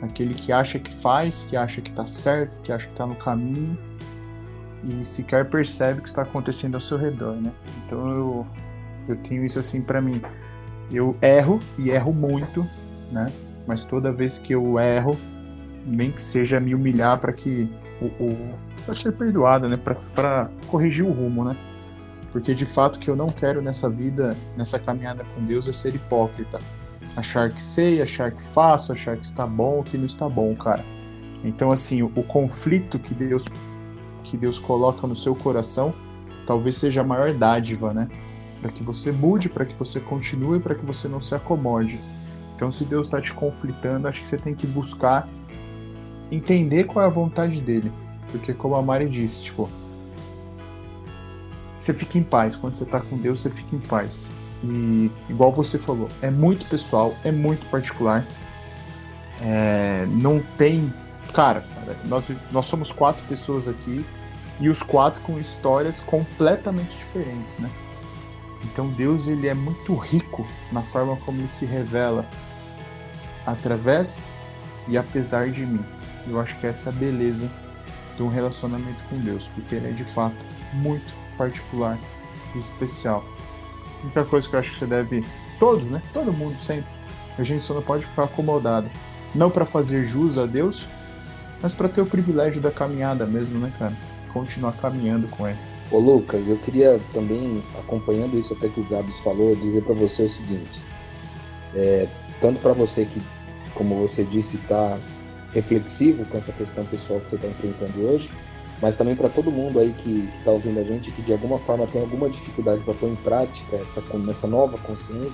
Aquele 0.01 0.33
que 0.33 0.51
acha 0.51 0.79
que 0.79 0.91
faz, 0.91 1.45
que 1.45 1.55
acha 1.55 1.79
que 1.81 1.89
está 1.89 2.05
certo, 2.05 2.59
que 2.61 2.71
acha 2.71 2.85
que 2.87 2.93
está 2.93 3.05
no 3.05 3.15
caminho 3.15 3.77
e 4.83 5.03
sequer 5.03 5.49
percebe 5.49 5.99
o 5.99 6.03
que 6.03 6.09
está 6.09 6.23
acontecendo 6.23 6.75
ao 6.75 6.81
seu 6.81 6.97
redor, 6.97 7.35
né? 7.35 7.51
Então 7.85 8.09
eu, 8.09 8.47
eu 9.07 9.15
tenho 9.17 9.45
isso 9.45 9.59
assim 9.59 9.81
para 9.81 10.01
mim. 10.01 10.21
Eu 10.91 11.15
erro 11.21 11.59
e 11.77 11.89
erro 11.89 12.13
muito, 12.13 12.67
né? 13.11 13.25
Mas 13.67 13.83
toda 13.83 14.11
vez 14.11 14.37
que 14.37 14.53
eu 14.53 14.79
erro, 14.79 15.17
nem 15.85 16.11
que 16.11 16.21
seja 16.21 16.59
me 16.59 16.75
humilhar 16.75 17.19
para 17.19 17.33
que 17.33 17.69
o, 18.01 18.05
o 18.23 18.53
para 18.85 18.93
ser 18.93 19.13
perdoado, 19.13 19.69
né? 19.69 19.77
Para 19.77 20.49
corrigir 20.67 21.05
o 21.05 21.11
rumo, 21.11 21.43
né? 21.45 21.55
Porque 22.31 22.53
de 22.53 22.65
fato 22.65 22.99
que 22.99 23.09
eu 23.09 23.15
não 23.15 23.27
quero 23.27 23.61
nessa 23.61 23.89
vida, 23.89 24.35
nessa 24.57 24.79
caminhada 24.79 25.23
com 25.35 25.45
Deus, 25.45 25.67
é 25.67 25.73
ser 25.73 25.95
hipócrita. 25.95 26.59
Achar 27.15 27.51
que 27.51 27.61
sei, 27.61 28.01
achar 28.01 28.31
que 28.31 28.41
faço, 28.41 28.91
achar 28.91 29.15
que 29.15 29.25
está 29.25 29.45
bom, 29.45 29.83
que 29.83 29.97
não 29.97 30.05
está 30.05 30.27
bom, 30.27 30.53
cara. 30.55 30.83
Então 31.43 31.71
assim, 31.71 32.01
o, 32.01 32.11
o 32.15 32.23
conflito 32.23 32.97
que 32.99 33.13
Deus 33.13 33.45
que 34.23 34.37
Deus 34.37 34.57
coloca 34.57 35.05
no 35.05 35.15
seu 35.15 35.35
coração, 35.35 35.93
talvez 36.47 36.77
seja 36.77 37.01
a 37.01 37.03
maior 37.03 37.31
dádiva, 37.33 37.93
né? 37.93 38.07
Para 38.63 38.71
que 38.71 38.81
você 38.81 39.11
mude, 39.11 39.49
para 39.49 39.65
que 39.65 39.75
você 39.75 39.99
continue, 39.99 40.57
para 40.57 40.73
que 40.73 40.85
você 40.85 41.09
não 41.09 41.19
se 41.19 41.35
acomode. 41.35 41.99
Então, 42.55 42.71
se 42.71 42.85
Deus 42.85 43.07
está 43.07 43.19
te 43.19 43.33
conflitando, 43.33 44.07
acho 44.07 44.21
que 44.21 44.27
você 44.27 44.37
tem 44.37 44.55
que 44.55 44.65
buscar 44.65 45.27
entender 46.31 46.85
qual 46.85 47.03
é 47.03 47.07
a 47.07 47.11
vontade 47.11 47.59
dele. 47.59 47.91
Porque, 48.31 48.53
como 48.53 48.75
a 48.75 48.81
Mari 48.81 49.09
disse, 49.09 49.41
tipo, 49.41 49.69
você 51.75 51.93
fica 51.93 52.17
em 52.17 52.23
paz. 52.23 52.55
Quando 52.55 52.75
você 52.75 52.85
está 52.85 53.01
com 53.01 53.17
Deus, 53.17 53.41
você 53.41 53.49
fica 53.49 53.75
em 53.75 53.79
paz. 53.79 54.31
E, 54.63 55.11
igual 55.29 55.51
você 55.51 55.77
falou, 55.77 56.07
é 56.21 56.31
muito 56.31 56.65
pessoal, 56.67 57.13
é 57.25 57.33
muito 57.33 57.69
particular. 57.69 58.25
É, 59.41 60.07
não 60.09 60.41
tem. 60.57 60.91
Cara, 61.33 61.65
nós, 62.05 62.25
nós 62.49 62.65
somos 62.65 62.93
quatro 62.93 63.21
pessoas 63.27 63.67
aqui 63.67 64.05
e 64.57 64.69
os 64.69 64.81
quatro 64.81 65.19
com 65.21 65.37
histórias 65.37 65.99
completamente 65.99 66.95
diferentes, 66.95 67.57
né? 67.57 67.69
Então 68.63 68.87
Deus 68.87 69.27
ele 69.27 69.47
é 69.47 69.53
muito 69.53 69.95
rico 69.95 70.45
na 70.71 70.81
forma 70.81 71.17
como 71.17 71.39
ele 71.39 71.47
se 71.47 71.65
revela 71.65 72.25
através 73.45 74.29
e 74.87 74.97
apesar 74.97 75.49
de 75.49 75.65
mim. 75.65 75.83
Eu 76.27 76.39
acho 76.39 76.57
que 76.59 76.67
essa 76.67 76.89
é 76.89 76.93
a 76.93 76.95
beleza 76.95 77.49
de 78.15 78.23
um 78.23 78.29
relacionamento 78.29 78.99
com 79.09 79.17
Deus, 79.17 79.49
porque 79.53 79.75
ele 79.75 79.89
é 79.89 79.91
de 79.91 80.05
fato 80.05 80.45
muito 80.73 81.11
particular 81.37 81.97
e 82.55 82.59
especial. 82.59 83.23
Outra 84.03 84.23
coisa 84.23 84.47
que 84.47 84.55
eu 84.55 84.59
acho 84.59 84.71
que 84.71 84.79
você 84.79 84.85
deve, 84.85 85.23
todos, 85.59 85.89
né? 85.89 86.01
Todo 86.13 86.33
mundo 86.33 86.57
sempre 86.57 86.91
A 87.37 87.43
gente 87.43 87.63
só 87.63 87.73
não 87.73 87.81
pode 87.81 88.05
ficar 88.05 88.25
acomodado. 88.25 88.89
Não 89.33 89.49
para 89.49 89.65
fazer 89.65 90.05
jus 90.05 90.37
a 90.37 90.45
Deus, 90.45 90.85
mas 91.61 91.73
para 91.73 91.89
ter 91.89 92.01
o 92.01 92.05
privilégio 92.05 92.61
da 92.61 92.69
caminhada 92.69 93.25
mesmo, 93.25 93.57
né, 93.57 93.71
cara? 93.79 93.93
Continuar 94.31 94.73
caminhando 94.73 95.27
com 95.27 95.47
ele. 95.47 95.57
Ô 95.91 95.99
Lucas, 95.99 96.47
eu 96.47 96.57
queria 96.57 96.99
também, 97.13 97.61
acompanhando 97.77 98.37
isso 98.37 98.53
até 98.53 98.69
que 98.69 98.79
o 98.79 98.85
Gabs 98.85 99.15
falou, 99.23 99.55
dizer 99.55 99.83
para 99.83 99.93
você 99.93 100.23
o 100.23 100.29
seguinte: 100.29 100.81
é, 101.75 102.07
tanto 102.41 102.59
para 102.59 102.73
você 102.73 103.05
que, 103.05 103.21
como 103.75 104.07
você 104.07 104.23
disse, 104.23 104.55
está 104.55 104.99
reflexivo 105.53 106.25
com 106.25 106.37
essa 106.37 106.51
questão 106.51 106.85
pessoal 106.85 107.19
que 107.21 107.29
você 107.29 107.35
está 107.35 107.47
enfrentando 107.47 108.07
hoje, 108.07 108.29
mas 108.81 108.97
também 108.97 109.15
para 109.15 109.29
todo 109.29 109.51
mundo 109.51 109.79
aí 109.79 109.93
que 109.93 110.29
está 110.39 110.51
ouvindo 110.51 110.79
a 110.79 110.83
gente 110.83 111.11
que 111.11 111.21
de 111.21 111.31
alguma 111.31 111.59
forma 111.59 111.87
tem 111.87 112.01
alguma 112.01 112.29
dificuldade 112.29 112.83
para 112.83 112.93
pôr 112.95 113.09
em 113.09 113.15
prática 113.17 113.75
essa, 113.75 114.31
essa 114.31 114.47
nova 114.47 114.77
consciência, 114.79 115.31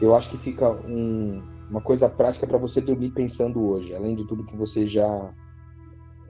eu 0.00 0.14
acho 0.14 0.28
que 0.30 0.38
fica 0.38 0.68
um, 0.70 1.42
uma 1.70 1.80
coisa 1.80 2.08
prática 2.08 2.46
para 2.46 2.58
você 2.58 2.80
dormir 2.80 3.10
pensando 3.10 3.64
hoje, 3.66 3.94
além 3.94 4.14
de 4.14 4.24
tudo 4.24 4.44
que 4.44 4.56
você 4.56 4.86
já 4.86 5.30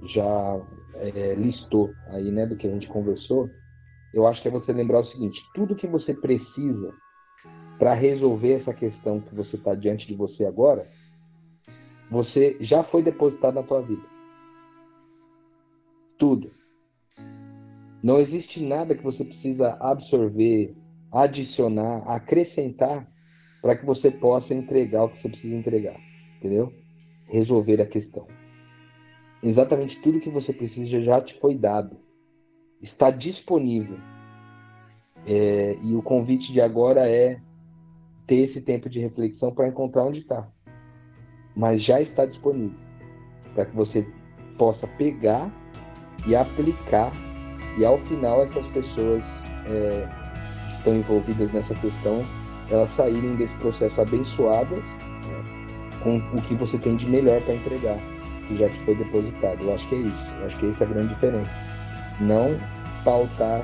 já 0.04 0.60
é, 0.96 1.34
listou 1.34 1.90
aí, 2.08 2.30
né, 2.30 2.46
do 2.46 2.56
que 2.56 2.66
a 2.66 2.70
gente 2.70 2.86
conversou, 2.88 3.48
eu 4.12 4.26
acho 4.26 4.42
que 4.42 4.48
é 4.48 4.50
você 4.50 4.72
lembrar 4.72 5.00
o 5.00 5.06
seguinte: 5.06 5.40
tudo 5.54 5.76
que 5.76 5.86
você 5.86 6.14
precisa 6.14 6.92
para 7.78 7.94
resolver 7.94 8.60
essa 8.60 8.72
questão 8.72 9.20
que 9.20 9.34
você 9.34 9.56
está 9.56 9.74
diante 9.74 10.06
de 10.06 10.14
você 10.14 10.44
agora, 10.44 10.86
você 12.10 12.56
já 12.60 12.84
foi 12.84 13.02
depositado 13.02 13.54
na 13.54 13.62
tua 13.62 13.82
vida. 13.82 14.02
Tudo. 16.18 16.50
Não 18.02 18.20
existe 18.20 18.60
nada 18.60 18.94
que 18.94 19.02
você 19.02 19.24
precisa 19.24 19.76
absorver, 19.80 20.76
adicionar, 21.12 22.02
acrescentar 22.06 23.08
para 23.60 23.76
que 23.76 23.86
você 23.86 24.10
possa 24.10 24.52
entregar 24.52 25.04
o 25.04 25.08
que 25.08 25.22
você 25.22 25.28
precisa 25.28 25.54
entregar, 25.54 25.96
entendeu? 26.36 26.72
Resolver 27.28 27.80
a 27.80 27.86
questão. 27.86 28.26
Exatamente 29.42 30.00
tudo 30.00 30.20
que 30.20 30.30
você 30.30 30.52
precisa 30.52 31.02
já 31.02 31.20
te 31.20 31.38
foi 31.40 31.54
dado, 31.54 31.96
está 32.80 33.10
disponível. 33.10 33.98
É, 35.26 35.76
e 35.82 35.94
o 35.94 36.02
convite 36.02 36.52
de 36.52 36.60
agora 36.60 37.08
é 37.08 37.40
ter 38.26 38.50
esse 38.50 38.60
tempo 38.60 38.88
de 38.88 39.00
reflexão 39.00 39.52
para 39.52 39.68
encontrar 39.68 40.04
onde 40.04 40.20
está. 40.20 40.48
Mas 41.56 41.84
já 41.84 42.00
está 42.00 42.24
disponível 42.24 42.78
para 43.54 43.66
que 43.66 43.76
você 43.76 44.06
possa 44.56 44.86
pegar 44.86 45.50
e 46.26 46.34
aplicar 46.34 47.12
e 47.78 47.84
ao 47.84 47.98
final 48.04 48.42
essas 48.44 48.66
pessoas 48.68 49.22
é, 49.66 50.08
que 50.68 50.76
estão 50.78 50.96
envolvidas 50.96 51.52
nessa 51.52 51.74
questão 51.74 52.22
elas 52.70 52.94
saírem 52.96 53.36
desse 53.36 53.54
processo 53.56 54.00
abençoadas 54.00 54.78
né, 54.78 55.98
com 56.02 56.16
o 56.16 56.42
que 56.42 56.54
você 56.54 56.78
tem 56.78 56.96
de 56.96 57.06
melhor 57.06 57.40
para 57.42 57.54
entregar, 57.54 57.98
que 58.46 58.56
já 58.56 58.68
te 58.68 58.78
foi 58.84 58.94
depositado. 58.94 59.62
Eu 59.62 59.74
acho 59.74 59.88
que 59.88 59.94
é 59.94 59.98
isso. 59.98 60.26
Eu 60.40 60.46
acho 60.46 60.56
que 60.58 60.70
essa 60.70 60.84
é 60.84 60.86
a 60.86 60.90
grande 60.90 61.08
diferença. 61.08 61.50
Não 62.20 62.58
pautar 63.04 63.62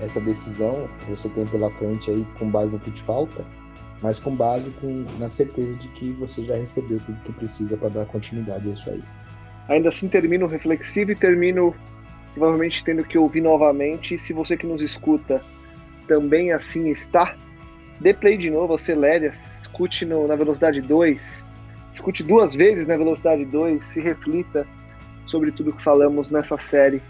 essa 0.00 0.20
decisão 0.20 0.88
que 1.00 1.10
você 1.12 1.28
tem 1.30 1.46
pela 1.46 1.70
frente 1.72 2.10
aí 2.10 2.26
com 2.38 2.50
base 2.50 2.70
no 2.70 2.78
que 2.78 2.90
te 2.90 3.02
falta, 3.04 3.44
mas 4.02 4.18
com 4.20 4.34
base 4.34 4.68
com, 4.80 5.04
na 5.18 5.30
certeza 5.30 5.72
de 5.74 5.88
que 5.88 6.12
você 6.12 6.44
já 6.44 6.56
recebeu 6.56 7.00
tudo 7.06 7.18
que 7.24 7.32
precisa 7.32 7.76
para 7.76 7.88
dar 7.88 8.06
continuidade 8.06 8.68
a 8.68 8.72
isso 8.72 8.90
aí. 8.90 9.02
Ainda 9.68 9.88
assim 9.88 10.08
termino 10.08 10.46
reflexivo 10.46 11.12
e 11.12 11.16
termino 11.16 11.74
provavelmente 12.34 12.84
tendo 12.84 13.02
que 13.02 13.16
ouvir 13.16 13.40
novamente. 13.40 14.18
Se 14.18 14.32
você 14.32 14.56
que 14.56 14.66
nos 14.66 14.82
escuta 14.82 15.42
também 16.06 16.52
assim 16.52 16.88
está, 16.88 17.34
dê 18.00 18.12
play 18.12 18.36
de 18.36 18.50
novo, 18.50 18.74
acelere, 18.74 19.26
escute 19.26 20.04
no, 20.04 20.28
na 20.28 20.36
velocidade 20.36 20.80
2, 20.80 21.44
escute 21.96 22.22
duas 22.22 22.54
vezes 22.54 22.86
na 22.86 22.96
velocidade 22.96 23.44
2, 23.46 23.82
se 23.84 24.00
reflita 24.00 24.66
sobre 25.26 25.50
tudo 25.50 25.72
que 25.72 25.82
falamos 25.82 26.30
nessa 26.30 26.58
série, 26.58 27.02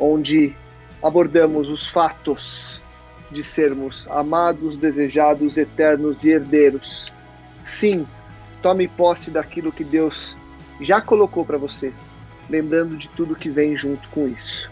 onde 0.00 0.54
abordamos 1.02 1.68
os 1.68 1.86
fatos 1.88 2.80
de 3.30 3.42
sermos 3.42 4.06
amados, 4.10 4.78
desejados, 4.78 5.58
eternos 5.58 6.24
e 6.24 6.30
herdeiros. 6.30 7.12
Sim, 7.64 8.06
tome 8.62 8.88
posse 8.88 9.30
daquilo 9.30 9.70
que 9.70 9.84
Deus 9.84 10.34
já 10.80 11.00
colocou 11.00 11.44
para 11.44 11.58
você, 11.58 11.92
lembrando 12.48 12.96
de 12.96 13.10
tudo 13.10 13.36
que 13.36 13.50
vem 13.50 13.76
junto 13.76 14.08
com 14.08 14.26
isso. 14.26 14.70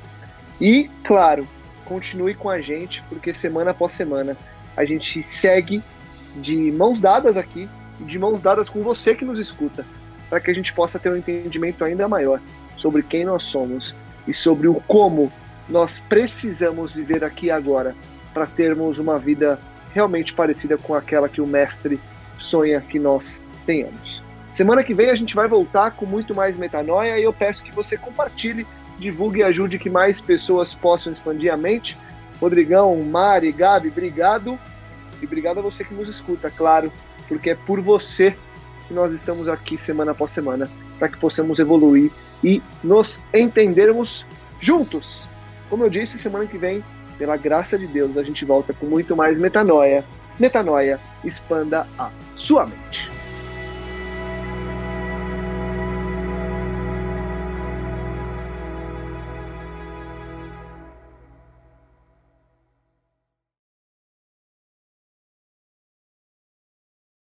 E, 0.59 0.91
claro, 1.05 1.47
continue 1.85 2.35
com 2.35 2.49
a 2.49 2.63
gente, 2.63 3.03
porque 3.11 3.35
semana 3.35 3.73
após 3.73 3.93
semana 3.93 4.39
a 4.75 4.87
gente 4.87 5.23
segue 5.23 5.83
de 6.37 6.73
mãos 6.73 6.99
dadas 6.99 7.37
aqui, 7.37 7.69
de 8.01 8.19
mãos 8.19 8.41
dadas 8.41 8.69
com 8.69 8.83
você 8.83 9.15
que 9.15 9.25
nos 9.25 9.39
escuta, 9.39 9.85
para 10.29 10.41
que 10.41 10.51
a 10.51 10.55
gente 10.55 10.73
possa 10.73 10.99
ter 10.99 11.11
um 11.11 11.17
entendimento 11.17 11.85
ainda 11.85 12.09
maior 12.09 12.41
sobre 12.77 13.03
quem 13.03 13.25
nós 13.25 13.45
somos 13.45 13.95
e 14.27 14.35
sobre 14.35 14.69
o 14.69 14.75
como 14.87 15.33
nós 15.69 16.01
precisamos 16.09 16.93
viver 16.93 17.25
aqui 17.25 17.51
agora 17.51 17.95
para 18.33 18.47
termos 18.47 18.99
uma 18.99 19.19
vida 19.19 19.59
realmente 19.93 20.35
parecida 20.35 20.77
com 20.77 20.95
aquela 20.95 21.29
que 21.29 21.41
o 21.41 21.47
mestre 21.47 22.01
sonha 22.37 22.81
que 22.81 22.99
nós 22.99 23.41
tenhamos. 23.65 24.23
Semana 24.53 24.83
que 24.83 24.95
vem 24.95 25.11
a 25.11 25.15
gente 25.15 25.35
vai 25.35 25.47
voltar 25.47 25.93
com 25.93 26.05
muito 26.05 26.35
mais 26.35 26.57
metanoia 26.57 27.19
e 27.19 27.23
eu 27.23 27.33
peço 27.33 27.63
que 27.63 27.75
você 27.75 27.97
compartilhe, 27.97 28.67
divulgue 28.99 29.41
e 29.41 29.43
ajude 29.43 29.79
que 29.79 29.91
mais 29.91 30.21
pessoas 30.21 30.75
possam 30.75 31.13
expandir 31.13 31.53
a 31.53 31.57
mente 31.57 31.97
Rodrigão, 32.41 32.97
Mari, 33.03 33.53
Gabi, 33.53 33.89
obrigado. 33.89 34.59
E 35.23 35.25
obrigado 35.25 35.59
a 35.59 35.63
você 35.63 35.85
que 35.85 35.95
nos 35.95 36.09
escuta, 36.09 36.51
claro, 36.51 36.93
porque 37.29 37.51
é 37.51 37.55
por 37.55 37.81
você 37.81 38.37
que 38.87 38.95
nós 38.95 39.13
estamos 39.13 39.49
aqui 39.49 39.79
semana 39.79 40.13
após 40.13 40.33
semana, 40.33 40.71
para 40.99 41.09
que 41.09 41.17
possamos 41.17 41.59
evoluir 41.59 42.11
e 42.43 42.63
nos 42.83 43.21
entendermos 43.33 44.27
juntos. 44.61 45.31
Como 45.71 45.85
eu 45.85 45.91
disse, 45.91 46.19
semana 46.19 46.47
que 46.47 46.59
vem, 46.59 46.85
pela 47.17 47.37
graça 47.37 47.79
de 47.79 47.87
Deus, 47.87 48.17
a 48.17 48.23
gente 48.23 48.45
volta 48.45 48.73
com 48.73 48.87
muito 48.87 49.17
mais 49.17 49.39
metanoia. 49.39 50.05
Metanoia, 50.39 51.01
expanda 51.25 51.87
a 51.99 52.11
sua 52.37 52.67
mente. 52.67 53.14